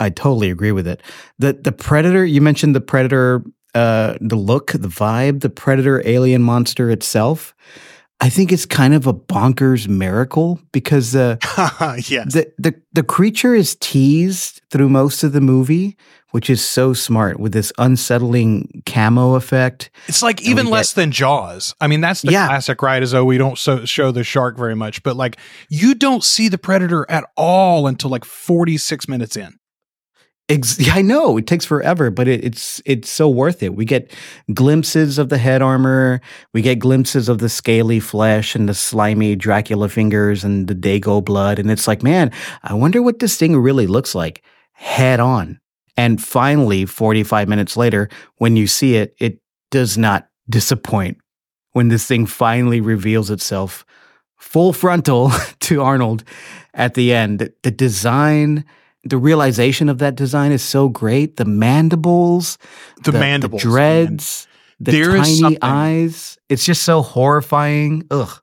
i 0.00 0.10
totally 0.10 0.50
agree 0.50 0.72
with 0.72 0.88
it. 0.88 1.00
The 1.38 1.52
the 1.52 1.72
predator 1.72 2.24
you 2.24 2.40
mentioned 2.40 2.74
the 2.74 2.80
predator 2.80 3.44
uh 3.74 4.16
the 4.20 4.36
look 4.36 4.72
the 4.72 4.88
vibe 4.88 5.40
the 5.40 5.50
predator 5.50 6.02
alien 6.06 6.42
monster 6.42 6.90
itself 6.90 7.54
I 8.22 8.28
think 8.28 8.52
it's 8.52 8.66
kind 8.66 8.94
of 8.94 9.08
a 9.08 9.12
bonkers 9.12 9.88
miracle 9.88 10.60
because 10.70 11.16
uh, 11.16 11.38
yes. 12.06 12.32
the, 12.32 12.52
the 12.56 12.80
the 12.92 13.02
creature 13.02 13.52
is 13.52 13.74
teased 13.80 14.60
through 14.70 14.90
most 14.90 15.24
of 15.24 15.32
the 15.32 15.40
movie, 15.40 15.96
which 16.30 16.48
is 16.48 16.64
so 16.64 16.92
smart 16.92 17.40
with 17.40 17.52
this 17.52 17.72
unsettling 17.78 18.84
camo 18.86 19.34
effect. 19.34 19.90
It's 20.06 20.22
like 20.22 20.40
even 20.42 20.66
less 20.66 20.94
get, 20.94 21.00
than 21.00 21.10
Jaws. 21.10 21.74
I 21.80 21.88
mean, 21.88 22.00
that's 22.00 22.22
the 22.22 22.30
yeah. 22.30 22.46
classic, 22.46 22.80
right? 22.80 23.02
As 23.02 23.10
though 23.10 23.24
we 23.24 23.38
don't 23.38 23.58
so, 23.58 23.84
show 23.84 24.12
the 24.12 24.22
shark 24.22 24.56
very 24.56 24.76
much, 24.76 25.02
but 25.02 25.16
like 25.16 25.36
you 25.68 25.96
don't 25.96 26.22
see 26.22 26.48
the 26.48 26.58
predator 26.58 27.04
at 27.10 27.24
all 27.36 27.88
until 27.88 28.10
like 28.10 28.24
forty 28.24 28.76
six 28.76 29.08
minutes 29.08 29.36
in. 29.36 29.58
Ex- 30.52 30.78
yeah, 30.78 30.92
I 30.94 31.00
know 31.00 31.38
it 31.38 31.46
takes 31.46 31.64
forever, 31.64 32.10
but 32.10 32.28
it, 32.28 32.44
it's 32.44 32.82
it's 32.84 33.08
so 33.08 33.26
worth 33.26 33.62
it. 33.62 33.74
We 33.74 33.86
get 33.86 34.12
glimpses 34.52 35.16
of 35.16 35.30
the 35.30 35.38
head 35.38 35.62
armor, 35.62 36.20
we 36.52 36.60
get 36.60 36.78
glimpses 36.78 37.30
of 37.30 37.38
the 37.38 37.48
scaly 37.48 38.00
flesh 38.00 38.54
and 38.54 38.68
the 38.68 38.74
slimy 38.74 39.34
Dracula 39.34 39.88
fingers 39.88 40.44
and 40.44 40.68
the 40.68 40.74
Day-Glo 40.74 41.22
blood, 41.22 41.58
and 41.58 41.70
it's 41.70 41.88
like, 41.88 42.02
man, 42.02 42.30
I 42.62 42.74
wonder 42.74 43.00
what 43.00 43.18
this 43.18 43.38
thing 43.38 43.56
really 43.56 43.86
looks 43.86 44.14
like 44.14 44.42
head 44.72 45.20
on. 45.20 45.58
And 45.96 46.22
finally, 46.22 46.84
forty 46.84 47.22
five 47.22 47.48
minutes 47.48 47.74
later, 47.74 48.10
when 48.36 48.54
you 48.54 48.66
see 48.66 48.96
it, 48.96 49.14
it 49.18 49.38
does 49.70 49.96
not 49.96 50.28
disappoint. 50.50 51.16
When 51.72 51.88
this 51.88 52.06
thing 52.06 52.26
finally 52.26 52.82
reveals 52.82 53.30
itself 53.30 53.86
full 54.38 54.74
frontal 54.74 55.32
to 55.60 55.80
Arnold 55.80 56.24
at 56.74 56.92
the 56.92 57.14
end, 57.14 57.50
the 57.62 57.70
design 57.70 58.66
the 59.04 59.18
realization 59.18 59.88
of 59.88 59.98
that 59.98 60.14
design 60.14 60.52
is 60.52 60.62
so 60.62 60.88
great. 60.88 61.36
The 61.36 61.44
mandibles, 61.44 62.58
the, 63.04 63.12
the 63.12 63.18
mandibles, 63.18 63.62
the 63.62 63.68
dreads, 63.68 64.46
man. 64.78 64.84
the 64.84 64.92
there 64.92 65.16
tiny 65.16 65.58
eyes. 65.62 66.38
It's 66.48 66.64
just 66.64 66.82
so 66.82 67.02
horrifying. 67.02 68.06
Ugh. 68.10 68.40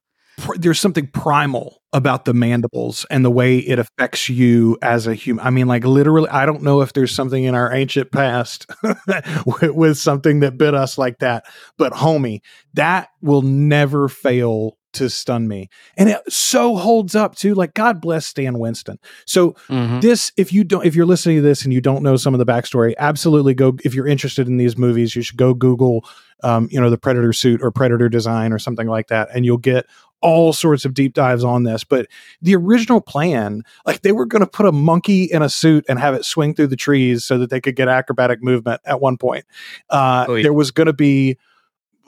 There's 0.56 0.80
something 0.80 1.08
primal 1.08 1.82
about 1.92 2.24
the 2.26 2.34
mandibles 2.34 3.06
and 3.10 3.26
the 3.26 3.32
way 3.32 3.58
it 3.58 3.80
affects 3.80 4.30
you 4.30 4.78
as 4.82 5.06
a 5.06 5.14
human. 5.14 5.46
I 5.46 5.50
mean, 5.50 5.68
like 5.68 5.84
literally, 5.84 6.30
I 6.30 6.46
don't 6.46 6.62
know 6.62 6.82
if 6.82 6.94
there's 6.94 7.14
something 7.14 7.44
in 7.44 7.56
our 7.56 7.74
ancient 7.74 8.12
past 8.12 8.66
with, 9.46 9.72
with 9.72 9.98
something 9.98 10.40
that 10.42 10.58
bit 10.58 10.74
us 10.74 10.98
like 10.98 11.20
that, 11.20 11.46
but 11.78 11.92
homie, 11.92 12.40
that 12.76 13.10
will 13.22 13.42
never 13.42 14.08
fail 14.08 14.78
to 14.94 15.10
stun 15.10 15.48
me. 15.48 15.70
And 15.98 16.10
it 16.10 16.20
so 16.30 16.76
holds 16.76 17.16
up 17.16 17.36
too. 17.36 17.54
Like 17.54 17.74
God 17.74 18.02
bless 18.02 18.26
Stan 18.26 18.60
Winston. 18.60 19.00
So 19.26 19.52
mm-hmm. 19.68 20.00
this, 20.00 20.32
if 20.38 20.52
you 20.52 20.64
don't, 20.64 20.86
if 20.86 20.96
you're 20.96 21.06
listening 21.06 21.38
to 21.38 21.42
this 21.42 21.64
and 21.64 21.74
you 21.74 21.82
don't 21.82 22.04
know 22.04 22.16
some 22.16 22.34
of 22.34 22.40
the 22.40 22.46
backstory, 22.46 22.94
absolutely 22.98 23.54
go. 23.54 23.78
If 23.84 23.94
you're 23.94 24.08
interested 24.08 24.48
in 24.48 24.58
these 24.58 24.78
movies, 24.78 25.16
you 25.16 25.22
should 25.22 25.38
go 25.38 25.54
Google, 25.54 26.06
um, 26.44 26.68
you 26.72 26.80
know, 26.80 26.90
the 26.90 26.98
Predator 26.98 27.34
suit 27.34 27.62
or 27.62 27.72
Predator 27.72 28.10
design 28.10 28.54
or 28.54 28.60
something 28.60 28.88
like 28.88 29.08
that, 29.08 29.30
and 29.34 29.46
you'll 29.46 29.58
get 29.58 29.86
all 30.22 30.52
sorts 30.52 30.86
of 30.86 30.94
deep 30.94 31.14
dives 31.14 31.44
on 31.44 31.64
this. 31.64 31.84
But 31.84 32.08
the 32.42 32.56
original 32.56 33.02
plan, 33.02 33.64
like 33.86 34.02
they 34.02 34.12
were 34.12 34.26
going 34.26 34.42
to 34.42 34.50
put 34.50 34.66
a 34.66 34.72
monkey 34.72 35.24
in 35.24 35.42
a 35.42 35.50
suit 35.50 35.86
and 35.88 36.00
have 36.00 36.14
it 36.14 36.26
swing 36.26 36.54
through 36.54 36.68
the 36.68 36.76
trees 36.76 37.24
so 37.24 37.38
that 37.38 37.50
they 37.50 37.62
could 37.62 37.76
get 37.76 37.88
acrobatic 37.88 38.44
movement 38.44 38.82
at 38.86 39.02
one 39.02 39.18
point. 39.18 39.46
Uh, 39.90 40.26
oh, 40.28 40.36
yeah. 40.36 40.44
There 40.44 40.54
was 40.54 40.72
going 40.72 40.88
to 40.88 40.94
be 40.94 41.38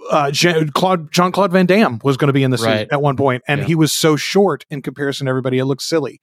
uh, 0.10 0.32
Claude 0.74 1.12
Jean 1.12 1.32
Claude 1.32 1.52
Van 1.52 1.66
Damme 1.66 2.00
was 2.04 2.18
going 2.18 2.28
to 2.28 2.34
be 2.34 2.44
in 2.44 2.52
the 2.52 2.58
suit 2.58 2.68
right. 2.68 2.88
at 2.92 3.02
one 3.02 3.16
point, 3.16 3.44
and 3.48 3.62
yeah. 3.62 3.68
he 3.68 3.76
was 3.76 3.94
so 3.94 4.16
short 4.16 4.66
in 4.70 4.82
comparison 4.82 5.26
to 5.26 5.30
everybody, 5.30 5.58
it 5.58 5.66
looked 5.66 5.84
silly. 5.84 6.20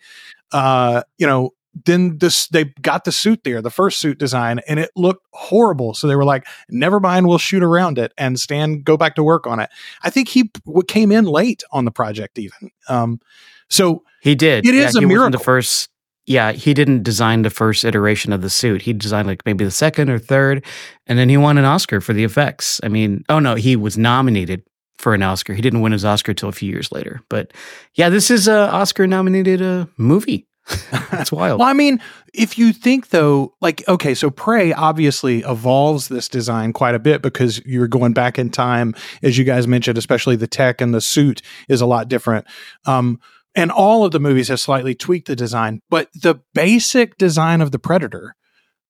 Uh, 0.53 1.03
you 1.19 1.27
know, 1.27 1.53
then 1.85 2.19
this 2.19 2.49
they 2.49 2.65
got 2.83 3.05
the 3.05 3.13
suit 3.13 3.45
there, 3.45 3.63
the 3.63 3.71
first 3.71 3.99
suit 3.99 4.19
design, 4.19 4.61
and 4.69 4.81
it 4.81 4.91
looked 4.97 5.27
horrible. 5.33 5.95
So 5.95 6.07
they 6.07 6.17
were 6.17 6.25
like, 6.25 6.47
"Never 6.69 7.01
mind, 7.01 7.29
we'll 7.29 7.39
shoot 7.39 7.63
around 7.63 7.99
it 7.99 8.13
and 8.19 8.39
Stan 8.39 8.83
go 8.83 8.97
back 8.97 9.15
to 9.17 9.23
work 9.23 9.47
on 9.47 9.61
it." 9.61 9.71
I 10.03 10.11
think 10.11 10.29
he 10.29 10.51
came 10.89 11.13
in 11.13 11.25
late 11.25 11.63
on 11.71 11.85
the 11.85 11.91
project, 11.91 12.39
even. 12.39 12.71
Um, 12.89 13.21
so 13.69 14.03
he 14.23 14.35
did. 14.35 14.67
It 14.67 14.75
is 14.75 14.95
yeah, 14.95 15.03
a 15.03 15.07
miracle. 15.07 15.39
The 15.39 15.45
first 15.45 15.91
yeah, 16.29 16.53
he 16.53 16.75
didn't 16.75 17.03
design 17.03 17.41
the 17.41 17.51
first 17.51 17.85
iteration 17.85 18.35
of 18.35 18.43
the 18.43 18.51
suit. 18.51 18.83
He 18.83 18.93
designed 18.93 19.27
like 19.27 19.45
maybe 19.47 19.65
the 19.65 19.71
second 19.71 20.11
or 20.11 20.19
third, 20.19 20.63
and 21.07 21.19
then 21.19 21.31
he 21.31 21.39
won 21.39 21.57
an 21.57 21.65
Oscar 21.65 22.03
for 22.03 22.13
the 22.13 22.23
effects. 22.23 22.81
I 22.83 22.89
mean, 22.89 23.25
oh 23.31 23.39
no, 23.39 23.55
he 23.55 23.77
was 23.77 23.97
nominated 23.97 24.63
for 24.99 25.15
an 25.15 25.23
Oscar. 25.23 25.55
He 25.55 25.63
didn't 25.63 25.81
win 25.81 25.93
his 25.93 26.05
Oscar 26.05 26.35
till 26.35 26.51
a 26.51 26.53
few 26.53 26.71
years 26.71 26.93
later. 26.93 27.23
But 27.31 27.53
yeah, 27.95 28.11
this 28.11 28.31
is 28.31 28.47
a 28.47 28.71
Oscar 28.71 29.07
nominated 29.07 29.63
uh, 29.63 29.87
movie. 29.97 30.47
That's 31.11 31.33
wild. 31.33 31.61
well, 31.61 31.69
I 31.69 31.73
mean, 31.73 31.99
if 32.35 32.59
you 32.59 32.75
think 32.75 33.09
though, 33.09 33.55
like, 33.63 33.83
okay, 33.89 34.15
so 34.15 34.29
Prey 34.29 34.75
obviously 34.75 35.39
evolves 35.41 36.09
this 36.09 36.29
design 36.29 36.75
quite 36.75 36.95
a 36.95 36.99
bit 36.99 37.23
because 37.23 37.65
you're 37.65 37.89
going 37.89 38.13
back 38.13 38.39
in 38.39 38.51
time, 38.51 38.95
as 39.23 39.39
you 39.39 39.45
guys 39.45 39.67
mentioned, 39.67 39.97
especially 39.97 40.37
the 40.37 40.47
tech 40.47 40.83
and 40.83 40.93
the 40.93 41.01
suit 41.01 41.41
is 41.71 41.81
a 41.81 41.87
lot 41.87 42.09
different. 42.09 42.47
Um, 42.85 43.19
and 43.55 43.71
all 43.71 44.05
of 44.05 44.13
the 44.13 44.21
movies 44.21 44.49
have 44.49 44.61
slightly 44.61 44.95
tweaked 44.95 45.29
the 45.29 45.37
design, 45.37 45.81
but 45.91 46.09
the 46.15 46.41
basic 46.55 47.17
design 47.17 47.61
of 47.61 47.71
the 47.71 47.79
Predator 47.79 48.35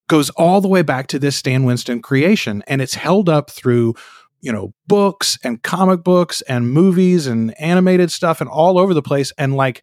goes 0.09 0.31
all 0.31 0.61
the 0.61 0.68
way 0.68 0.83
back 0.83 1.07
to 1.09 1.18
this 1.18 1.37
Stan 1.37 1.64
Winston 1.64 2.03
creation, 2.03 2.62
and 2.66 2.81
it's 2.83 2.94
held 2.94 3.29
up 3.29 3.51
through 3.51 3.94
you 4.40 4.53
know 4.53 4.73
books 4.87 5.38
and 5.42 5.62
comic 5.62 6.05
books 6.05 6.40
and 6.42 6.71
movies 6.71 7.27
and 7.27 7.59
animated 7.61 8.12
stuff 8.12 8.40
and 8.40 8.49
all 8.49 8.79
over 8.79 8.94
the 8.94 9.03
place 9.03 9.33
and 9.37 9.57
like 9.57 9.83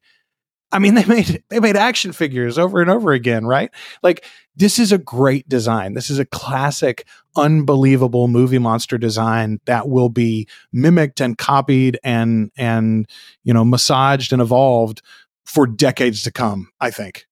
I 0.76 0.80
mean, 0.80 0.94
they 0.96 1.06
made 1.06 1.44
they 1.50 1.60
made 1.60 1.78
action 1.78 2.12
figures 2.12 2.60
over 2.60 2.82
and 2.82 2.92
over 2.92 3.14
again, 3.14 3.46
right? 3.46 3.72
Like 4.04 4.26
this 4.56 4.78
is 4.78 4.92
a 4.92 4.98
great 4.98 5.48
design. 5.48 5.94
This 5.94 6.10
is 6.10 6.20
a 6.20 6.26
classic, 6.26 7.08
unbelievable 7.36 8.28
movie 8.28 8.60
monster 8.60 8.98
design 8.98 9.60
that 9.66 9.88
will 9.88 10.10
be 10.10 10.48
mimicked 10.72 11.22
and 11.22 11.38
copied 11.38 11.98
and 12.04 12.52
and 12.58 13.08
you 13.44 13.54
know 13.54 13.64
massaged 13.64 14.34
and 14.34 14.42
evolved 14.42 15.02
for 15.46 15.66
decades 15.66 16.22
to 16.24 16.32
come. 16.32 16.70
I 16.80 16.92
think, 16.92 17.26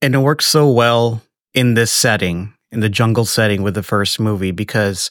and 0.00 0.14
it 0.14 0.18
works 0.18 0.46
so 0.46 0.70
well 0.70 1.22
in 1.52 1.74
this 1.74 1.92
setting, 1.92 2.54
in 2.70 2.80
the 2.80 2.88
jungle 2.88 3.26
setting 3.26 3.62
with 3.62 3.74
the 3.74 3.82
first 3.82 4.18
movie, 4.18 4.50
because 4.50 5.10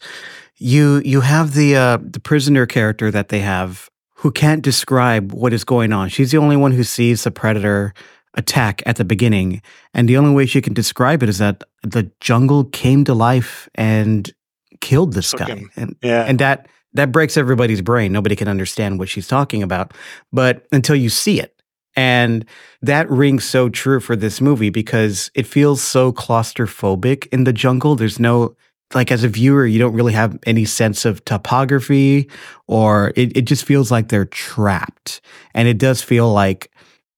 you 0.58 1.02
you 1.06 1.22
have 1.22 1.54
the 1.54 1.76
uh, 1.76 1.98
the 2.02 2.20
prisoner 2.20 2.66
character 2.66 3.12
that 3.12 3.30
they 3.30 3.40
have 3.40 3.91
who 4.22 4.32
can't 4.32 4.62
describe 4.62 5.34
what 5.34 5.52
is 5.52 5.64
going 5.64 5.92
on. 5.92 6.08
She's 6.08 6.30
the 6.30 6.38
only 6.38 6.56
one 6.56 6.72
who 6.72 6.84
sees 6.84 7.24
the 7.24 7.32
predator 7.32 7.92
attack 8.36 8.84
at 8.86 8.98
the 8.98 9.04
beginning. 9.04 9.64
And 9.96 10.08
the 10.08 10.16
only 10.16 10.32
way 10.32 10.46
she 10.46 10.62
can 10.62 10.74
describe 10.74 11.24
it 11.24 11.30
is 11.30 11.40
that 11.40 11.64
the 11.82 12.12
jungle 12.20 12.66
came 12.66 13.04
to 13.06 13.16
life 13.16 13.68
and 13.74 14.32
killed 14.80 15.14
this 15.14 15.34
guy. 15.34 15.64
And, 15.76 15.96
yeah. 16.04 16.26
and 16.26 16.38
that 16.38 16.68
that 16.94 17.12
breaks 17.12 17.36
everybody's 17.36 17.82
brain. 17.82 18.12
Nobody 18.12 18.36
can 18.36 18.48
understand 18.48 19.00
what 19.00 19.10
she's 19.10 19.28
talking 19.28 19.64
about, 19.64 19.94
but 20.32 20.68
until 20.72 20.96
you 20.96 21.10
see 21.10 21.40
it. 21.40 21.56
And 21.96 22.46
that 22.84 23.10
rings 23.10 23.44
so 23.44 23.70
true 23.70 24.00
for 24.00 24.16
this 24.16 24.40
movie 24.40 24.70
because 24.70 25.32
it 25.34 25.48
feels 25.48 25.82
so 25.82 26.14
claustrophobic 26.14 27.28
in 27.32 27.46
the 27.46 27.54
jungle. 27.54 27.96
There's 27.96 28.20
no 28.20 28.56
like 28.94 29.12
as 29.12 29.24
a 29.24 29.28
viewer, 29.28 29.66
you 29.66 29.80
don't 29.80 29.94
really 29.94 30.14
have 30.14 30.38
any 30.46 30.66
sense 30.66 31.06
of 31.06 31.24
topography 31.26 32.30
or 32.68 33.14
it, 33.16 33.36
it 33.38 33.42
just 33.42 33.66
feels 33.66 33.92
like 33.92 34.10
they're 34.10 34.26
trapped. 34.26 35.22
And 35.54 35.68
it 35.68 35.78
does 35.78 36.02
feel 36.02 36.32
like 36.32 36.72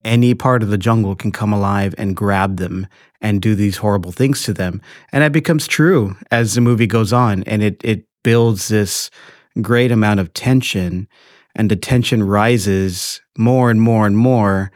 any 0.03 0.33
part 0.33 0.63
of 0.63 0.69
the 0.69 0.77
jungle 0.77 1.15
can 1.15 1.31
come 1.31 1.53
alive 1.53 1.95
and 1.97 2.15
grab 2.15 2.57
them 2.57 2.87
and 3.21 3.41
do 3.41 3.55
these 3.55 3.77
horrible 3.77 4.11
things 4.11 4.43
to 4.43 4.53
them. 4.53 4.81
And 5.11 5.23
that 5.23 5.31
becomes 5.31 5.67
true 5.67 6.15
as 6.29 6.55
the 6.55 6.61
movie 6.61 6.87
goes 6.87 7.13
on 7.13 7.43
and 7.43 7.63
it, 7.63 7.81
it 7.83 8.05
builds 8.23 8.67
this 8.67 9.09
great 9.61 9.91
amount 9.91 10.19
of 10.19 10.33
tension 10.33 11.07
and 11.55 11.69
the 11.69 11.75
tension 11.75 12.23
rises 12.23 13.21
more 13.37 13.69
and 13.69 13.81
more 13.81 14.05
and 14.05 14.17
more 14.17 14.71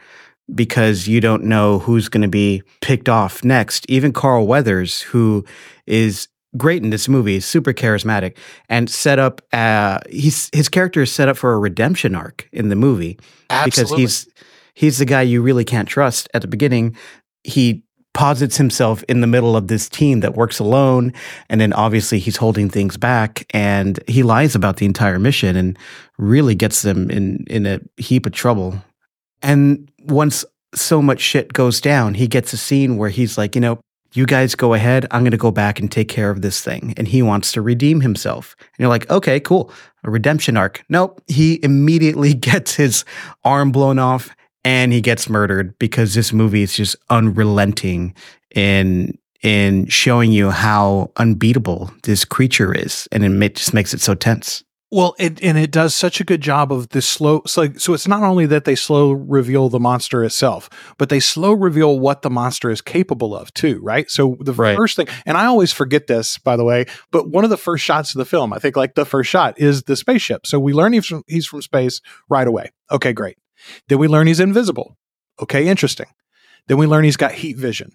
because 0.54 1.06
you 1.06 1.20
don't 1.20 1.44
know 1.44 1.78
who's 1.80 2.08
going 2.08 2.22
to 2.22 2.28
be 2.28 2.62
picked 2.80 3.08
off 3.08 3.44
next. 3.44 3.84
Even 3.88 4.12
Carl 4.12 4.46
Weathers, 4.46 5.02
who 5.02 5.44
is 5.86 6.28
great 6.56 6.82
in 6.82 6.90
this 6.90 7.08
movie, 7.08 7.40
super 7.40 7.72
charismatic, 7.72 8.36
and 8.68 8.88
set 8.88 9.18
up. 9.18 9.40
Uh, 9.52 9.98
he's 10.08 10.50
his 10.52 10.68
character 10.68 11.02
is 11.02 11.12
set 11.12 11.28
up 11.28 11.36
for 11.36 11.52
a 11.52 11.58
redemption 11.58 12.14
arc 12.14 12.48
in 12.52 12.68
the 12.68 12.76
movie 12.76 13.18
Absolutely. 13.50 14.04
because 14.04 14.24
he's 14.24 14.32
he's 14.74 14.98
the 14.98 15.04
guy 15.04 15.22
you 15.22 15.42
really 15.42 15.64
can't 15.64 15.88
trust 15.88 16.28
at 16.34 16.42
the 16.42 16.48
beginning. 16.48 16.96
He 17.44 17.82
posits 18.14 18.56
himself 18.56 19.04
in 19.04 19.20
the 19.20 19.26
middle 19.26 19.56
of 19.56 19.68
this 19.68 19.88
team 19.88 20.20
that 20.20 20.34
works 20.34 20.58
alone, 20.58 21.12
and 21.48 21.60
then 21.60 21.72
obviously 21.72 22.18
he's 22.18 22.36
holding 22.36 22.68
things 22.68 22.96
back, 22.96 23.46
and 23.50 24.00
he 24.08 24.22
lies 24.22 24.54
about 24.54 24.78
the 24.78 24.86
entire 24.86 25.18
mission 25.18 25.56
and 25.56 25.78
really 26.18 26.54
gets 26.54 26.82
them 26.82 27.10
in 27.10 27.44
in 27.48 27.66
a 27.66 27.80
heap 27.96 28.26
of 28.26 28.32
trouble. 28.32 28.82
And 29.42 29.90
once 30.04 30.44
so 30.74 31.00
much 31.00 31.20
shit 31.20 31.52
goes 31.52 31.80
down, 31.80 32.14
he 32.14 32.26
gets 32.26 32.52
a 32.52 32.56
scene 32.56 32.96
where 32.96 33.10
he's 33.10 33.38
like, 33.38 33.54
you 33.54 33.60
know, 33.60 33.80
you 34.12 34.26
guys 34.26 34.54
go 34.54 34.74
ahead. 34.74 35.06
I'm 35.10 35.22
going 35.22 35.32
to 35.32 35.36
go 35.36 35.50
back 35.50 35.78
and 35.78 35.90
take 35.90 36.08
care 36.08 36.30
of 36.30 36.42
this 36.42 36.62
thing. 36.62 36.94
And 36.96 37.06
he 37.06 37.22
wants 37.22 37.52
to 37.52 37.62
redeem 37.62 38.00
himself. 38.00 38.56
And 38.58 38.78
you're 38.78 38.88
like, 38.88 39.08
okay, 39.10 39.40
cool. 39.40 39.72
A 40.04 40.10
redemption 40.10 40.56
arc. 40.56 40.84
Nope. 40.88 41.22
He 41.26 41.62
immediately 41.62 42.34
gets 42.48 42.74
his 42.74 43.04
arm 43.44 43.72
blown 43.72 43.98
off 43.98 44.30
and 44.64 44.92
he 44.92 45.00
gets 45.00 45.28
murdered 45.28 45.78
because 45.78 46.14
this 46.14 46.32
movie 46.32 46.62
is 46.62 46.74
just 46.74 46.96
unrelenting 47.10 48.14
in 48.54 49.16
in 49.42 49.86
showing 49.86 50.32
you 50.32 50.50
how 50.50 51.12
unbeatable 51.16 51.92
this 52.02 52.24
creature 52.24 52.74
is 52.74 53.06
and 53.12 53.24
it 53.24 53.54
just 53.54 53.72
makes 53.72 53.94
it 53.94 54.00
so 54.00 54.12
tense 54.14 54.64
Well, 54.90 55.14
it, 55.18 55.42
and 55.42 55.58
it 55.58 55.70
does 55.70 55.94
such 55.94 56.18
a 56.18 56.24
good 56.24 56.40
job 56.40 56.72
of 56.72 56.88
this 56.88 57.06
slow. 57.06 57.42
So, 57.46 57.60
like, 57.60 57.78
so 57.78 57.92
it's 57.92 58.08
not 58.08 58.22
only 58.22 58.46
that 58.46 58.64
they 58.64 58.74
slow 58.74 59.12
reveal 59.12 59.68
the 59.68 59.78
monster 59.78 60.24
itself, 60.24 60.70
but 60.96 61.10
they 61.10 61.20
slow 61.20 61.52
reveal 61.52 61.98
what 61.98 62.22
the 62.22 62.30
monster 62.30 62.70
is 62.70 62.80
capable 62.80 63.36
of 63.36 63.52
too, 63.52 63.80
right? 63.82 64.10
So 64.10 64.38
the 64.40 64.54
Right. 64.54 64.76
first 64.76 64.96
thing, 64.96 65.06
and 65.26 65.36
I 65.36 65.44
always 65.44 65.72
forget 65.74 66.06
this, 66.06 66.38
by 66.38 66.56
the 66.56 66.64
way, 66.64 66.86
but 67.10 67.28
one 67.28 67.44
of 67.44 67.50
the 67.50 67.58
first 67.58 67.84
shots 67.84 68.14
of 68.14 68.18
the 68.18 68.24
film, 68.24 68.50
I 68.54 68.58
think, 68.58 68.76
like 68.76 68.94
the 68.94 69.04
first 69.04 69.28
shot 69.28 69.60
is 69.60 69.82
the 69.82 69.94
spaceship. 69.94 70.46
So 70.46 70.58
we 70.58 70.72
learn 70.72 70.94
he's 70.94 71.04
from, 71.04 71.22
he's 71.26 71.46
from 71.46 71.60
space 71.60 72.00
right 72.30 72.48
away. 72.48 72.70
Okay, 72.90 73.12
great. 73.12 73.36
Then 73.88 73.98
we 73.98 74.08
learn 74.08 74.26
he's 74.26 74.40
invisible. 74.40 74.96
Okay, 75.38 75.68
interesting. 75.68 76.06
Then 76.66 76.78
we 76.78 76.86
learn 76.86 77.04
he's 77.04 77.16
got 77.18 77.32
heat 77.32 77.58
vision. 77.58 77.92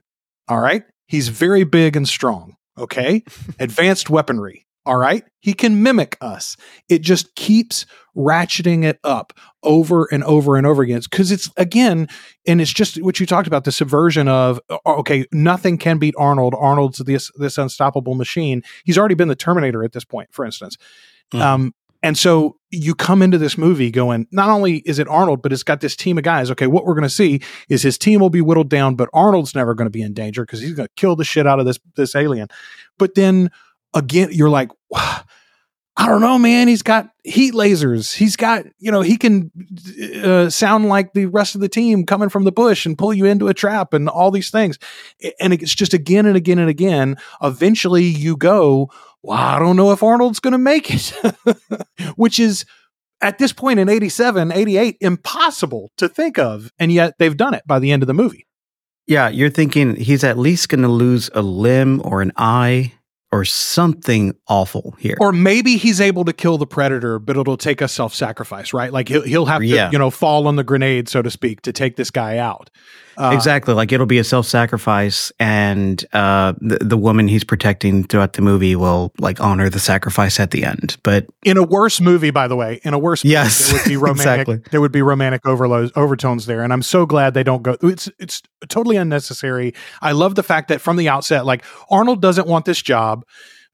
All 0.48 0.60
right, 0.60 0.84
he's 1.08 1.30
very 1.30 1.64
big 1.64 1.96
and 1.96 2.08
strong. 2.08 2.56
Okay, 2.78 3.24
advanced 3.60 4.12
weaponry. 4.12 4.68
All 4.86 4.98
right, 4.98 5.24
he 5.40 5.54
can 5.54 5.82
mimic 5.82 6.18
us. 6.20 6.58
It 6.90 7.00
just 7.02 7.36
keeps 7.36 7.86
ratcheting 8.18 8.84
it 8.84 9.00
up 9.06 9.32
over 9.64 10.08
and 10.12 10.24
over 10.26 10.58
and 10.58 10.68
over 10.68 10.84
again. 10.84 11.02
Because 11.10 11.32
it's 11.32 11.50
again 11.56 12.10
and 12.46 12.60
it's 12.60 12.72
just 12.74 13.02
what 13.02 13.18
you 13.20 13.26
talked 13.26 13.48
about 13.48 13.64
the 13.64 13.72
subversion 13.72 14.28
of 14.28 14.60
uh, 14.70 14.78
okay 14.86 15.26
nothing 15.32 15.78
can 15.78 16.00
beat 16.00 16.16
arnold. 16.18 16.54
Arnold's 16.60 16.98
this 17.00 17.32
this 17.38 17.58
unstoppable 17.58 18.14
machine. 18.16 18.62
He's 18.84 18.98
already 18.98 19.16
been 19.16 19.30
the 19.30 19.36
terminator 19.38 19.84
at 19.86 19.94
this 19.94 20.04
point 20.04 20.30
for 20.34 20.44
instance. 20.44 20.78
Mhm. 21.34 21.42
um 21.42 21.74
and 22.06 22.18
so 22.18 22.58
you 22.70 22.94
come 22.94 23.22
into 23.22 23.38
this 23.38 23.58
movie 23.58 23.90
going 23.90 24.28
not 24.32 24.50
only 24.50 24.80
is 24.80 25.00
it 25.00 25.08
arnold 25.08 25.42
but 25.42 25.54
it's 25.54 25.64
got 25.64 25.80
this 25.80 25.96
team 25.96 26.18
of 26.18 26.26
guys. 26.26 26.52
Okay 26.52 26.68
what 26.68 26.86
we're 26.86 26.94
going 26.96 27.04
to 27.04 27.10
see 27.10 27.40
is 27.70 27.82
his 27.82 27.98
team 27.98 28.20
will 28.20 28.30
be 28.30 28.42
whittled 28.42 28.70
down 28.70 28.96
but 28.96 29.10
arnold's 29.14 29.56
never 29.56 29.74
going 29.74 29.86
to 29.88 29.92
be 29.92 30.02
in 30.02 30.14
danger 30.14 30.46
because 30.46 30.60
he's 30.60 30.74
going 30.74 30.88
to 30.88 30.94
kill 30.98 31.16
the 31.16 31.24
shit 31.24 31.48
out 31.48 31.60
of 31.60 31.66
this 31.66 31.80
this 31.96 32.16
alien. 32.16 32.50
But 33.00 33.16
then 33.16 33.50
again 33.94 34.30
you're 34.32 34.50
like 34.50 34.70
I 35.96 36.08
don't 36.08 36.22
know, 36.22 36.40
man. 36.40 36.68
He's 36.68 36.82
got 36.82 37.10
heat 37.24 37.54
lasers. 37.54 38.16
He's 38.16 38.36
got, 38.36 38.66
you 38.80 38.92
know, 38.92 39.02
he 39.02 39.16
can 39.16 39.52
uh, 40.24 40.50
sound 40.50 40.90
like 40.90 41.14
the 41.14 41.28
rest 41.28 41.54
of 41.54 41.62
the 41.62 41.70
team 41.70 42.06
coming 42.06 42.30
from 42.30 42.46
the 42.46 42.52
bush 42.52 42.88
and 42.88 42.98
pull 42.98 43.14
you 43.14 43.26
into 43.26 43.48
a 43.48 43.54
trap 43.54 43.94
and 43.94 44.10
all 44.10 44.32
these 44.32 44.50
things. 44.50 44.80
And 45.40 45.54
it's 45.54 45.76
just 45.76 45.94
again 45.94 46.26
and 46.26 46.36
again 46.36 46.58
and 46.58 46.70
again. 46.70 47.18
Eventually 47.44 48.06
you 48.06 48.36
go, 48.36 48.90
well, 49.22 49.38
I 49.38 49.60
don't 49.60 49.76
know 49.76 49.92
if 49.92 50.02
Arnold's 50.02 50.40
going 50.40 50.54
to 50.54 50.58
make 50.58 50.90
it, 50.90 51.14
which 52.16 52.40
is 52.40 52.66
at 53.22 53.38
this 53.38 53.54
point 53.54 53.80
in 53.80 53.88
87, 53.88 54.52
88, 54.52 54.98
impossible 55.00 55.92
to 55.98 56.10
think 56.10 56.40
of. 56.40 56.72
And 56.80 56.92
yet 56.92 57.14
they've 57.20 57.38
done 57.38 57.54
it 57.54 57.68
by 57.68 57.78
the 57.78 57.92
end 57.92 58.02
of 58.02 58.08
the 58.08 58.16
movie. 58.16 58.48
Yeah, 59.06 59.30
you're 59.30 59.52
thinking 59.52 59.96
he's 59.96 60.24
at 60.24 60.40
least 60.40 60.70
going 60.70 60.82
to 60.82 60.88
lose 60.88 61.30
a 61.36 61.44
limb 61.44 62.02
or 62.04 62.24
an 62.24 62.32
eye 62.36 62.94
or 63.34 63.44
something 63.44 64.36
awful 64.48 64.96
here. 65.00 65.18
Or 65.20 65.32
maybe 65.32 65.78
he's 65.78 66.00
able 66.00 66.24
to 66.26 66.34
kill 66.34 66.60
the 66.60 66.68
predator, 66.68 67.18
but 67.18 67.36
it'll 67.36 67.58
take 67.58 67.82
a 67.82 67.88
self 67.88 68.14
sacrifice, 68.14 68.74
right? 68.74 68.94
Like 68.94 69.10
he'll, 69.10 69.24
he'll 69.24 69.48
have 69.48 69.62
to, 69.62 69.66
Yeah. 69.68 69.90
you 69.92 69.98
know, 69.98 70.12
fall 70.12 70.48
on 70.48 70.56
the 70.56 70.64
grenade, 70.64 71.10
so 71.10 71.24
to 71.24 71.32
speak, 71.32 71.62
to 71.64 71.74
take 71.74 71.96
this 71.96 72.12
guy 72.12 72.38
out. 72.38 72.70
Uh, 73.18 73.32
exactly, 73.34 73.74
like 73.74 73.92
it'll 73.92 74.06
be 74.06 74.18
a 74.18 74.24
self-sacrifice, 74.24 75.32
and 75.40 76.04
uh, 76.14 76.54
the 76.60 76.78
the 76.82 76.98
woman 76.98 77.28
he's 77.28 77.44
protecting 77.44 78.04
throughout 78.04 78.34
the 78.34 78.42
movie 78.42 78.76
will 78.76 79.12
like 79.20 79.40
honor 79.40 79.70
the 79.70 79.80
sacrifice 79.80 80.40
at 80.40 80.52
the 80.52 80.64
end. 80.64 80.98
But 81.04 81.28
In 81.44 81.58
a 81.58 81.64
worse 81.64 82.02
movie, 82.02 82.32
by 82.32 82.48
the 82.48 82.56
way, 82.56 82.80
in 82.84 82.94
a 82.94 83.00
worse 83.00 83.24
movie, 83.24 83.34
Yes, 83.34 83.68
there 83.70 83.80
would 83.80 83.88
be 83.88 83.98
romantic, 83.98 84.48
exactly. 84.48 84.62
there 84.72 84.82
would 84.82 84.92
be 84.92 85.02
romantic 85.02 85.46
overloads, 85.46 85.92
overtones 85.96 86.46
there, 86.46 86.62
and 86.64 86.74
I'm 86.74 86.82
so 86.82 87.06
glad 87.06 87.34
they 87.34 87.44
don't 87.44 87.64
go. 87.64 87.78
It's 87.82 88.10
it's 88.20 88.42
totally 88.70 88.96
unnecessary. 88.98 89.74
I 90.02 90.12
love 90.14 90.36
the 90.36 90.44
fact 90.44 90.68
that 90.70 90.82
from 90.82 90.96
the 90.98 91.10
outset, 91.10 91.46
like 91.46 91.64
Arnold 91.90 92.22
doesn't 92.22 92.48
want 92.48 92.66
this 92.66 92.82
job, 92.82 93.24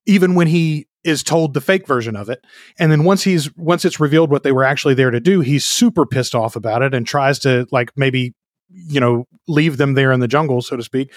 even 0.06 0.36
when 0.36 0.48
he 0.48 0.88
is 1.06 1.24
told 1.24 1.54
the 1.54 1.62
fake 1.62 1.88
version 1.88 2.16
of 2.18 2.30
it, 2.30 2.44
and 2.78 2.92
then 2.92 3.06
once 3.06 3.24
he's 3.24 3.56
once 3.56 3.86
it's 3.86 4.00
revealed 4.02 4.30
what 4.30 4.44
they 4.44 4.52
were 4.52 4.66
actually 4.66 4.94
there 4.94 5.12
to 5.12 5.20
do, 5.22 5.40
he's 5.40 5.66
super 5.66 6.06
pissed 6.06 6.36
off 6.36 6.56
about 6.58 6.82
it 6.82 6.94
and 6.94 7.08
tries 7.08 7.40
to 7.40 7.66
like 7.72 7.92
maybe 7.96 8.34
you 8.72 8.99
know 8.99 9.28
leave 9.47 9.78
them 9.78 9.93
there 9.93 10.11
in 10.11 10.20
the 10.20 10.28
jungle, 10.28 10.61
so 10.61 10.76
to 10.76 10.84
speak, 10.84 11.11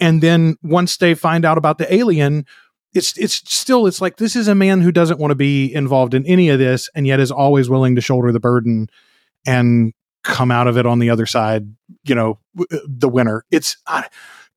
and 0.00 0.22
then 0.22 0.56
once 0.62 0.96
they 0.96 1.14
find 1.14 1.44
out 1.44 1.58
about 1.58 1.78
the 1.78 1.92
alien 1.92 2.46
it's 2.96 3.16
it's 3.18 3.34
still 3.52 3.86
it's 3.86 4.00
like 4.00 4.16
this 4.16 4.34
is 4.34 4.48
a 4.48 4.54
man 4.54 4.80
who 4.80 4.90
doesn't 4.90 5.20
want 5.20 5.30
to 5.30 5.36
be 5.36 5.72
involved 5.72 6.14
in 6.14 6.24
any 6.26 6.48
of 6.48 6.58
this 6.58 6.88
and 6.94 7.06
yet 7.06 7.20
is 7.20 7.30
always 7.30 7.68
willing 7.68 7.94
to 7.94 8.00
shoulder 8.00 8.32
the 8.32 8.40
burden 8.40 8.88
and 9.46 9.92
come 10.24 10.50
out 10.50 10.66
of 10.66 10.76
it 10.76 10.86
on 10.86 10.98
the 10.98 11.10
other 11.10 11.26
side 11.26 11.64
you 12.04 12.14
know 12.14 12.38
uh, 12.58 12.78
the 12.88 13.08
winner. 13.08 13.44
It's 13.50 13.76
I, 13.86 14.08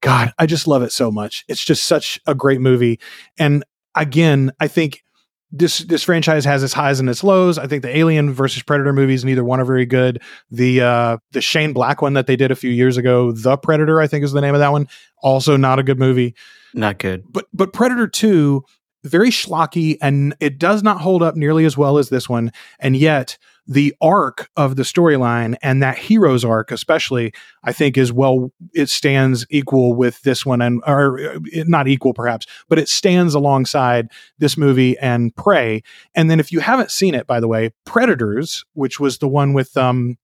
god 0.02 0.34
i 0.40 0.46
just 0.46 0.68
love 0.68 0.82
it 0.82 0.92
so 0.92 1.12
much. 1.12 1.44
It's 1.48 1.64
just 1.64 1.84
such 1.84 2.20
a 2.26 2.34
great 2.34 2.62
movie. 2.62 3.00
And 3.38 3.64
again 3.96 4.52
i 4.60 4.68
think 4.68 5.04
this 5.52 5.80
this 5.80 6.04
franchise 6.04 6.46
has 6.46 6.64
its 6.64 6.74
highs 6.74 7.00
and 7.00 7.10
its 7.10 7.24
lows. 7.24 7.58
I 7.58 7.68
think 7.68 7.82
the 7.82 7.96
Alien 7.98 8.32
versus 8.32 8.62
Predator 8.64 8.94
movies, 8.94 9.26
neither 9.26 9.44
one 9.44 9.60
are 9.60 9.66
very 9.66 9.86
good. 9.86 10.22
The 10.52 10.82
uh, 10.82 11.18
the 11.32 11.42
Shane 11.42 11.74
Black 11.74 12.02
one 12.02 12.14
that 12.14 12.28
they 12.28 12.36
did 12.36 12.52
a 12.52 12.56
few 12.56 12.70
years 12.70 12.98
ago, 12.98 13.32
The 13.32 13.58
Predator, 13.58 14.00
I 14.00 14.08
think 14.08 14.24
is 14.24 14.32
the 14.32 14.42
name 14.42 14.54
of 14.54 14.60
that 14.60 14.72
one, 14.72 14.88
also 15.24 15.58
not 15.58 15.80
a 15.80 15.84
good 15.84 16.00
movie 16.00 16.36
not 16.74 17.00
good. 17.00 17.24
but 17.32 17.46
but 17.54 17.74
Predator 17.74 18.08
2 18.08 18.64
very 19.06 19.30
schlocky 19.30 19.98
and 20.02 20.36
it 20.40 20.60
does 20.60 20.84
not 20.84 21.00
hold 21.00 21.24
up 21.24 21.36
nearly 21.36 21.66
as 21.66 21.78
well 21.78 21.98
as 21.98 22.10
this 22.10 22.28
one 22.28 22.52
and 22.80 22.96
yet 22.98 23.38
the 23.72 23.94
arc 24.02 24.50
of 24.58 24.76
the 24.78 24.82
storyline 24.84 25.56
and 25.62 25.84
that 25.84 25.96
hero's 25.96 26.44
arc 26.44 26.72
especially 26.72 27.32
I 27.64 27.72
think 27.72 27.98
is 28.00 28.12
well 28.12 28.52
it 28.74 28.90
stands 28.90 29.46
equal 29.52 29.94
with 29.94 30.20
this 30.24 30.44
one 30.44 30.60
and 30.60 30.82
or 30.88 31.20
uh, 31.20 31.40
not 31.68 31.88
equal 31.88 32.16
perhaps 32.16 32.48
but 32.68 32.80
it 32.80 32.90
stands 32.90 33.36
alongside 33.36 34.10
this 34.40 34.58
movie 34.58 34.98
and 34.98 35.36
Prey 35.36 35.84
and 36.16 36.32
then 36.32 36.40
if 36.40 36.52
you 36.52 36.62
haven't 36.62 36.90
seen 36.90 37.14
it 37.14 37.28
by 37.28 37.40
the 37.40 37.48
way 37.48 37.72
Predators 37.86 38.66
which 38.74 39.00
was 39.00 39.20
the 39.20 39.28
one 39.28 39.54
with 39.54 39.78
um 39.78 40.18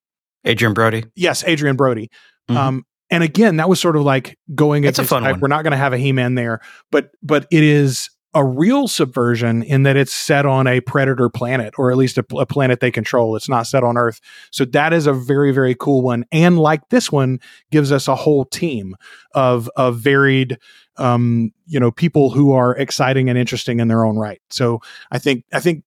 Adrien 0.48 0.74
Brody. 0.74 1.04
yes 1.16 1.43
Adrien 1.48 1.76
Brody 1.76 2.10
Mhm. 2.50 2.56
um, 2.58 2.86
and 3.12 3.24
again, 3.24 3.58
that 3.58 3.70
was 3.70 3.80
sort 3.80 3.96
of 3.96 4.02
like 4.02 4.36
going. 4.56 4.84
It's 4.84 4.98
a 4.98 5.04
fun 5.04 5.22
type. 5.22 5.34
one. 5.34 5.41
We're 5.41 5.48
not 5.50 5.62
going 5.62 5.72
to 5.72 5.78
have 5.78 5.93
a 5.93 5.98
He-Man 5.98 6.34
there, 6.34 6.60
but 6.91 7.12
but 7.22 7.46
it 7.52 7.64
is 7.64 8.10
a 8.36 8.46
real 8.46 8.88
subversion 8.88 9.64
in 9.64 9.84
that 9.84 9.96
it's 9.96 10.14
set 10.14 10.46
on 10.46 10.68
a 10.68 10.82
predator 10.82 11.30
planet, 11.30 11.74
or 11.78 11.90
at 11.90 11.98
least 11.98 12.18
a, 12.18 12.26
a 12.38 12.46
planet 12.46 12.82
they 12.82 12.92
control. 12.92 13.36
It's 13.36 13.50
not 13.50 13.66
set 13.66 13.84
on 13.84 13.98
Earth, 13.98 14.20
so 14.52 14.66
that 14.66 14.94
is 14.94 15.08
a 15.08 15.14
very 15.14 15.52
very 15.52 15.74
cool 15.74 16.02
one. 16.04 16.26
And 16.32 16.60
like 16.60 16.90
this 16.90 17.12
one, 17.12 17.40
gives 17.72 17.92
us 17.92 18.08
a 18.08 18.16
whole 18.16 18.46
team 18.46 18.96
of 19.34 19.70
of 19.76 19.98
varied, 19.98 20.60
um, 20.98 21.52
you 21.66 21.80
know, 21.80 21.92
people 21.92 22.30
who 22.30 22.52
are 22.52 22.76
exciting 22.76 23.30
and 23.30 23.40
interesting 23.40 23.80
in 23.80 23.88
their 23.88 24.06
own 24.06 24.18
right. 24.18 24.42
So 24.50 24.82
I 25.12 25.18
think 25.18 25.46
I 25.54 25.60
think 25.60 25.84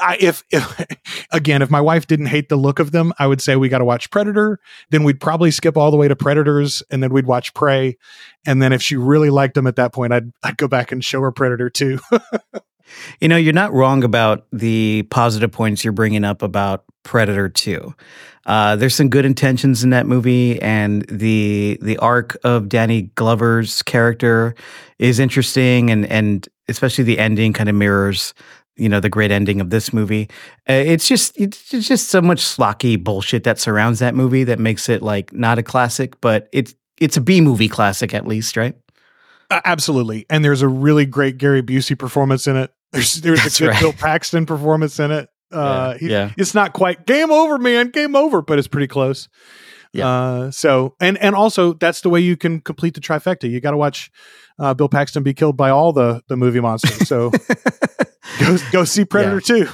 I, 0.00 0.16
if, 0.20 0.44
if 0.50 0.86
again, 1.32 1.62
if 1.62 1.70
my 1.70 1.80
wife 1.80 2.06
didn't 2.06 2.26
hate 2.26 2.48
the 2.48 2.56
look 2.56 2.78
of 2.78 2.92
them, 2.92 3.12
I 3.18 3.26
would 3.26 3.40
say 3.40 3.56
we 3.56 3.68
got 3.68 3.78
to 3.78 3.84
watch 3.84 4.10
Predator. 4.10 4.60
Then 4.90 5.04
we'd 5.04 5.20
probably 5.20 5.50
skip 5.50 5.76
all 5.76 5.90
the 5.90 5.96
way 5.96 6.08
to 6.08 6.16
Predators, 6.16 6.82
and 6.90 7.02
then 7.02 7.12
we'd 7.12 7.26
watch 7.26 7.54
Prey. 7.54 7.96
And 8.46 8.62
then 8.62 8.72
if 8.72 8.82
she 8.82 8.96
really 8.96 9.30
liked 9.30 9.54
them 9.54 9.66
at 9.66 9.76
that 9.76 9.92
point, 9.92 10.12
I'd 10.12 10.32
I'd 10.42 10.56
go 10.56 10.68
back 10.68 10.92
and 10.92 11.04
show 11.04 11.20
her 11.20 11.32
Predator 11.32 11.70
too. 11.70 11.98
You 13.20 13.28
know, 13.28 13.36
you're 13.36 13.52
not 13.52 13.72
wrong 13.72 14.04
about 14.04 14.46
the 14.52 15.06
positive 15.10 15.52
points 15.52 15.84
you're 15.84 15.92
bringing 15.92 16.24
up 16.24 16.42
about 16.42 16.84
Predator 17.02 17.48
2. 17.48 17.94
Uh, 18.46 18.76
there's 18.76 18.94
some 18.94 19.10
good 19.10 19.24
intentions 19.24 19.84
in 19.84 19.90
that 19.90 20.06
movie, 20.06 20.60
and 20.62 21.02
the 21.02 21.78
the 21.82 21.98
arc 21.98 22.36
of 22.44 22.68
Danny 22.68 23.02
Glover's 23.14 23.82
character 23.82 24.54
is 24.98 25.18
interesting, 25.18 25.90
and 25.90 26.06
and 26.06 26.48
especially 26.66 27.04
the 27.04 27.18
ending 27.18 27.52
kind 27.52 27.68
of 27.68 27.74
mirrors, 27.74 28.32
you 28.78 28.88
know, 28.88 29.00
the 29.00 29.08
great 29.08 29.30
ending 29.30 29.60
of 29.60 29.70
this 29.70 29.92
movie. 29.92 30.28
Uh, 30.68 30.72
it's 30.74 31.06
just 31.08 31.38
it's 31.38 31.68
just 31.70 32.08
so 32.08 32.20
much 32.20 32.40
slocky 32.40 32.96
bullshit 33.02 33.44
that 33.44 33.58
surrounds 33.58 33.98
that 33.98 34.14
movie 34.14 34.44
that 34.44 34.58
makes 34.58 34.88
it 34.88 35.02
like 35.02 35.32
not 35.32 35.58
a 35.58 35.62
classic, 35.62 36.20
but 36.20 36.48
it's 36.52 36.74
it's 37.00 37.16
a 37.16 37.20
B 37.20 37.40
movie 37.40 37.68
classic 37.68 38.14
at 38.14 38.26
least, 38.26 38.56
right? 38.56 38.74
Uh, 39.50 39.60
absolutely, 39.64 40.26
and 40.30 40.44
there's 40.44 40.62
a 40.62 40.68
really 40.68 41.06
great 41.06 41.38
Gary 41.38 41.62
Busey 41.62 41.98
performance 41.98 42.46
in 42.46 42.56
it. 42.56 42.70
There's 42.92 43.14
there's 43.16 43.42
That's 43.42 43.60
a 43.60 43.64
good 43.64 43.68
right. 43.70 43.80
Bill 43.80 43.92
Paxton 43.92 44.46
performance 44.46 44.98
in 45.00 45.10
it. 45.10 45.28
Uh, 45.50 45.94
Yeah, 45.94 45.98
he- 45.98 46.10
yeah. 46.12 46.30
it's 46.36 46.52
not 46.54 46.74
quite 46.74 47.06
game 47.06 47.30
over, 47.30 47.56
man, 47.56 47.88
game 47.88 48.14
over, 48.14 48.42
but 48.42 48.58
it's 48.58 48.68
pretty 48.68 48.86
close. 48.86 49.30
Yeah. 49.94 50.06
Uh, 50.06 50.50
so 50.50 50.94
and 51.00 51.16
and 51.16 51.34
also 51.34 51.72
that's 51.72 52.02
the 52.02 52.10
way 52.10 52.20
you 52.20 52.36
can 52.36 52.60
complete 52.60 52.92
the 52.92 53.00
trifecta. 53.00 53.48
You 53.48 53.58
got 53.62 53.70
to 53.70 53.78
watch 53.78 54.10
uh, 54.58 54.74
Bill 54.74 54.88
Paxton 54.88 55.22
be 55.22 55.34
killed 55.34 55.56
by 55.56 55.70
all 55.70 55.92
the 55.92 56.22
the 56.28 56.36
movie 56.36 56.60
monsters. 56.60 57.08
So 57.08 57.30
go 58.40 58.56
go 58.72 58.84
see 58.84 59.04
Predator 59.04 59.40
two. 59.40 59.68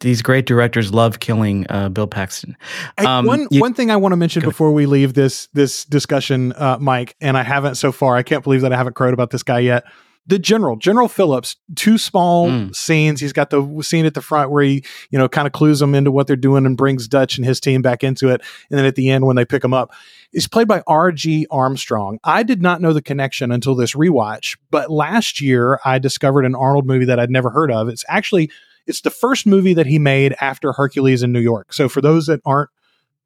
these 0.00 0.22
great 0.22 0.44
directors 0.46 0.92
love 0.92 1.20
killing 1.20 1.66
uh, 1.70 1.88
Bill 1.88 2.06
Paxton. 2.06 2.56
Um, 2.98 3.26
one 3.26 3.48
you- 3.50 3.60
one 3.60 3.74
thing 3.74 3.90
I 3.90 3.96
want 3.96 4.12
to 4.12 4.16
mention 4.16 4.40
Go 4.40 4.46
ahead. 4.46 4.52
before 4.52 4.72
we 4.72 4.86
leave 4.86 5.14
this 5.14 5.48
this 5.52 5.84
discussion, 5.84 6.52
uh, 6.52 6.78
Mike, 6.80 7.16
and 7.20 7.36
I 7.36 7.42
haven't 7.42 7.76
so 7.76 7.92
far. 7.92 8.16
I 8.16 8.22
can't 8.22 8.42
believe 8.44 8.60
that 8.62 8.72
I 8.72 8.76
haven't 8.76 8.94
crowed 8.94 9.14
about 9.14 9.30
this 9.30 9.42
guy 9.42 9.60
yet. 9.60 9.84
The 10.26 10.38
general, 10.38 10.76
General 10.76 11.08
Phillips, 11.08 11.56
two 11.76 11.98
small 11.98 12.48
Mm. 12.48 12.74
scenes. 12.74 13.20
He's 13.20 13.34
got 13.34 13.50
the 13.50 13.82
scene 13.82 14.06
at 14.06 14.14
the 14.14 14.22
front 14.22 14.50
where 14.50 14.62
he, 14.64 14.82
you 15.10 15.18
know, 15.18 15.28
kind 15.28 15.46
of 15.46 15.52
clues 15.52 15.80
them 15.80 15.94
into 15.94 16.10
what 16.10 16.26
they're 16.26 16.34
doing 16.36 16.64
and 16.64 16.76
brings 16.78 17.06
Dutch 17.06 17.36
and 17.36 17.44
his 17.44 17.60
team 17.60 17.82
back 17.82 18.02
into 18.02 18.28
it. 18.30 18.40
And 18.70 18.78
then 18.78 18.86
at 18.86 18.94
the 18.94 19.10
end, 19.10 19.26
when 19.26 19.36
they 19.36 19.44
pick 19.44 19.62
him 19.62 19.74
up, 19.74 19.90
is 20.32 20.48
played 20.48 20.66
by 20.66 20.82
R.G. 20.86 21.46
Armstrong. 21.50 22.18
I 22.24 22.42
did 22.42 22.62
not 22.62 22.80
know 22.80 22.92
the 22.94 23.02
connection 23.02 23.52
until 23.52 23.74
this 23.74 23.94
rewatch, 23.94 24.56
but 24.70 24.90
last 24.90 25.40
year 25.42 25.78
I 25.84 25.98
discovered 25.98 26.46
an 26.46 26.54
Arnold 26.54 26.86
movie 26.86 27.04
that 27.04 27.20
I'd 27.20 27.30
never 27.30 27.50
heard 27.50 27.70
of. 27.70 27.88
It's 27.88 28.04
actually 28.08 28.50
it's 28.86 29.02
the 29.02 29.10
first 29.10 29.46
movie 29.46 29.74
that 29.74 29.86
he 29.86 29.98
made 29.98 30.34
after 30.40 30.72
Hercules 30.72 31.22
in 31.22 31.32
New 31.32 31.40
York. 31.40 31.72
So 31.72 31.88
for 31.88 32.00
those 32.00 32.26
that 32.26 32.40
aren't 32.44 32.70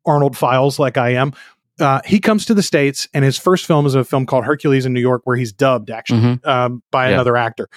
Arnold 0.07 0.37
files 0.37 0.79
like 0.79 0.97
I 0.97 1.11
am. 1.11 1.33
Uh, 1.81 2.01
he 2.05 2.19
comes 2.21 2.45
to 2.47 2.55
the 2.55 2.63
states, 2.63 3.09
and 3.15 3.25
his 3.25 3.39
first 3.39 3.67
film 3.67 3.87
is 3.87 3.95
a 3.95 4.05
film 4.05 4.27
called 4.27 4.45
Hercules 4.45 4.85
in 4.87 4.93
New 4.93 5.01
York, 5.01 5.23
where 5.25 5.37
he's 5.37 5.53
dubbed 5.53 5.91
actually 5.91 6.21
Mhm. 6.21 6.47
um, 6.47 6.83
by 6.91 7.09
Yeah. 7.09 7.15
another 7.15 7.37
actor. 7.37 7.69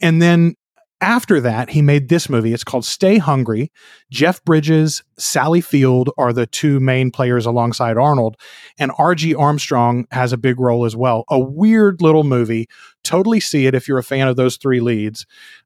And 0.00 0.20
then 0.22 0.54
after 1.02 1.40
that, 1.40 1.70
he 1.70 1.80
made 1.80 2.10
this 2.10 2.28
movie. 2.28 2.52
It's 2.52 2.62
called 2.64 2.84
Stay 2.84 3.16
Hungry. 3.16 3.72
Jeff 4.10 4.44
Bridges, 4.44 5.02
Sally 5.18 5.62
Field 5.62 6.10
are 6.18 6.30
the 6.32 6.44
two 6.46 6.78
main 6.78 7.10
players 7.10 7.46
alongside 7.46 7.96
Arnold, 7.96 8.36
and 8.78 8.92
R.G. 8.98 9.34
Armstrong 9.34 10.04
has 10.10 10.32
a 10.34 10.36
big 10.36 10.60
role 10.60 10.84
as 10.84 10.94
well. 10.94 11.24
A 11.30 11.38
weird 11.38 12.02
little 12.02 12.24
movie. 12.24 12.68
Totally 13.02 13.40
see 13.40 13.64
it 13.66 13.74
if 13.74 13.88
you're 13.88 13.96
a 13.98 14.02
fan 14.02 14.28
of 14.28 14.36
those 14.36 14.58
three 14.58 14.80
leads. 14.80 15.24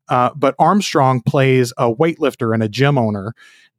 Uh, 0.08 0.30
but 0.36 0.54
Armstrong 0.60 1.20
plays 1.20 1.72
a 1.78 1.92
weightlifter 1.92 2.54
and 2.54 2.62
a 2.62 2.68
gym 2.68 2.96
owner 2.96 3.32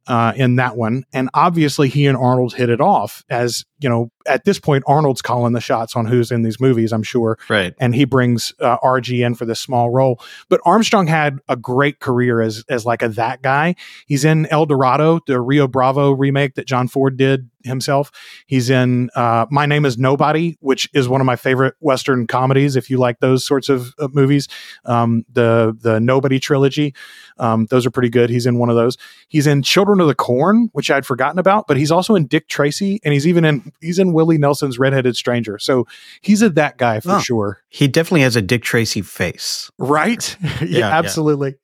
uh, 0.08 0.32
in 0.36 0.56
that 0.56 0.76
one. 0.76 1.04
And 1.12 1.30
obviously, 1.34 1.88
he 1.88 2.06
and 2.06 2.16
Arnold 2.18 2.54
hit 2.54 2.68
it 2.68 2.80
off. 2.82 3.24
As 3.30 3.64
you 3.78 3.88
know, 3.88 4.10
at 4.26 4.44
this 4.44 4.58
point, 4.58 4.84
Arnold's 4.86 5.22
calling 5.22 5.52
the 5.52 5.60
shots 5.60 5.96
on 5.96 6.06
who's 6.06 6.30
in 6.30 6.42
these 6.42 6.60
movies, 6.60 6.92
I'm 6.92 7.02
sure. 7.02 7.38
right. 7.48 7.74
And 7.78 7.94
he 7.94 8.04
brings 8.04 8.52
uh, 8.60 8.78
RG 8.78 9.24
in 9.24 9.34
for 9.34 9.44
this 9.44 9.60
small 9.60 9.90
role. 9.90 10.20
But 10.48 10.60
Armstrong 10.64 11.06
had 11.06 11.38
a 11.48 11.56
great 11.56 12.00
career 12.00 12.40
as 12.40 12.64
as 12.68 12.86
like 12.86 13.02
a 13.02 13.08
that 13.10 13.42
guy. 13.42 13.74
He's 14.06 14.24
in 14.24 14.46
El 14.46 14.66
Dorado, 14.66 15.20
the 15.26 15.40
Rio 15.40 15.68
Bravo 15.68 16.12
remake 16.12 16.54
that 16.54 16.66
John 16.66 16.88
Ford 16.88 17.16
did 17.16 17.50
himself. 17.66 18.10
He's 18.46 18.70
in 18.70 19.10
uh, 19.14 19.46
My 19.50 19.66
Name 19.66 19.84
Is 19.84 19.98
Nobody, 19.98 20.56
which 20.60 20.88
is 20.94 21.08
one 21.08 21.20
of 21.20 21.26
my 21.26 21.36
favorite 21.36 21.74
Western 21.80 22.26
comedies. 22.26 22.76
If 22.76 22.88
you 22.88 22.98
like 22.98 23.20
those 23.20 23.44
sorts 23.44 23.68
of, 23.68 23.92
of 23.98 24.14
movies, 24.14 24.48
um, 24.84 25.24
the 25.32 25.76
the 25.78 26.00
Nobody 26.00 26.38
trilogy, 26.38 26.94
um, 27.38 27.66
those 27.66 27.84
are 27.84 27.90
pretty 27.90 28.08
good. 28.08 28.30
He's 28.30 28.46
in 28.46 28.58
one 28.58 28.70
of 28.70 28.76
those. 28.76 28.96
He's 29.28 29.46
in 29.46 29.62
Children 29.62 30.00
of 30.00 30.06
the 30.06 30.14
Corn, 30.14 30.70
which 30.72 30.90
I'd 30.90 31.04
forgotten 31.04 31.38
about, 31.38 31.66
but 31.66 31.76
he's 31.76 31.90
also 31.90 32.14
in 32.14 32.26
Dick 32.26 32.48
Tracy, 32.48 33.00
and 33.04 33.12
he's 33.12 33.26
even 33.26 33.44
in 33.44 33.65
he's 33.80 33.98
in 33.98 34.12
Willie 34.12 34.38
Nelson's 34.38 34.78
Redheaded 34.78 35.16
Stranger. 35.16 35.58
So 35.58 35.86
he's 36.20 36.42
a 36.42 36.50
that 36.50 36.76
guy 36.78 37.00
for 37.00 37.12
Oh. 37.12 37.18
sure, 37.20 37.60
He 37.68 37.88
definitely 37.88 38.22
has 38.22 38.36
a 38.36 38.42
Dick 38.42 38.62
Tracy 38.62 39.02
face. 39.02 39.70
right? 39.78 40.36
yeah, 40.60 40.64
yeah. 40.78 40.98
absolutely. 40.98 41.54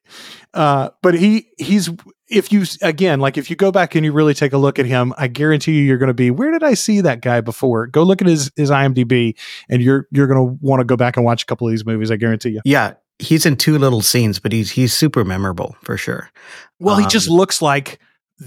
Uh, 0.54 0.90
but 1.02 1.14
he 1.14 1.48
he's 1.58 1.88
if 2.28 2.52
you 2.52 2.64
again 2.82 3.20
like 3.20 3.36
if 3.38 3.48
you 3.50 3.56
go 3.56 3.70
back 3.72 3.94
and 3.94 4.04
you 4.04 4.12
really 4.12 4.34
take 4.34 4.52
a 4.52 4.58
look 4.58 4.78
at 4.78 4.84
him, 4.86 5.14
I 5.16 5.28
guarantee 5.28 5.72
you 5.72 5.84
you're 5.84 5.98
going 5.98 6.08
to 6.08 6.14
be 6.14 6.30
where 6.30 6.50
did 6.50 6.62
I 6.62 6.74
see 6.74 7.00
that 7.02 7.20
guy 7.22 7.40
before? 7.40 7.86
Go 7.86 8.02
look 8.02 8.20
at 8.20 8.28
his 8.28 8.50
his 8.56 8.70
IMDb, 8.70 9.34
and 9.70 9.82
you're 9.82 10.06
you're 10.10 10.26
going 10.26 10.38
to 10.58 10.58
want 10.60 10.80
to 10.80 10.84
go 10.84 10.96
back 10.96 11.16
and 11.16 11.24
watch 11.24 11.42
a 11.42 11.46
couple 11.46 11.66
of 11.66 11.72
these 11.72 11.86
movies. 11.86 12.10
I 12.10 12.16
guarantee 12.16 12.50
you. 12.50 12.60
Yeah, 12.66 12.94
he's 13.18 13.46
in 13.46 13.56
two 13.56 13.78
little 13.78 14.02
scenes, 14.02 14.38
but 14.38 14.52
he's 14.52 14.70
he's 14.70 14.92
super 14.92 15.24
memorable 15.24 15.74
for 15.82 15.96
sure. 15.96 16.30
Well, 16.78 16.96
he 16.96 17.06
just 17.06 17.30
Um, 17.30 17.36
looks 17.36 17.62
like 17.62 17.98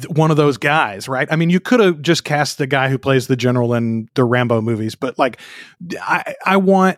one 0.09 0.31
of 0.31 0.37
those 0.37 0.57
guys, 0.57 1.07
right? 1.07 1.27
I 1.31 1.35
mean, 1.35 1.49
you 1.49 1.59
could 1.59 1.79
have 1.79 2.01
just 2.01 2.23
cast 2.23 2.57
the 2.57 2.67
guy 2.67 2.89
who 2.89 2.97
plays 2.97 3.27
the 3.27 3.35
general 3.35 3.73
in 3.73 4.07
the 4.15 4.23
Rambo 4.23 4.61
movies, 4.61 4.95
but 4.95 5.17
like, 5.19 5.39
I, 6.01 6.35
I 6.45 6.57
want 6.57 6.97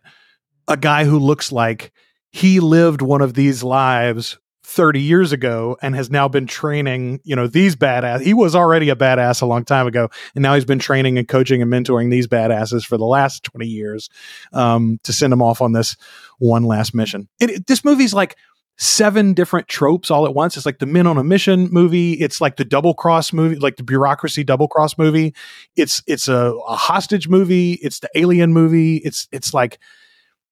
a 0.68 0.78
guy 0.78 1.06
who 1.06 1.20
looks 1.20 1.52
like 1.52 1.92
he 2.32 2.60
lived 2.60 3.02
one 3.02 3.22
of 3.22 3.34
these 3.34 3.64
lives 3.64 4.38
30 4.66 5.00
years 5.00 5.32
ago 5.32 5.78
and 5.82 5.96
has 5.96 6.10
now 6.12 6.28
been 6.28 6.46
training, 6.46 7.22
you 7.24 7.36
know, 7.38 7.48
these 7.48 7.76
badass. 7.78 8.22
He 8.22 8.34
was 8.34 8.54
already 8.54 8.90
a 8.90 8.98
badass 8.98 9.42
a 9.42 9.46
long 9.46 9.64
time 9.64 9.88
ago, 9.88 10.10
and 10.36 10.42
now 10.42 10.56
he's 10.56 10.66
been 10.66 10.78
training 10.80 11.18
and 11.18 11.26
coaching 11.26 11.62
and 11.62 11.72
mentoring 11.72 12.12
these 12.12 12.28
badasses 12.28 12.86
for 12.86 12.98
the 12.98 13.06
last 13.06 13.46
20 13.46 13.66
years 13.66 14.10
um, 14.52 15.00
to 15.04 15.14
send 15.14 15.32
them 15.32 15.42
off 15.42 15.62
on 15.62 15.72
this 15.72 15.96
one 16.40 16.64
last 16.64 16.94
mission. 16.94 17.30
It, 17.40 17.50
it- 17.50 17.68
this 17.68 17.86
movie's 17.86 18.14
like 18.14 18.36
seven 18.78 19.34
different 19.34 19.68
tropes 19.68 20.12
all 20.12 20.26
at 20.26 20.34
once. 20.34 20.56
It's 20.56 20.66
like 20.66 20.80
the 20.80 20.86
men 20.86 21.08
on 21.08 21.18
a 21.18 21.24
mission 21.24 21.68
movie. 21.72 22.14
It's 22.14 22.40
like 22.40 22.58
the 22.58 22.66
double 22.66 22.94
cross 22.94 23.34
movie, 23.34 23.56
like 23.56 23.78
the 23.78 23.84
bureaucracy 23.84 24.44
double 24.44 24.68
cross 24.68 24.98
movie. 24.98 25.34
It's 25.76 26.04
it's 26.08 26.28
a, 26.28 26.54
a 26.68 26.76
hostage 26.76 27.28
movie. 27.28 27.74
It's 27.82 28.00
the 28.00 28.10
alien 28.16 28.54
movie. 28.54 28.98
It's 28.98 29.28
it's 29.32 29.54
like 29.54 29.80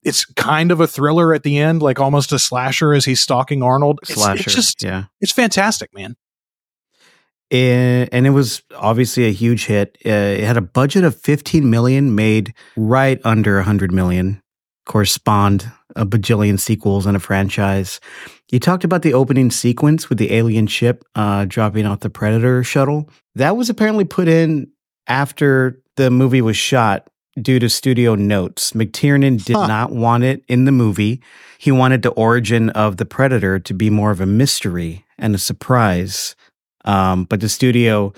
it's 0.04 0.26
kind 0.26 0.72
of 0.72 0.80
a 0.80 0.88
thriller 0.88 1.34
at 1.34 1.44
the 1.44 1.58
end, 1.58 1.82
like 1.82 2.00
almost 2.00 2.32
a 2.32 2.40
slasher 2.40 2.94
as 2.94 3.06
he's 3.06 3.20
stalking 3.20 3.64
Arnold. 3.64 4.00
It's, 4.04 4.14
Slasher. 4.14 4.44
it's 4.44 4.56
just 4.56 4.84
yeah. 4.84 5.06
it's 5.22 5.32
fantastic, 5.32 5.94
man. 5.94 6.16
Eh, 7.52 8.08
and 8.12 8.26
it 8.26 8.32
was 8.32 8.64
obviously 8.76 9.28
a 9.28 9.32
huge 9.32 9.66
hit. 9.66 9.98
Uh, 10.06 10.10
it 10.10 10.44
had 10.44 10.58
a 10.58 10.62
budget 10.62 11.04
of 11.04 11.16
15 11.16 11.70
million, 11.70 12.16
made 12.16 12.54
right 12.76 13.20
under 13.24 13.56
100 13.56 13.92
million. 13.92 14.42
Correspond 14.86 15.72
a 15.96 16.06
bajillion 16.06 16.60
sequels 16.60 17.06
and 17.06 17.16
a 17.16 17.20
franchise. 17.20 18.00
You 18.52 18.60
talked 18.60 18.84
about 18.84 19.02
the 19.02 19.14
opening 19.14 19.52
sequence 19.52 20.10
with 20.10 20.18
the 20.18 20.34
alien 20.34 20.68
ship 20.68 21.04
uh, 21.16 21.46
dropping 21.46 21.86
off 21.86 22.02
the 22.02 22.10
Predator 22.10 22.64
shuttle. 22.64 23.10
That 23.36 23.58
was 23.58 23.70
apparently 23.70 24.06
put 24.06 24.28
in 24.28 24.68
after 25.08 25.82
the 25.98 26.10
movie 26.12 26.42
was 26.42 26.58
shot 26.58 27.08
due 27.42 27.60
to 27.60 27.70
studio 27.70 28.16
notes. 28.16 28.72
McTiernan 28.72 29.44
did 29.44 29.56
Huh. 29.56 29.68
not 29.68 29.92
want 29.92 30.24
it 30.24 30.44
in 30.48 30.66
the 30.66 30.72
movie. 30.72 31.22
He 31.58 31.72
wanted 31.72 32.02
the 32.02 32.12
origin 32.12 32.70
of 32.72 32.98
the 32.98 33.06
Predator 33.06 33.60
to 33.60 33.74
be 33.74 33.90
more 33.90 34.12
of 34.12 34.22
a 34.22 34.26
mystery 34.26 35.06
and 35.18 35.36
a 35.36 35.38
surprise. 35.38 36.36
Um, 36.86 37.24
but 37.26 37.40
the 37.42 37.50
studio 37.50 38.14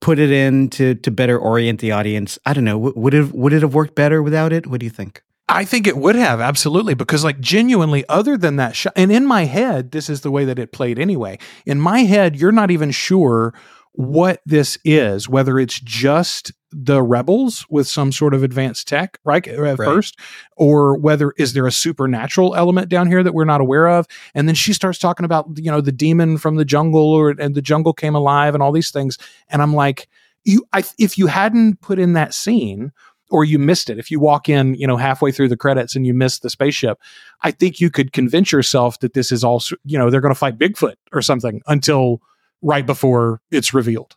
put 0.00 0.18
it 0.18 0.30
in 0.30 0.68
to 0.70 0.94
to 0.96 1.10
better 1.10 1.38
orient 1.38 1.80
the 1.80 1.92
audience. 1.92 2.38
I 2.44 2.52
don't 2.52 2.64
know. 2.64 2.76
Would 2.78 3.14
it 3.14 3.32
would 3.32 3.52
it 3.52 3.62
have 3.62 3.74
worked 3.74 3.94
better 3.94 4.22
without 4.22 4.52
it? 4.52 4.66
What 4.66 4.80
do 4.80 4.86
you 4.86 4.90
think? 4.90 5.22
I 5.48 5.64
think 5.64 5.86
it 5.86 5.96
would 5.96 6.14
have 6.14 6.40
absolutely 6.40 6.94
because, 6.94 7.22
like, 7.22 7.38
genuinely, 7.38 8.04
other 8.08 8.36
than 8.38 8.56
that 8.56 8.74
shot, 8.74 8.94
and 8.96 9.12
in 9.12 9.26
my 9.26 9.44
head, 9.44 9.90
this 9.90 10.08
is 10.08 10.22
the 10.22 10.30
way 10.30 10.44
that 10.46 10.58
it 10.58 10.72
played 10.72 10.98
anyway. 10.98 11.38
In 11.66 11.78
my 11.80 12.00
head, 12.00 12.36
you're 12.36 12.52
not 12.52 12.70
even 12.70 12.90
sure 12.90 13.52
what 13.92 14.40
this 14.46 14.78
is, 14.84 15.28
whether 15.28 15.58
it's 15.58 15.78
just 15.78 16.50
the 16.72 17.00
rebels 17.02 17.64
with 17.68 17.86
some 17.86 18.10
sort 18.10 18.34
of 18.34 18.42
advanced 18.42 18.88
tech, 18.88 19.18
right? 19.22 19.46
At 19.46 19.58
Right. 19.60 19.76
first, 19.76 20.18
or 20.56 20.96
whether 20.98 21.32
is 21.38 21.52
there 21.52 21.66
a 21.66 21.70
supernatural 21.72 22.56
element 22.56 22.88
down 22.88 23.06
here 23.06 23.22
that 23.22 23.34
we're 23.34 23.44
not 23.44 23.60
aware 23.60 23.86
of? 23.86 24.06
And 24.34 24.48
then 24.48 24.54
she 24.56 24.72
starts 24.72 24.98
talking 24.98 25.24
about, 25.24 25.46
you 25.56 25.70
know, 25.70 25.80
the 25.80 25.92
demon 25.92 26.38
from 26.38 26.56
the 26.56 26.64
jungle, 26.64 27.06
or 27.12 27.30
and 27.38 27.54
the 27.54 27.62
jungle 27.62 27.92
came 27.92 28.16
alive, 28.16 28.54
and 28.54 28.62
all 28.62 28.72
these 28.72 28.90
things. 28.90 29.18
And 29.48 29.62
I'm 29.62 29.74
like, 29.74 30.08
you, 30.42 30.64
I, 30.72 30.82
if 30.98 31.16
you 31.16 31.26
hadn't 31.28 31.80
put 31.80 31.98
in 32.00 32.14
that 32.14 32.34
scene, 32.34 32.90
or 33.30 33.44
you 33.44 33.58
missed 33.58 33.90
it. 33.90 33.98
If 33.98 34.10
you 34.10 34.20
walk 34.20 34.48
in, 34.48 34.74
you 34.74 34.86
know, 34.86 34.96
halfway 34.96 35.32
through 35.32 35.48
the 35.48 35.56
credits 35.56 35.96
and 35.96 36.06
you 36.06 36.14
miss 36.14 36.38
the 36.38 36.50
spaceship, 36.50 36.98
I 37.42 37.50
think 37.50 37.80
you 37.80 37.90
could 37.90 38.12
convince 38.12 38.52
yourself 38.52 39.00
that 39.00 39.14
this 39.14 39.32
is 39.32 39.42
also, 39.42 39.76
you 39.84 39.98
know, 39.98 40.10
they're 40.10 40.20
going 40.20 40.34
to 40.34 40.38
fight 40.38 40.58
Bigfoot 40.58 40.96
or 41.12 41.22
something 41.22 41.62
until 41.66 42.20
right 42.62 42.84
before 42.84 43.40
it's 43.50 43.74
revealed. 43.74 44.16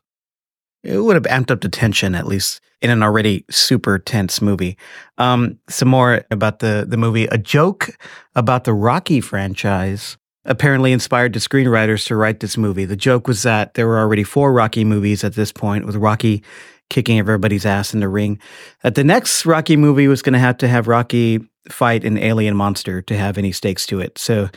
It 0.84 1.00
would 1.00 1.16
have 1.16 1.24
amped 1.24 1.52
up 1.52 1.62
the 1.62 1.70
tension 1.70 2.16
at 2.16 2.28
least 2.28 2.62
in 2.82 2.90
an 2.90 3.02
already 3.02 3.44
super 3.50 3.98
tense 3.98 4.42
movie. 4.42 4.78
Um, 5.18 5.60
some 5.68 5.88
more 5.90 6.24
about 6.30 6.60
the 6.60 6.86
the 6.88 6.98
movie. 6.98 7.26
A 7.26 7.38
joke 7.38 7.98
about 8.36 8.64
the 8.64 8.74
Rocky 8.74 9.20
franchise 9.20 10.18
apparently 10.46 10.94
inspired 10.94 11.34
the 11.34 11.40
screenwriters 11.40 12.06
to 12.08 12.16
write 12.16 12.40
this 12.40 12.56
movie. 12.58 12.86
The 12.86 12.96
joke 12.96 13.28
was 13.28 13.44
that 13.44 13.74
there 13.74 13.88
were 13.88 14.00
already 14.00 14.24
four 14.24 14.54
Rocky 14.54 14.86
movies 14.86 15.24
at 15.24 15.34
this 15.34 15.52
point, 15.52 15.86
with 15.86 15.96
Rocky 15.96 16.44
kicking 16.90 17.20
everybody's 17.20 17.66
ass 17.66 17.94
in 17.94 18.00
the 18.00 18.10
ring. 18.10 18.40
That 18.84 18.96
the 18.96 19.04
next 19.04 19.46
Rocky 19.46 19.78
movie 19.78 20.08
was 20.08 20.22
going 20.22 20.34
to 20.34 20.40
have 20.40 20.58
to 20.58 20.68
have 20.68 20.88
Rocky 20.88 21.40
fight 21.70 22.04
an 22.04 22.18
alien 22.18 22.56
monster 22.56 23.02
to 23.02 23.18
have 23.18 23.38
any 23.38 23.52
stakes 23.52 23.86
to 23.88 24.00
it. 24.00 24.18
So 24.18 24.50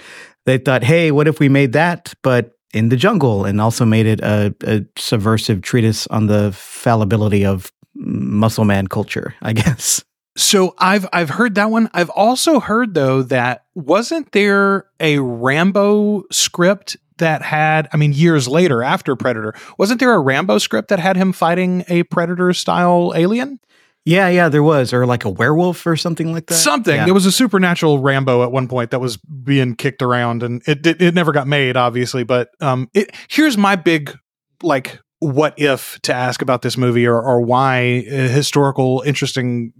they 0.46 0.58
thought, 0.58 0.84
hey, 0.84 1.10
what 1.10 1.28
if 1.28 1.40
we 1.40 1.48
made 1.48 1.72
that, 1.72 2.14
but 2.22 2.52
in 2.72 2.88
the 2.88 2.96
jungle, 2.96 3.44
and 3.44 3.60
also 3.60 3.84
made 3.84 4.06
it 4.06 4.20
a, 4.20 4.54
a 4.64 4.84
subversive 4.96 5.62
treatise 5.62 6.06
on 6.06 6.26
the 6.26 6.52
fallibility 6.52 7.44
of 7.44 7.72
muscle 7.94 8.64
man 8.64 8.86
culture, 8.86 9.34
I 9.42 9.52
guess. 9.54 10.04
So 10.36 10.74
I've 10.78 11.06
I've 11.12 11.30
heard 11.30 11.56
that 11.56 11.70
one. 11.70 11.90
I've 11.92 12.10
also 12.10 12.60
heard 12.60 12.94
though 12.94 13.22
that 13.24 13.64
wasn't 13.74 14.30
there 14.32 14.86
a 15.00 15.18
Rambo 15.18 16.24
script 16.30 16.96
that 17.20 17.42
had 17.42 17.88
I 17.92 17.96
mean 17.96 18.12
years 18.12 18.46
later 18.46 18.82
after 18.82 19.16
Predator, 19.16 19.54
wasn't 19.78 20.00
there 20.00 20.12
a 20.12 20.18
Rambo 20.18 20.58
script 20.58 20.88
that 20.88 20.98
had 20.98 21.16
him 21.16 21.32
fighting 21.32 21.84
a 21.88 22.02
Predator 22.04 22.52
style 22.52 23.12
alien? 23.16 23.60
Yeah, 24.06 24.28
yeah, 24.28 24.48
there 24.48 24.62
was, 24.62 24.94
or 24.94 25.04
like 25.04 25.24
a 25.24 25.30
werewolf 25.30 25.86
or 25.86 25.94
something 25.94 26.32
like 26.32 26.46
that. 26.46 26.54
Something. 26.54 26.96
Yeah. 26.96 27.04
There 27.04 27.14
was 27.14 27.26
a 27.26 27.32
supernatural 27.32 27.98
Rambo 27.98 28.42
at 28.42 28.50
one 28.50 28.66
point 28.66 28.92
that 28.92 29.00
was 29.00 29.18
being 29.18 29.76
kicked 29.76 30.02
around, 30.02 30.42
and 30.42 30.62
it 30.66 30.86
it, 30.86 31.02
it 31.02 31.14
never 31.14 31.32
got 31.32 31.46
made, 31.46 31.76
obviously. 31.76 32.24
But 32.24 32.50
um, 32.60 32.88
it 32.94 33.14
here's 33.28 33.56
my 33.56 33.76
big 33.76 34.16
like 34.62 34.98
what 35.18 35.54
if 35.58 36.00
to 36.02 36.14
ask 36.14 36.40
about 36.40 36.62
this 36.62 36.76
movie 36.76 37.06
or 37.06 37.20
or 37.20 37.42
why 37.42 37.76
a 37.76 38.28
historical 38.28 39.02
interesting 39.04 39.72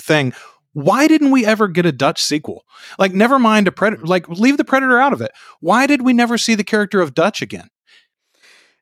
thing. 0.00 0.32
Why 0.82 1.08
didn't 1.08 1.30
we 1.30 1.44
ever 1.44 1.68
get 1.68 1.86
a 1.86 1.92
Dutch 1.92 2.22
sequel? 2.22 2.64
Like, 2.98 3.12
never 3.12 3.38
mind 3.38 3.68
a 3.68 3.72
predator. 3.72 4.04
Like, 4.04 4.28
leave 4.28 4.56
the 4.56 4.64
predator 4.64 4.98
out 4.98 5.12
of 5.12 5.20
it. 5.20 5.32
Why 5.60 5.86
did 5.86 6.02
we 6.02 6.12
never 6.12 6.38
see 6.38 6.54
the 6.54 6.64
character 6.64 7.00
of 7.00 7.14
Dutch 7.14 7.42
again? 7.42 7.68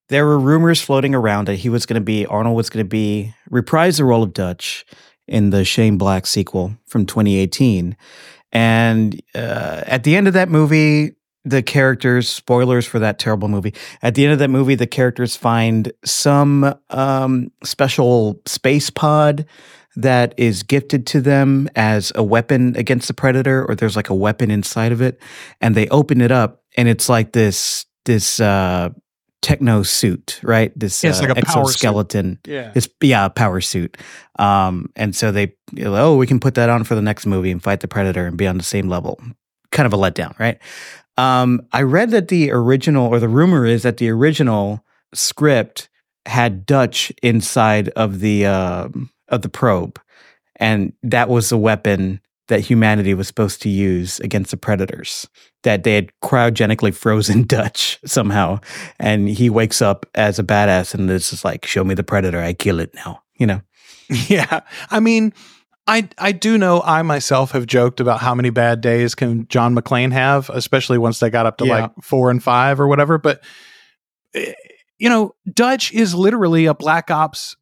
there 0.08 0.24
were 0.24 0.38
rumors 0.38 0.80
floating 0.80 1.14
around 1.14 1.48
that 1.48 1.56
he 1.56 1.68
was 1.68 1.86
going 1.86 2.00
to 2.00 2.04
be 2.04 2.26
Arnold 2.26 2.56
was 2.56 2.70
going 2.70 2.84
to 2.84 2.88
be 2.88 3.34
reprise 3.50 3.98
the 3.98 4.04
role 4.04 4.22
of 4.22 4.32
Dutch 4.32 4.84
in 5.26 5.50
the 5.50 5.64
Shane 5.64 5.98
Black 5.98 6.26
sequel 6.26 6.76
from 6.86 7.06
2018, 7.06 7.96
and 8.52 9.20
uh, 9.34 9.82
at 9.86 10.04
the 10.04 10.16
end 10.16 10.28
of 10.28 10.34
that 10.34 10.48
movie, 10.48 11.16
the 11.44 11.62
characters 11.62 12.28
spoilers 12.28 12.86
for 12.86 12.98
that 12.98 13.18
terrible 13.18 13.48
movie. 13.48 13.74
At 14.02 14.14
the 14.14 14.24
end 14.24 14.32
of 14.32 14.38
that 14.38 14.50
movie, 14.50 14.74
the 14.74 14.86
characters 14.86 15.36
find 15.36 15.92
some 16.04 16.74
um, 16.90 17.50
special 17.64 18.40
space 18.46 18.90
pod 18.90 19.46
that 19.96 20.34
is 20.36 20.62
gifted 20.62 21.06
to 21.08 21.20
them 21.20 21.68
as 21.74 22.12
a 22.14 22.22
weapon 22.22 22.76
against 22.76 23.08
the 23.08 23.14
predator, 23.14 23.64
or 23.66 23.74
there's 23.74 23.96
like 23.96 24.10
a 24.10 24.14
weapon 24.14 24.50
inside 24.50 24.92
of 24.92 25.00
it, 25.00 25.20
and 25.60 25.74
they 25.74 25.88
open 25.88 26.20
it 26.20 26.30
up, 26.30 26.62
and 26.76 26.88
it's 26.88 27.08
like 27.08 27.32
this 27.32 27.86
this. 28.04 28.40
Uh, 28.40 28.90
techno 29.42 29.84
suit, 29.84 30.40
right? 30.42 30.76
This 30.76 31.04
Yeah, 31.04 31.10
it's 31.10 31.20
uh, 31.20 31.28
like 31.28 31.38
a 31.38 31.46
power 31.46 31.66
suit. 31.66 31.74
exoskeleton. 31.74 32.40
Yeah. 32.44 32.72
It's 32.74 32.88
yeah, 33.00 33.26
a 33.26 33.30
power 33.30 33.60
suit. 33.60 33.96
Um, 34.40 34.90
and 34.96 35.14
so 35.14 35.30
they, 35.30 35.54
you 35.72 35.84
know, 35.84 35.94
oh, 35.94 36.16
we 36.16 36.26
can 36.26 36.40
put 36.40 36.54
that 36.54 36.68
on 36.68 36.82
for 36.82 36.96
the 36.96 37.02
next 37.02 37.26
movie 37.26 37.52
and 37.52 37.62
fight 37.62 37.78
the 37.78 37.86
predator 37.86 38.26
and 38.26 38.36
be 38.36 38.48
on 38.48 38.58
the 38.58 38.64
same 38.64 38.88
level. 38.88 39.20
Kind 39.70 39.86
of 39.86 39.92
a 39.92 39.96
letdown, 39.96 40.36
right? 40.40 40.58
Um, 41.16 41.60
I 41.72 41.82
read 41.82 42.10
that 42.10 42.26
the 42.26 42.50
original, 42.50 43.06
or 43.06 43.20
the 43.20 43.28
rumor 43.28 43.66
is 43.66 43.84
that 43.84 43.98
the 43.98 44.10
original 44.10 44.84
script 45.14 45.88
had 46.26 46.66
Dutch 46.66 47.12
inside 47.22 47.90
of 47.90 48.18
the 48.18 48.46
um 48.46 49.10
of 49.28 49.42
the 49.42 49.48
probe, 49.48 50.00
and 50.56 50.92
that 51.02 51.28
was 51.28 51.48
the 51.48 51.58
weapon 51.58 52.20
that 52.48 52.60
humanity 52.60 53.12
was 53.12 53.26
supposed 53.26 53.60
to 53.62 53.68
use 53.68 54.20
against 54.20 54.52
the 54.52 54.56
predators. 54.56 55.28
That 55.64 55.82
they 55.82 55.94
had 55.96 56.12
cryogenically 56.22 56.94
frozen 56.94 57.42
Dutch 57.46 57.98
somehow, 58.04 58.60
and 59.00 59.28
he 59.28 59.50
wakes 59.50 59.82
up 59.82 60.06
as 60.14 60.38
a 60.38 60.44
badass, 60.44 60.94
and 60.94 61.08
this 61.08 61.32
is 61.32 61.44
like, 61.44 61.66
"Show 61.66 61.82
me 61.84 61.94
the 61.94 62.04
predator, 62.04 62.40
I 62.40 62.52
kill 62.52 62.78
it 62.80 62.94
now." 62.94 63.22
You 63.36 63.46
know. 63.46 63.62
Yeah. 64.28 64.60
I 64.90 65.00
mean, 65.00 65.32
I 65.88 66.08
I 66.16 66.30
do 66.30 66.56
know 66.58 66.80
I 66.84 67.02
myself 67.02 67.50
have 67.50 67.66
joked 67.66 67.98
about 67.98 68.20
how 68.20 68.36
many 68.36 68.50
bad 68.50 68.80
days 68.80 69.16
can 69.16 69.48
John 69.48 69.74
McClane 69.74 70.12
have, 70.12 70.48
especially 70.50 70.96
once 70.96 71.18
they 71.18 71.28
got 71.28 71.44
up 71.46 71.58
to 71.58 71.66
Yeah. 71.66 71.80
like 71.80 71.90
four 72.02 72.30
and 72.30 72.40
five 72.40 72.78
or 72.78 72.86
whatever. 72.86 73.18
But 73.18 73.42
eh, 74.34 74.52
you 74.98 75.08
know, 75.10 75.34
Dutch 75.52 75.92
is 75.92 76.14
literally 76.14 76.66
a 76.66 76.74
black 76.74 77.10
ops 77.10 77.56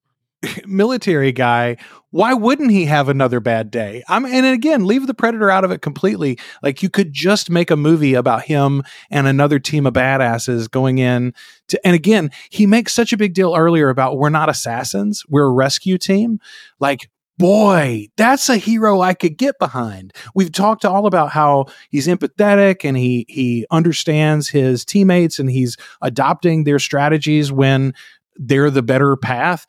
military 0.67 1.33
guy. 1.33 1.77
Why 2.11 2.33
wouldn't 2.33 2.71
he 2.71 2.85
have 2.85 3.09
another 3.09 3.41
bad 3.41 3.71
day? 3.71 4.03
I'm 4.09 4.25
and 4.25 4.47
again, 4.47 4.87
leave 4.87 5.07
the 5.07 5.15
predator 5.15 5.51
out 5.51 5.65
of 5.65 5.71
it 5.71 5.83
completely. 5.83 6.39
Like 6.63 6.83
you 6.83 6.89
could 6.89 7.13
just 7.13 7.51
make 7.51 7.71
a 7.71 7.77
movie 7.77 8.15
about 8.15 8.45
him 8.45 8.83
and 9.11 9.27
another 9.27 9.59
team 9.59 9.87
of 9.87 9.95
badasses 9.95 10.71
going 10.71 10.99
in 10.99 11.35
to 11.69 11.87
and 11.87 11.95
again, 11.95 12.31
he 12.51 12.67
makes 12.67 12.95
such 12.95 13.13
a 13.13 13.17
big 13.17 13.35
deal 13.35 13.55
earlier 13.57 13.89
about 13.89 14.17
we're 14.17 14.31
not 14.31 14.49
assassins, 14.49 15.25
we're 15.29 15.47
a 15.47 15.53
rescue 15.53 15.99
team. 15.99 16.39
Like 16.79 17.11
boy, 17.39 18.07
that's 18.17 18.49
a 18.49 18.57
hero 18.57 19.01
I 19.01 19.15
could 19.15 19.37
get 19.37 19.59
behind. 19.59 20.13
We've 20.35 20.53
talked 20.53 20.85
all 20.85 21.07
about 21.07 21.31
how 21.31 21.67
he's 21.91 22.07
empathetic 22.07 22.85
and 22.85 22.97
he 22.97 23.27
he 23.29 23.67
understands 23.71 24.49
his 24.49 24.85
teammates 24.85 25.39
and 25.39 25.51
he's 25.51 25.77
adopting 26.01 26.65
their 26.65 26.79
strategies 26.79 27.51
when 27.51 27.95
they're 28.37 28.71
the 28.71 28.83
better 28.83 29.17
path. 29.17 29.67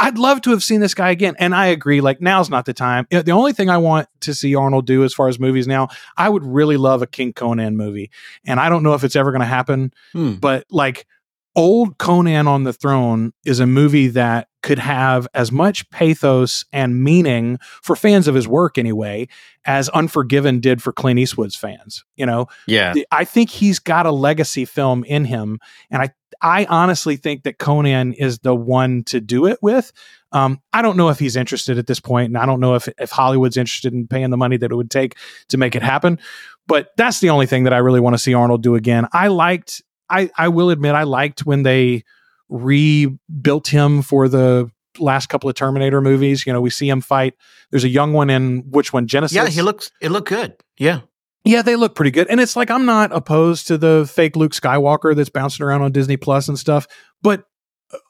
I'd 0.00 0.18
love 0.18 0.42
to 0.42 0.50
have 0.50 0.62
seen 0.62 0.80
this 0.80 0.92
guy 0.94 1.10
again. 1.10 1.34
And 1.38 1.54
I 1.54 1.66
agree, 1.66 2.00
like 2.00 2.20
now's 2.20 2.50
not 2.50 2.66
the 2.66 2.74
time. 2.74 3.06
The 3.10 3.30
only 3.32 3.52
thing 3.52 3.70
I 3.70 3.78
want 3.78 4.08
to 4.20 4.34
see 4.34 4.54
Arnold 4.54 4.86
do 4.86 5.02
as 5.04 5.14
far 5.14 5.28
as 5.28 5.38
movies 5.40 5.66
now, 5.66 5.88
I 6.16 6.28
would 6.28 6.44
really 6.44 6.76
love 6.76 7.00
a 7.02 7.06
King 7.06 7.32
Conan 7.32 7.76
movie. 7.76 8.10
And 8.44 8.60
I 8.60 8.68
don't 8.68 8.82
know 8.82 8.94
if 8.94 9.02
it's 9.04 9.16
ever 9.16 9.30
going 9.30 9.40
to 9.40 9.46
happen, 9.46 9.92
Hmm. 10.12 10.34
but 10.34 10.66
like 10.70 11.06
old 11.54 11.96
Conan 11.96 12.46
on 12.46 12.64
the 12.64 12.72
Throne 12.74 13.32
is 13.46 13.60
a 13.60 13.66
movie 13.66 14.08
that 14.08 14.48
could 14.62 14.78
have 14.78 15.26
as 15.32 15.50
much 15.50 15.88
pathos 15.88 16.66
and 16.72 17.02
meaning 17.02 17.58
for 17.82 17.96
fans 17.96 18.28
of 18.28 18.34
his 18.34 18.46
work 18.46 18.76
anyway 18.76 19.26
as 19.64 19.88
Unforgiven 19.90 20.60
did 20.60 20.82
for 20.82 20.92
Clint 20.92 21.18
Eastwood's 21.18 21.56
fans. 21.56 22.04
You 22.16 22.26
know, 22.26 22.46
Yeah. 22.66 22.92
I 23.10 23.24
think 23.24 23.48
he's 23.48 23.78
got 23.78 24.04
a 24.04 24.10
legacy 24.10 24.66
film 24.66 25.02
in 25.04 25.24
him, 25.24 25.60
and 25.90 26.02
I 26.02 26.10
I 26.42 26.64
honestly 26.66 27.16
think 27.16 27.44
that 27.44 27.58
Conan 27.58 28.12
is 28.12 28.38
the 28.40 28.54
one 28.54 29.04
to 29.04 29.20
do 29.20 29.46
it 29.46 29.58
with. 29.62 29.92
Um, 30.32 30.60
I 30.72 30.82
don't 30.82 30.96
know 30.96 31.08
if 31.08 31.18
he's 31.18 31.36
interested 31.36 31.78
at 31.78 31.86
this 31.86 32.00
point, 32.00 32.28
and 32.28 32.38
I 32.38 32.46
don't 32.46 32.60
know 32.60 32.74
if 32.74 32.88
if 32.98 33.10
Hollywood's 33.10 33.56
interested 33.56 33.92
in 33.92 34.06
paying 34.06 34.30
the 34.30 34.36
money 34.36 34.56
that 34.56 34.70
it 34.70 34.74
would 34.74 34.90
take 34.90 35.16
to 35.48 35.56
make 35.56 35.74
it 35.74 35.82
happen. 35.82 36.18
But 36.66 36.90
that's 36.96 37.20
the 37.20 37.30
only 37.30 37.46
thing 37.46 37.64
that 37.64 37.72
I 37.72 37.78
really 37.78 38.00
want 38.00 38.14
to 38.14 38.18
see 38.18 38.34
Arnold 38.34 38.62
do 38.62 38.74
again. 38.74 39.06
I 39.12 39.28
liked. 39.28 39.82
I 40.10 40.30
I 40.36 40.48
will 40.48 40.70
admit 40.70 40.94
I 40.94 41.04
liked 41.04 41.46
when 41.46 41.62
they 41.62 42.04
rebuilt 42.48 43.68
him 43.68 44.02
for 44.02 44.28
the 44.28 44.70
last 44.98 45.28
couple 45.28 45.48
of 45.48 45.56
Terminator 45.56 46.00
movies. 46.00 46.46
You 46.46 46.52
know, 46.52 46.60
we 46.60 46.70
see 46.70 46.88
him 46.88 47.00
fight. 47.00 47.34
There's 47.70 47.84
a 47.84 47.88
young 47.88 48.12
one 48.12 48.30
in 48.30 48.70
which 48.70 48.92
one 48.92 49.06
Genisys. 49.06 49.32
Yeah, 49.32 49.48
he 49.48 49.62
looks. 49.62 49.90
It 50.00 50.10
looked 50.10 50.28
good. 50.28 50.54
Yeah. 50.78 51.00
Yeah, 51.46 51.62
they 51.62 51.76
look 51.76 51.94
pretty 51.94 52.10
good. 52.10 52.26
And 52.28 52.40
it's 52.40 52.56
like 52.56 52.70
I'm 52.70 52.84
not 52.84 53.12
opposed 53.12 53.68
to 53.68 53.78
the 53.78 54.10
fake 54.12 54.34
Luke 54.34 54.52
Skywalker 54.52 55.14
that's 55.14 55.30
bouncing 55.30 55.64
around 55.64 55.82
on 55.82 55.92
Disney 55.92 56.16
Plus 56.16 56.48
and 56.48 56.58
stuff, 56.58 56.88
but 57.22 57.44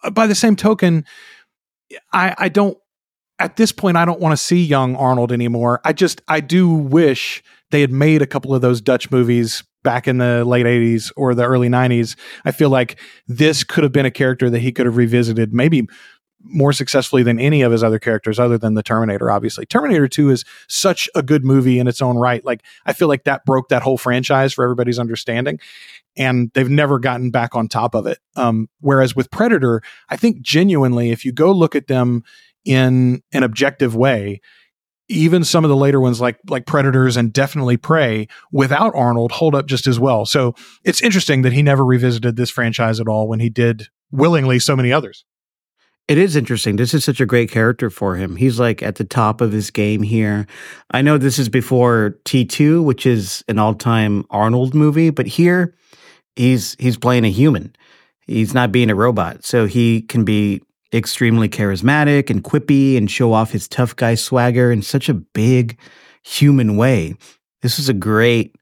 uh, 0.02 0.10
by 0.10 0.26
the 0.26 0.34
same 0.34 0.56
token, 0.56 1.04
I 2.14 2.34
I 2.38 2.48
don't 2.48 2.78
at 3.38 3.56
this 3.56 3.72
point 3.72 3.98
I 3.98 4.06
don't 4.06 4.20
want 4.20 4.32
to 4.32 4.38
see 4.38 4.64
young 4.64 4.96
Arnold 4.96 5.32
anymore. 5.32 5.82
I 5.84 5.92
just 5.92 6.22
I 6.28 6.40
do 6.40 6.68
wish 6.70 7.42
they 7.70 7.82
had 7.82 7.92
made 7.92 8.22
a 8.22 8.26
couple 8.26 8.54
of 8.54 8.62
those 8.62 8.80
Dutch 8.80 9.10
movies 9.10 9.62
back 9.84 10.08
in 10.08 10.18
the 10.18 10.44
late 10.44 10.66
80s 10.66 11.12
or 11.14 11.34
the 11.34 11.44
early 11.44 11.68
90s. 11.68 12.16
I 12.44 12.52
feel 12.52 12.70
like 12.70 12.98
this 13.28 13.64
could 13.64 13.84
have 13.84 13.92
been 13.92 14.06
a 14.06 14.10
character 14.10 14.48
that 14.48 14.60
he 14.60 14.72
could 14.72 14.86
have 14.86 14.96
revisited 14.96 15.52
maybe 15.52 15.86
more 16.48 16.72
successfully 16.72 17.22
than 17.22 17.38
any 17.38 17.62
of 17.62 17.72
his 17.72 17.82
other 17.82 17.98
characters 17.98 18.38
other 18.38 18.58
than 18.58 18.74
the 18.74 18.82
Terminator 18.82 19.30
obviously. 19.30 19.66
Terminator 19.66 20.08
2 20.08 20.30
is 20.30 20.44
such 20.68 21.08
a 21.14 21.22
good 21.22 21.44
movie 21.44 21.78
in 21.78 21.88
its 21.88 22.00
own 22.00 22.16
right. 22.16 22.44
Like 22.44 22.62
I 22.84 22.92
feel 22.92 23.08
like 23.08 23.24
that 23.24 23.44
broke 23.44 23.68
that 23.68 23.82
whole 23.82 23.98
franchise 23.98 24.52
for 24.52 24.64
everybody's 24.64 24.98
understanding 24.98 25.58
and 26.16 26.50
they've 26.54 26.70
never 26.70 26.98
gotten 26.98 27.30
back 27.30 27.54
on 27.54 27.68
top 27.68 27.94
of 27.94 28.06
it. 28.06 28.18
Um, 28.36 28.68
whereas 28.80 29.14
with 29.14 29.30
Predator, 29.30 29.82
I 30.08 30.16
think 30.16 30.40
genuinely 30.40 31.10
if 31.10 31.24
you 31.24 31.32
go 31.32 31.52
look 31.52 31.74
at 31.74 31.88
them 31.88 32.22
in 32.64 33.22
an 33.32 33.42
objective 33.42 33.94
way, 33.94 34.40
even 35.08 35.44
some 35.44 35.64
of 35.64 35.68
the 35.68 35.76
later 35.76 36.00
ones 36.00 36.20
like 36.20 36.38
like 36.48 36.66
Predators 36.66 37.16
and 37.16 37.32
definitely 37.32 37.76
Prey 37.76 38.26
without 38.50 38.92
Arnold 38.94 39.32
hold 39.32 39.54
up 39.54 39.66
just 39.66 39.86
as 39.86 40.00
well. 40.00 40.26
So 40.26 40.54
it's 40.84 41.00
interesting 41.00 41.42
that 41.42 41.52
he 41.52 41.62
never 41.62 41.84
revisited 41.84 42.36
this 42.36 42.50
franchise 42.50 42.98
at 42.98 43.08
all 43.08 43.28
when 43.28 43.40
he 43.40 43.48
did 43.48 43.88
willingly 44.10 44.58
so 44.58 44.74
many 44.74 44.92
others. 44.92 45.24
It 46.08 46.18
is 46.18 46.36
interesting. 46.36 46.76
This 46.76 46.94
is 46.94 47.04
such 47.04 47.20
a 47.20 47.26
great 47.26 47.50
character 47.50 47.90
for 47.90 48.14
him. 48.14 48.36
He's 48.36 48.60
like 48.60 48.80
at 48.80 48.94
the 48.94 49.04
top 49.04 49.40
of 49.40 49.50
his 49.50 49.72
game 49.72 50.02
here. 50.02 50.46
I 50.92 51.02
know 51.02 51.18
this 51.18 51.38
is 51.38 51.48
before 51.48 52.16
T2, 52.24 52.84
which 52.84 53.06
is 53.06 53.42
an 53.48 53.58
all-time 53.58 54.24
Arnold 54.30 54.72
movie, 54.72 55.10
but 55.10 55.26
here 55.26 55.74
he's 56.36 56.76
he's 56.78 56.96
playing 56.96 57.24
a 57.24 57.30
human. 57.30 57.74
He's 58.20 58.54
not 58.54 58.70
being 58.70 58.90
a 58.90 58.94
robot. 58.94 59.44
So 59.44 59.66
he 59.66 60.02
can 60.02 60.24
be 60.24 60.62
extremely 60.94 61.48
charismatic 61.48 62.30
and 62.30 62.44
quippy 62.44 62.96
and 62.96 63.10
show 63.10 63.32
off 63.32 63.50
his 63.50 63.66
tough 63.66 63.96
guy 63.96 64.14
swagger 64.14 64.70
in 64.70 64.82
such 64.82 65.08
a 65.08 65.14
big 65.14 65.76
human 66.22 66.76
way. 66.76 67.16
This 67.62 67.80
is 67.80 67.88
a 67.88 67.94
great 67.94 68.54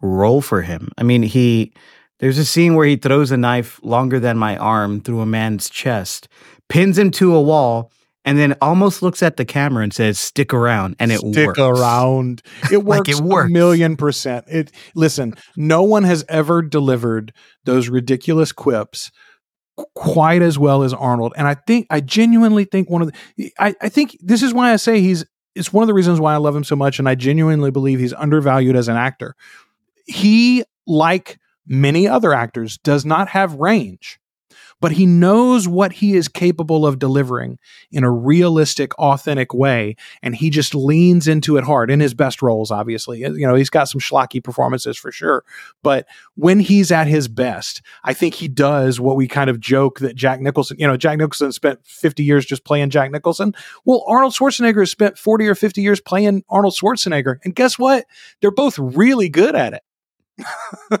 role 0.00 0.40
for 0.40 0.62
him. 0.62 0.92
I 0.96 1.02
mean, 1.02 1.24
he 1.24 1.72
there's 2.20 2.38
a 2.38 2.44
scene 2.44 2.74
where 2.74 2.86
he 2.86 2.96
throws 2.96 3.32
a 3.32 3.36
knife 3.36 3.80
longer 3.82 4.20
than 4.20 4.38
my 4.38 4.56
arm 4.56 5.00
through 5.00 5.20
a 5.20 5.26
man's 5.26 5.68
chest 5.68 6.28
pins 6.68 6.98
him 6.98 7.10
to 7.12 7.34
a 7.34 7.40
wall, 7.42 7.90
and 8.24 8.38
then 8.38 8.54
almost 8.62 9.02
looks 9.02 9.22
at 9.22 9.36
the 9.36 9.44
camera 9.44 9.82
and 9.82 9.92
says, 9.92 10.18
"Stick 10.18 10.52
around," 10.54 10.96
and 10.98 11.12
it. 11.12 11.18
Stick 11.20 11.46
works. 11.48 11.58
around. 11.58 12.42
It 12.72 12.78
Like, 12.84 12.84
works, 12.84 13.08
it 13.10 13.20
works. 13.20 13.50
a 13.50 13.52
million 13.52 13.96
percent. 13.96 14.44
It 14.48 14.72
listen, 14.94 15.34
no 15.56 15.82
one 15.82 16.04
has 16.04 16.24
ever 16.28 16.62
delivered 16.62 17.32
those 17.64 17.88
ridiculous 17.88 18.52
quips 18.52 19.10
quite 19.96 20.40
as 20.40 20.56
well 20.58 20.84
as 20.84 20.92
Arnold. 20.94 21.32
And 21.36 21.48
I 21.48 21.54
think 21.54 21.86
I 21.90 22.00
genuinely 22.00 22.64
think 22.64 22.88
one 22.88 23.02
of 23.02 23.12
the 23.36 23.52
I, 23.58 23.74
I 23.82 23.88
think 23.88 24.16
this 24.20 24.42
is 24.42 24.54
why 24.54 24.72
I 24.72 24.76
say 24.76 25.00
he's 25.00 25.24
it's 25.56 25.72
one 25.72 25.82
of 25.82 25.88
the 25.88 25.94
reasons 25.94 26.20
why 26.20 26.34
I 26.34 26.38
love 26.38 26.54
him 26.56 26.64
so 26.64 26.76
much, 26.76 26.98
and 26.98 27.08
I 27.08 27.14
genuinely 27.14 27.70
believe 27.70 27.98
he's 28.00 28.12
undervalued 28.12 28.74
as 28.76 28.88
an 28.88 28.96
actor. 28.96 29.34
He, 30.06 30.64
like 30.86 31.38
many 31.66 32.08
other 32.08 32.32
actors, 32.34 32.76
does 32.78 33.04
not 33.04 33.28
have 33.28 33.54
range. 33.54 34.18
But 34.84 34.92
he 34.92 35.06
knows 35.06 35.66
what 35.66 35.94
he 35.94 36.12
is 36.12 36.28
capable 36.28 36.86
of 36.86 36.98
delivering 36.98 37.58
in 37.90 38.04
a 38.04 38.10
realistic, 38.10 38.94
authentic 38.98 39.54
way. 39.54 39.96
And 40.22 40.36
he 40.36 40.50
just 40.50 40.74
leans 40.74 41.26
into 41.26 41.56
it 41.56 41.64
hard 41.64 41.90
in 41.90 42.00
his 42.00 42.12
best 42.12 42.42
roles, 42.42 42.70
obviously. 42.70 43.20
You 43.20 43.48
know, 43.48 43.54
he's 43.54 43.70
got 43.70 43.88
some 43.88 43.98
schlocky 43.98 44.44
performances 44.44 44.98
for 44.98 45.10
sure. 45.10 45.42
But 45.82 46.06
when 46.34 46.60
he's 46.60 46.92
at 46.92 47.06
his 47.06 47.28
best, 47.28 47.80
I 48.04 48.12
think 48.12 48.34
he 48.34 48.46
does 48.46 49.00
what 49.00 49.16
we 49.16 49.26
kind 49.26 49.48
of 49.48 49.58
joke 49.58 50.00
that 50.00 50.16
Jack 50.16 50.42
Nicholson, 50.42 50.76
you 50.78 50.86
know, 50.86 50.98
Jack 50.98 51.16
Nicholson 51.16 51.50
spent 51.52 51.80
50 51.86 52.22
years 52.22 52.44
just 52.44 52.66
playing 52.66 52.90
Jack 52.90 53.10
Nicholson. 53.10 53.54
Well, 53.86 54.04
Arnold 54.06 54.34
Schwarzenegger 54.34 54.80
has 54.80 54.90
spent 54.90 55.16
40 55.16 55.48
or 55.48 55.54
50 55.54 55.80
years 55.80 56.02
playing 56.02 56.44
Arnold 56.50 56.74
Schwarzenegger. 56.74 57.38
And 57.42 57.54
guess 57.54 57.78
what? 57.78 58.04
They're 58.42 58.50
both 58.50 58.78
really 58.78 59.30
good 59.30 59.56
at 59.56 59.80
it. 60.36 61.00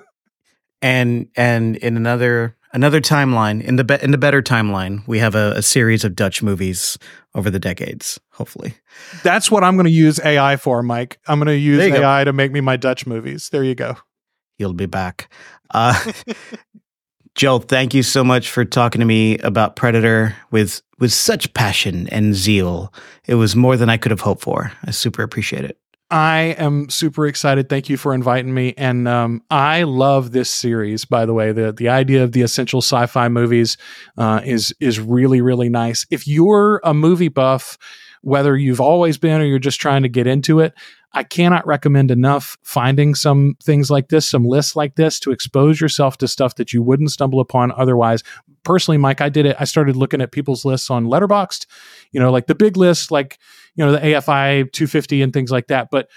and 0.80 1.28
and 1.36 1.76
in 1.76 1.98
another 1.98 2.56
another 2.74 3.00
timeline. 3.00 3.62
In 3.62 3.76
the 3.76 3.84
be- 3.84 4.02
in 4.02 4.10
the 4.10 4.18
better 4.18 4.42
timeline 4.42 5.06
we 5.06 5.18
have 5.20 5.34
a, 5.34 5.52
a, 5.52 5.62
series 5.62 6.04
of 6.04 6.14
dutch 6.14 6.42
movies 6.42 6.98
over 7.34 7.48
the 7.48 7.58
decades 7.58 8.20
hopefully. 8.32 8.74
That's 9.22 9.50
what 9.50 9.64
i'm 9.64 9.76
going 9.76 9.86
to 9.86 9.92
use 9.92 10.20
ai 10.20 10.56
for 10.56 10.82
mike. 10.82 11.18
I'm 11.26 11.38
going 11.38 11.46
to 11.46 11.56
use 11.56 11.80
ai 11.80 12.20
go. 12.20 12.30
to 12.30 12.32
make 12.32 12.52
me 12.52 12.60
my 12.60 12.76
dutch 12.76 13.06
movies. 13.06 13.48
There 13.50 13.64
you 13.64 13.74
go. 13.74 13.96
You'll 14.58 14.74
be 14.74 14.86
back. 14.86 15.32
Uh, 15.72 16.12
joe 17.34 17.58
thank 17.58 17.94
you 17.94 18.02
so 18.02 18.22
much 18.22 18.50
for 18.50 18.64
talking 18.64 19.00
to 19.00 19.04
me 19.06 19.38
about 19.38 19.76
predator 19.76 20.36
with 20.50 20.82
with 20.98 21.12
such 21.12 21.52
passion 21.54 22.08
and 22.08 22.34
zeal. 22.34 22.92
It 23.26 23.36
was 23.36 23.56
more 23.56 23.76
than 23.76 23.88
i 23.88 23.96
could 23.96 24.10
have 24.10 24.20
hoped 24.20 24.42
for. 24.42 24.72
I 24.84 24.90
super 24.90 25.22
appreciate 25.22 25.64
it 25.64 25.78
I 26.14 26.54
am 26.58 26.90
super 26.90 27.26
excited. 27.26 27.68
Thank 27.68 27.88
you 27.88 27.96
for 27.96 28.14
inviting 28.14 28.54
me. 28.54 28.72
And 28.76 29.08
um, 29.08 29.42
I 29.50 29.82
love 29.82 30.30
this 30.30 30.48
series. 30.48 31.04
By 31.04 31.26
the 31.26 31.34
way, 31.34 31.50
the 31.50 31.72
the 31.72 31.88
idea 31.88 32.22
of 32.22 32.30
the 32.30 32.42
essential 32.42 32.80
sci-fi 32.80 33.28
movies 33.28 33.76
uh, 34.16 34.40
is 34.44 34.72
is 34.78 35.00
really 35.00 35.40
really 35.40 35.68
nice. 35.68 36.06
If 36.12 36.28
you're 36.28 36.80
a 36.84 36.94
movie 36.94 37.26
buff, 37.26 37.76
whether 38.22 38.56
you've 38.56 38.80
always 38.80 39.18
been 39.18 39.40
or 39.40 39.44
you're 39.44 39.58
just 39.58 39.80
trying 39.80 40.04
to 40.04 40.08
get 40.08 40.28
into 40.28 40.60
it, 40.60 40.72
I 41.14 41.24
cannot 41.24 41.66
recommend 41.66 42.12
enough 42.12 42.56
finding 42.62 43.16
some 43.16 43.56
things 43.60 43.90
like 43.90 44.08
this, 44.08 44.28
some 44.28 44.44
lists 44.44 44.76
like 44.76 44.94
this 44.94 45.18
to 45.18 45.32
expose 45.32 45.80
yourself 45.80 46.16
to 46.18 46.28
stuff 46.28 46.54
that 46.54 46.72
you 46.72 46.80
wouldn't 46.80 47.10
stumble 47.10 47.40
upon 47.40 47.72
otherwise. 47.72 48.22
Personally, 48.62 48.98
Mike, 48.98 49.20
I 49.20 49.30
did 49.30 49.46
it. 49.46 49.56
I 49.58 49.64
started 49.64 49.96
looking 49.96 50.20
at 50.20 50.30
people's 50.30 50.64
lists 50.64 50.90
on 50.90 51.06
Letterboxd, 51.06 51.66
you 52.12 52.20
know, 52.20 52.30
like 52.30 52.46
the 52.46 52.54
big 52.54 52.76
list, 52.76 53.10
like 53.10 53.38
you 53.74 53.84
know 53.84 53.92
the 53.92 53.98
AFI 53.98 54.70
250 54.72 55.22
and 55.22 55.32
things 55.32 55.50
like 55.50 55.68
that, 55.68 55.88
but 55.90 56.08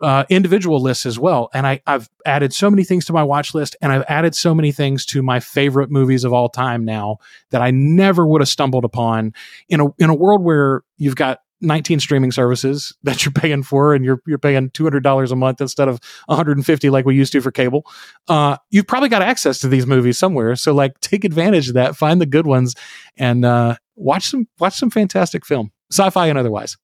uh, 0.00 0.24
individual 0.30 0.80
lists 0.80 1.04
as 1.04 1.18
well. 1.18 1.50
And 1.52 1.66
I, 1.66 1.80
I've 1.86 2.08
added 2.24 2.54
so 2.54 2.70
many 2.70 2.84
things 2.84 3.04
to 3.06 3.12
my 3.12 3.22
watch 3.22 3.54
list, 3.54 3.76
and 3.82 3.92
I've 3.92 4.04
added 4.08 4.34
so 4.34 4.54
many 4.54 4.72
things 4.72 5.04
to 5.06 5.22
my 5.22 5.40
favorite 5.40 5.90
movies 5.90 6.24
of 6.24 6.32
all 6.32 6.48
time 6.48 6.84
now 6.84 7.18
that 7.50 7.60
I 7.60 7.70
never 7.70 8.26
would 8.26 8.40
have 8.40 8.48
stumbled 8.48 8.84
upon 8.84 9.34
in 9.68 9.80
a 9.80 9.86
in 9.98 10.10
a 10.10 10.14
world 10.14 10.42
where 10.42 10.82
you've 10.96 11.16
got 11.16 11.40
19 11.60 12.00
streaming 12.00 12.32
services 12.32 12.96
that 13.02 13.24
you're 13.24 13.32
paying 13.32 13.62
for 13.62 13.94
and 13.94 14.04
you're 14.04 14.20
you're 14.26 14.38
paying 14.38 14.70
$200 14.70 15.30
a 15.30 15.36
month 15.36 15.60
instead 15.60 15.88
of 15.88 16.00
150 16.26 16.90
like 16.90 17.04
we 17.04 17.14
used 17.14 17.32
to 17.32 17.40
for 17.40 17.50
cable. 17.50 17.86
Uh, 18.28 18.56
you've 18.70 18.86
probably 18.86 19.08
got 19.08 19.22
access 19.22 19.58
to 19.60 19.68
these 19.68 19.86
movies 19.86 20.18
somewhere. 20.18 20.56
So 20.56 20.72
like 20.72 20.98
take 21.00 21.24
advantage 21.24 21.68
of 21.68 21.74
that 21.74 21.96
find 21.96 22.20
the 22.20 22.26
good 22.26 22.46
ones 22.46 22.74
and 23.16 23.44
uh, 23.44 23.76
watch 23.96 24.30
some 24.30 24.48
watch 24.58 24.74
some 24.74 24.90
fantastic 24.90 25.44
film 25.44 25.72
sci-fi 25.90 26.28
and 26.28 26.38
otherwise 26.38 26.76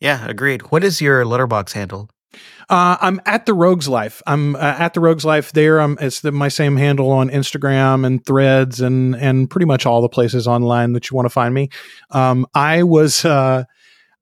yeah, 0.00 0.26
agreed. 0.26 0.62
What 0.70 0.82
is 0.82 1.00
your 1.00 1.24
Letterboxd 1.24 1.72
handle? 1.72 2.10
Uh, 2.68 2.96
I'm 3.00 3.20
at 3.26 3.46
the 3.46 3.54
Rogues 3.54 3.88
Life. 3.88 4.22
I'm 4.26 4.54
uh, 4.54 4.76
at 4.78 4.94
the 4.94 5.00
Rogues 5.00 5.24
Life 5.24 5.52
there. 5.52 5.80
Um, 5.80 5.98
it's 6.00 6.20
the, 6.20 6.30
my 6.30 6.48
same 6.48 6.76
handle 6.76 7.10
on 7.10 7.28
Instagram 7.28 8.06
and 8.06 8.24
Threads 8.24 8.80
and 8.80 9.16
and 9.16 9.50
pretty 9.50 9.66
much 9.66 9.86
all 9.86 10.00
the 10.00 10.08
places 10.08 10.46
online 10.46 10.92
that 10.92 11.10
you 11.10 11.16
want 11.16 11.26
to 11.26 11.30
find 11.30 11.52
me. 11.52 11.68
Um, 12.10 12.46
I 12.54 12.84
was 12.84 13.24
uh, 13.24 13.64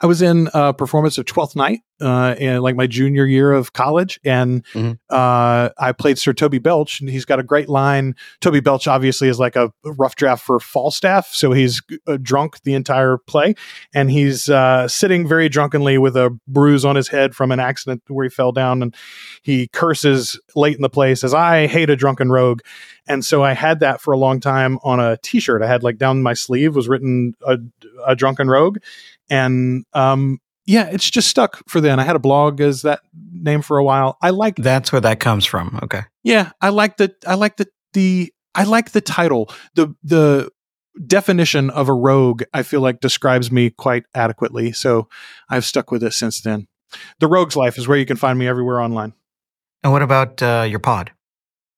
I 0.00 0.06
was 0.06 0.22
in 0.22 0.48
a 0.54 0.72
performance 0.72 1.18
of 1.18 1.26
Twelfth 1.26 1.56
Night 1.56 1.80
uh, 2.00 2.36
in 2.38 2.60
like 2.62 2.76
my 2.76 2.86
junior 2.86 3.26
year 3.26 3.52
of 3.52 3.72
college, 3.72 4.20
and 4.24 4.64
mm-hmm. 4.66 4.92
uh, 5.10 5.70
I 5.76 5.92
played 5.92 6.18
Sir 6.18 6.32
Toby 6.32 6.58
Belch, 6.58 7.00
and 7.00 7.08
he's 7.08 7.24
got 7.24 7.40
a 7.40 7.42
great 7.42 7.68
line. 7.68 8.14
Toby 8.40 8.60
Belch 8.60 8.86
obviously 8.86 9.28
is 9.28 9.40
like 9.40 9.56
a 9.56 9.72
rough 9.84 10.14
draft 10.14 10.44
for 10.44 10.60
Falstaff, 10.60 11.28
so 11.32 11.52
he's 11.52 11.82
uh, 12.06 12.16
drunk 12.22 12.62
the 12.62 12.74
entire 12.74 13.18
play, 13.18 13.54
and 13.92 14.10
he's 14.10 14.48
uh, 14.48 14.86
sitting 14.86 15.26
very 15.26 15.48
drunkenly 15.48 15.98
with 15.98 16.16
a 16.16 16.36
bruise 16.46 16.84
on 16.84 16.94
his 16.94 17.08
head 17.08 17.34
from 17.34 17.50
an 17.50 17.58
accident 17.58 18.02
where 18.06 18.24
he 18.24 18.30
fell 18.30 18.52
down, 18.52 18.82
and 18.82 18.94
he 19.42 19.66
curses 19.68 20.40
late 20.54 20.76
in 20.76 20.82
the 20.82 20.88
play, 20.88 21.14
says, 21.16 21.34
"I 21.34 21.66
hate 21.66 21.90
a 21.90 21.96
drunken 21.96 22.30
rogue," 22.30 22.60
and 23.08 23.24
so 23.24 23.42
I 23.42 23.54
had 23.54 23.80
that 23.80 24.00
for 24.00 24.12
a 24.12 24.18
long 24.18 24.38
time 24.38 24.78
on 24.84 25.00
a 25.00 25.16
T-shirt. 25.16 25.62
I 25.62 25.66
had 25.66 25.82
like 25.82 25.98
down 25.98 26.22
my 26.22 26.34
sleeve 26.34 26.76
was 26.76 26.88
written 26.88 27.34
a, 27.44 27.58
a 28.06 28.14
drunken 28.14 28.48
rogue, 28.48 28.78
and 29.30 29.84
um, 29.92 30.38
yeah, 30.66 30.88
it's 30.92 31.10
just 31.10 31.28
stuck 31.28 31.62
for 31.68 31.80
then. 31.80 31.98
I 31.98 32.04
had 32.04 32.16
a 32.16 32.20
blog 32.20 32.60
as 32.60 32.82
that 32.82 33.00
name 33.32 33.62
for 33.62 33.78
a 33.78 33.84
while. 33.84 34.18
I 34.22 34.30
like 34.30 34.56
that's 34.56 34.92
where 34.92 35.00
that 35.00 35.20
comes 35.20 35.46
from. 35.46 35.78
Okay. 35.82 36.02
Yeah, 36.22 36.50
I 36.60 36.68
like 36.68 36.98
the 36.98 37.14
I 37.26 37.34
like 37.34 37.56
the 37.56 37.68
the 37.94 38.32
I 38.54 38.64
like 38.64 38.90
the 38.92 39.00
title. 39.00 39.50
The 39.74 39.94
the 40.02 40.50
definition 41.06 41.70
of 41.70 41.88
a 41.88 41.94
rogue 41.94 42.42
I 42.52 42.62
feel 42.62 42.80
like 42.80 43.00
describes 43.00 43.50
me 43.50 43.70
quite 43.70 44.04
adequately. 44.14 44.72
So 44.72 45.08
I've 45.48 45.64
stuck 45.64 45.90
with 45.90 46.02
it 46.02 46.12
since 46.12 46.40
then. 46.40 46.66
The 47.20 47.28
Rogue's 47.28 47.56
Life 47.56 47.78
is 47.78 47.86
where 47.86 47.98
you 47.98 48.06
can 48.06 48.16
find 48.16 48.38
me 48.38 48.48
everywhere 48.48 48.80
online. 48.80 49.12
And 49.82 49.92
what 49.92 50.02
about 50.02 50.42
uh, 50.42 50.66
your 50.68 50.80
pod? 50.80 51.12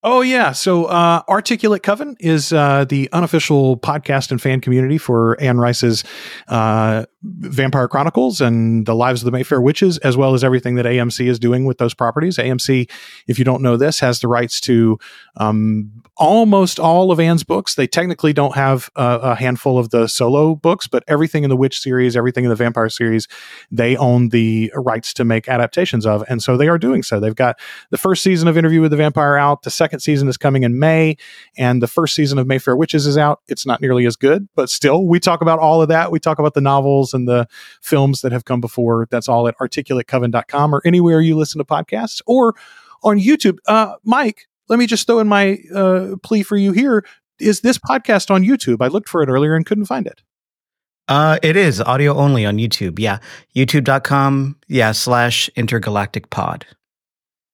Oh 0.03 0.22
yeah, 0.22 0.53
so 0.53 0.86
uh, 0.86 1.20
Articulate 1.28 1.82
Coven 1.82 2.16
is 2.20 2.55
uh, 2.55 2.86
the 2.88 3.11
unofficial 3.12 3.76
podcast 3.76 4.30
and 4.30 4.40
fan 4.40 4.62
community 4.62 4.96
for 4.96 5.38
Anne 5.38 5.59
Rice's 5.59 6.05
uh, 6.48 7.05
Vampire 7.22 7.86
Chronicles 7.86 8.40
and 8.40 8.86
the 8.86 8.94
Lives 8.94 9.20
of 9.20 9.26
the 9.26 9.30
Mayfair 9.30 9.61
Witches, 9.61 9.98
as 9.98 10.16
well 10.16 10.32
as 10.32 10.42
everything 10.42 10.76
that 10.76 10.86
AMC 10.86 11.28
is 11.28 11.38
doing 11.38 11.66
with 11.66 11.76
those 11.76 11.92
properties. 11.92 12.38
AMC, 12.38 12.90
if 13.26 13.38
you 13.38 13.44
don't 13.44 13.61
know 13.61 13.76
this, 13.76 14.01
has 14.01 14.20
the 14.20 14.28
rights 14.28 14.59
to 14.62 14.98
um, 15.36 15.90
almost 16.16 16.80
all 16.80 17.12
of 17.12 17.20
Anne's 17.20 17.44
books. 17.44 17.74
They 17.74 17.86
technically 17.86 18.32
don't 18.32 18.55
have 18.55 18.88
a 18.96 19.34
handful 19.34 19.78
of 19.78 19.90
the 19.90 20.07
solo 20.07 20.55
books, 20.55 20.86
but 20.86 21.05
everything 21.09 21.44
in 21.44 21.51
the 21.51 21.57
Witch 21.57 21.78
series, 21.78 22.16
everything 22.16 22.44
in 22.44 22.51
the 22.51 22.57
Vampire 22.57 22.88
series, 22.88 23.28
they 23.70 23.96
own 23.96 24.30
the 24.30 24.72
rights 24.74 25.12
to 25.14 25.24
make 25.24 25.46
adaptations 25.46 26.07
of, 26.07 26.24
and 26.28 26.42
so 26.42 26.57
they 26.57 26.68
are 26.68 26.78
doing 26.78 27.03
so. 27.03 27.20
They've 27.20 27.34
got 27.34 27.61
the 27.90 27.98
first 27.98 28.22
season 28.22 28.48
of 28.48 28.57
Interview 28.57 28.80
with 28.80 28.92
the 28.92 28.96
Vampire 28.96 29.36
out, 29.36 29.62
the 29.62 29.70
second 29.91 30.01
season 30.01 30.28
is 30.28 30.36
coming 30.36 30.62
in 30.62 30.78
May, 30.78 31.16
and 31.57 31.82
the 31.82 31.88
first 31.88 32.14
season 32.14 32.38
of 32.38 32.47
Mayfair 32.47 32.76
Witches 32.76 33.09
is 33.09 33.18
out. 33.18 33.41
It's 33.49 33.66
not 33.66 33.80
nearly 33.80 34.07
as 34.07 34.14
good, 34.14 34.49
but 34.55 34.70
still, 34.70 35.05
we 35.05 35.18
talk 35.18 35.41
about 35.41 35.59
all 35.59 35.82
of 35.82 35.88
that. 35.88 36.12
We 36.12 36.20
talk 36.20 36.38
about 36.38 36.55
the 36.55 36.61
novels 36.61 37.12
and 37.12 37.26
the 37.26 37.49
films 37.82 38.20
that 38.20 38.30
have 38.30 38.45
come 38.45 38.61
before. 38.61 39.09
That's 39.11 39.28
all 39.28 39.49
at 39.49 39.59
articulatecoven.com 39.59 40.72
or 40.72 40.80
anywhere 40.84 41.20
you 41.20 41.36
listen 41.36 41.59
to 41.59 41.64
podcasts 41.64 42.22
or 42.24 42.55
on 43.03 43.18
YouTube. 43.18 43.59
Uh, 43.66 43.97
Mike, 44.05 44.47
let 44.68 44.78
me 44.78 44.86
just 44.86 45.09
throw 45.09 45.18
in 45.18 45.26
my 45.26 45.59
uh, 45.74 46.14
plea 46.22 46.45
for 46.45 46.57
you 46.57 46.70
here. 46.70 47.05
Is 47.41 47.62
this 47.62 47.76
podcast 47.76 48.30
on 48.30 48.45
YouTube? 48.45 48.76
I 48.80 48.86
looked 48.86 49.09
for 49.09 49.24
it 49.24 49.28
earlier 49.28 49.57
and 49.57 49.66
couldn't 49.66 49.86
find 49.86 50.07
it. 50.07 50.22
Uh, 51.09 51.36
it 51.43 51.57
is 51.57 51.80
audio 51.80 52.14
only 52.14 52.47
on 52.47 52.59
YouTube. 52.59 53.01
Yeah. 53.01 53.18
YouTube.com. 53.57 54.57
Yeah. 54.68 54.93
Slash 54.93 55.49
intergalactic 55.57 56.30
pod 56.30 56.64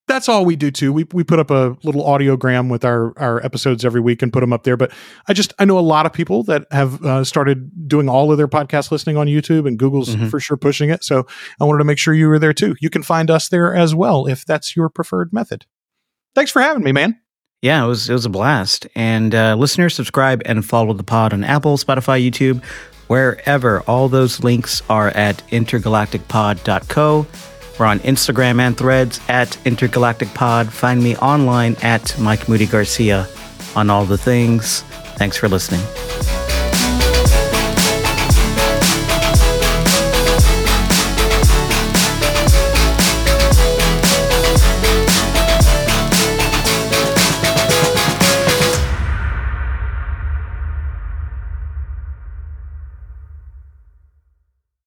that's 0.06 0.28
all 0.28 0.44
we 0.44 0.56
do 0.56 0.70
too. 0.70 0.92
We 0.92 1.04
we 1.12 1.24
put 1.24 1.38
up 1.38 1.50
a 1.50 1.76
little 1.82 2.04
audiogram 2.04 2.70
with 2.70 2.84
our 2.84 3.12
our 3.18 3.44
episodes 3.44 3.84
every 3.84 4.00
week 4.00 4.22
and 4.22 4.32
put 4.32 4.40
them 4.40 4.52
up 4.52 4.62
there. 4.62 4.76
But 4.76 4.92
I 5.28 5.32
just 5.32 5.52
I 5.58 5.64
know 5.64 5.78
a 5.78 5.80
lot 5.80 6.06
of 6.06 6.12
people 6.12 6.42
that 6.44 6.66
have 6.70 7.04
uh, 7.04 7.24
started 7.24 7.88
doing 7.88 8.08
all 8.08 8.30
of 8.30 8.38
their 8.38 8.48
podcast 8.48 8.90
listening 8.90 9.16
on 9.16 9.26
YouTube, 9.26 9.66
and 9.66 9.78
Google's 9.78 10.10
mm-hmm. 10.10 10.28
for 10.28 10.38
sure 10.38 10.56
pushing 10.56 10.90
it. 10.90 11.02
So 11.02 11.26
I 11.60 11.64
wanted 11.64 11.78
to 11.78 11.84
make 11.84 11.98
sure 11.98 12.14
you 12.14 12.28
were 12.28 12.38
there 12.38 12.52
too. 12.52 12.76
You 12.80 12.90
can 12.90 13.02
find 13.02 13.30
us 13.30 13.48
there 13.48 13.74
as 13.74 13.94
well 13.94 14.26
if 14.26 14.44
that's 14.44 14.76
your 14.76 14.88
preferred 14.88 15.32
method. 15.32 15.66
Thanks 16.34 16.50
for 16.50 16.62
having 16.62 16.84
me, 16.84 16.92
man. 16.92 17.18
Yeah, 17.62 17.84
it 17.84 17.88
was 17.88 18.08
it 18.08 18.12
was 18.12 18.26
a 18.26 18.30
blast. 18.30 18.86
And 18.94 19.34
uh, 19.34 19.56
listeners, 19.56 19.94
subscribe 19.94 20.42
and 20.44 20.64
follow 20.64 20.92
the 20.92 21.02
pod 21.02 21.32
on 21.32 21.42
Apple, 21.42 21.78
Spotify, 21.78 22.24
YouTube, 22.24 22.62
wherever. 23.08 23.80
All 23.82 24.08
those 24.08 24.44
links 24.44 24.82
are 24.88 25.08
at 25.08 25.38
intergalacticpod.co. 25.48 27.26
We're 27.78 27.86
on 27.86 28.00
Instagram 28.00 28.60
and 28.60 28.76
threads 28.76 29.20
at 29.28 29.58
Intergalactic 29.66 30.28
Pod. 30.34 30.72
Find 30.72 31.02
me 31.02 31.16
online 31.16 31.76
at 31.82 32.18
Mike 32.18 32.48
Moody 32.48 32.66
Garcia 32.66 33.28
on 33.74 33.90
all 33.90 34.04
the 34.04 34.18
things. 34.18 34.82
Thanks 35.18 35.36
for 35.36 35.48
listening. 35.48 35.82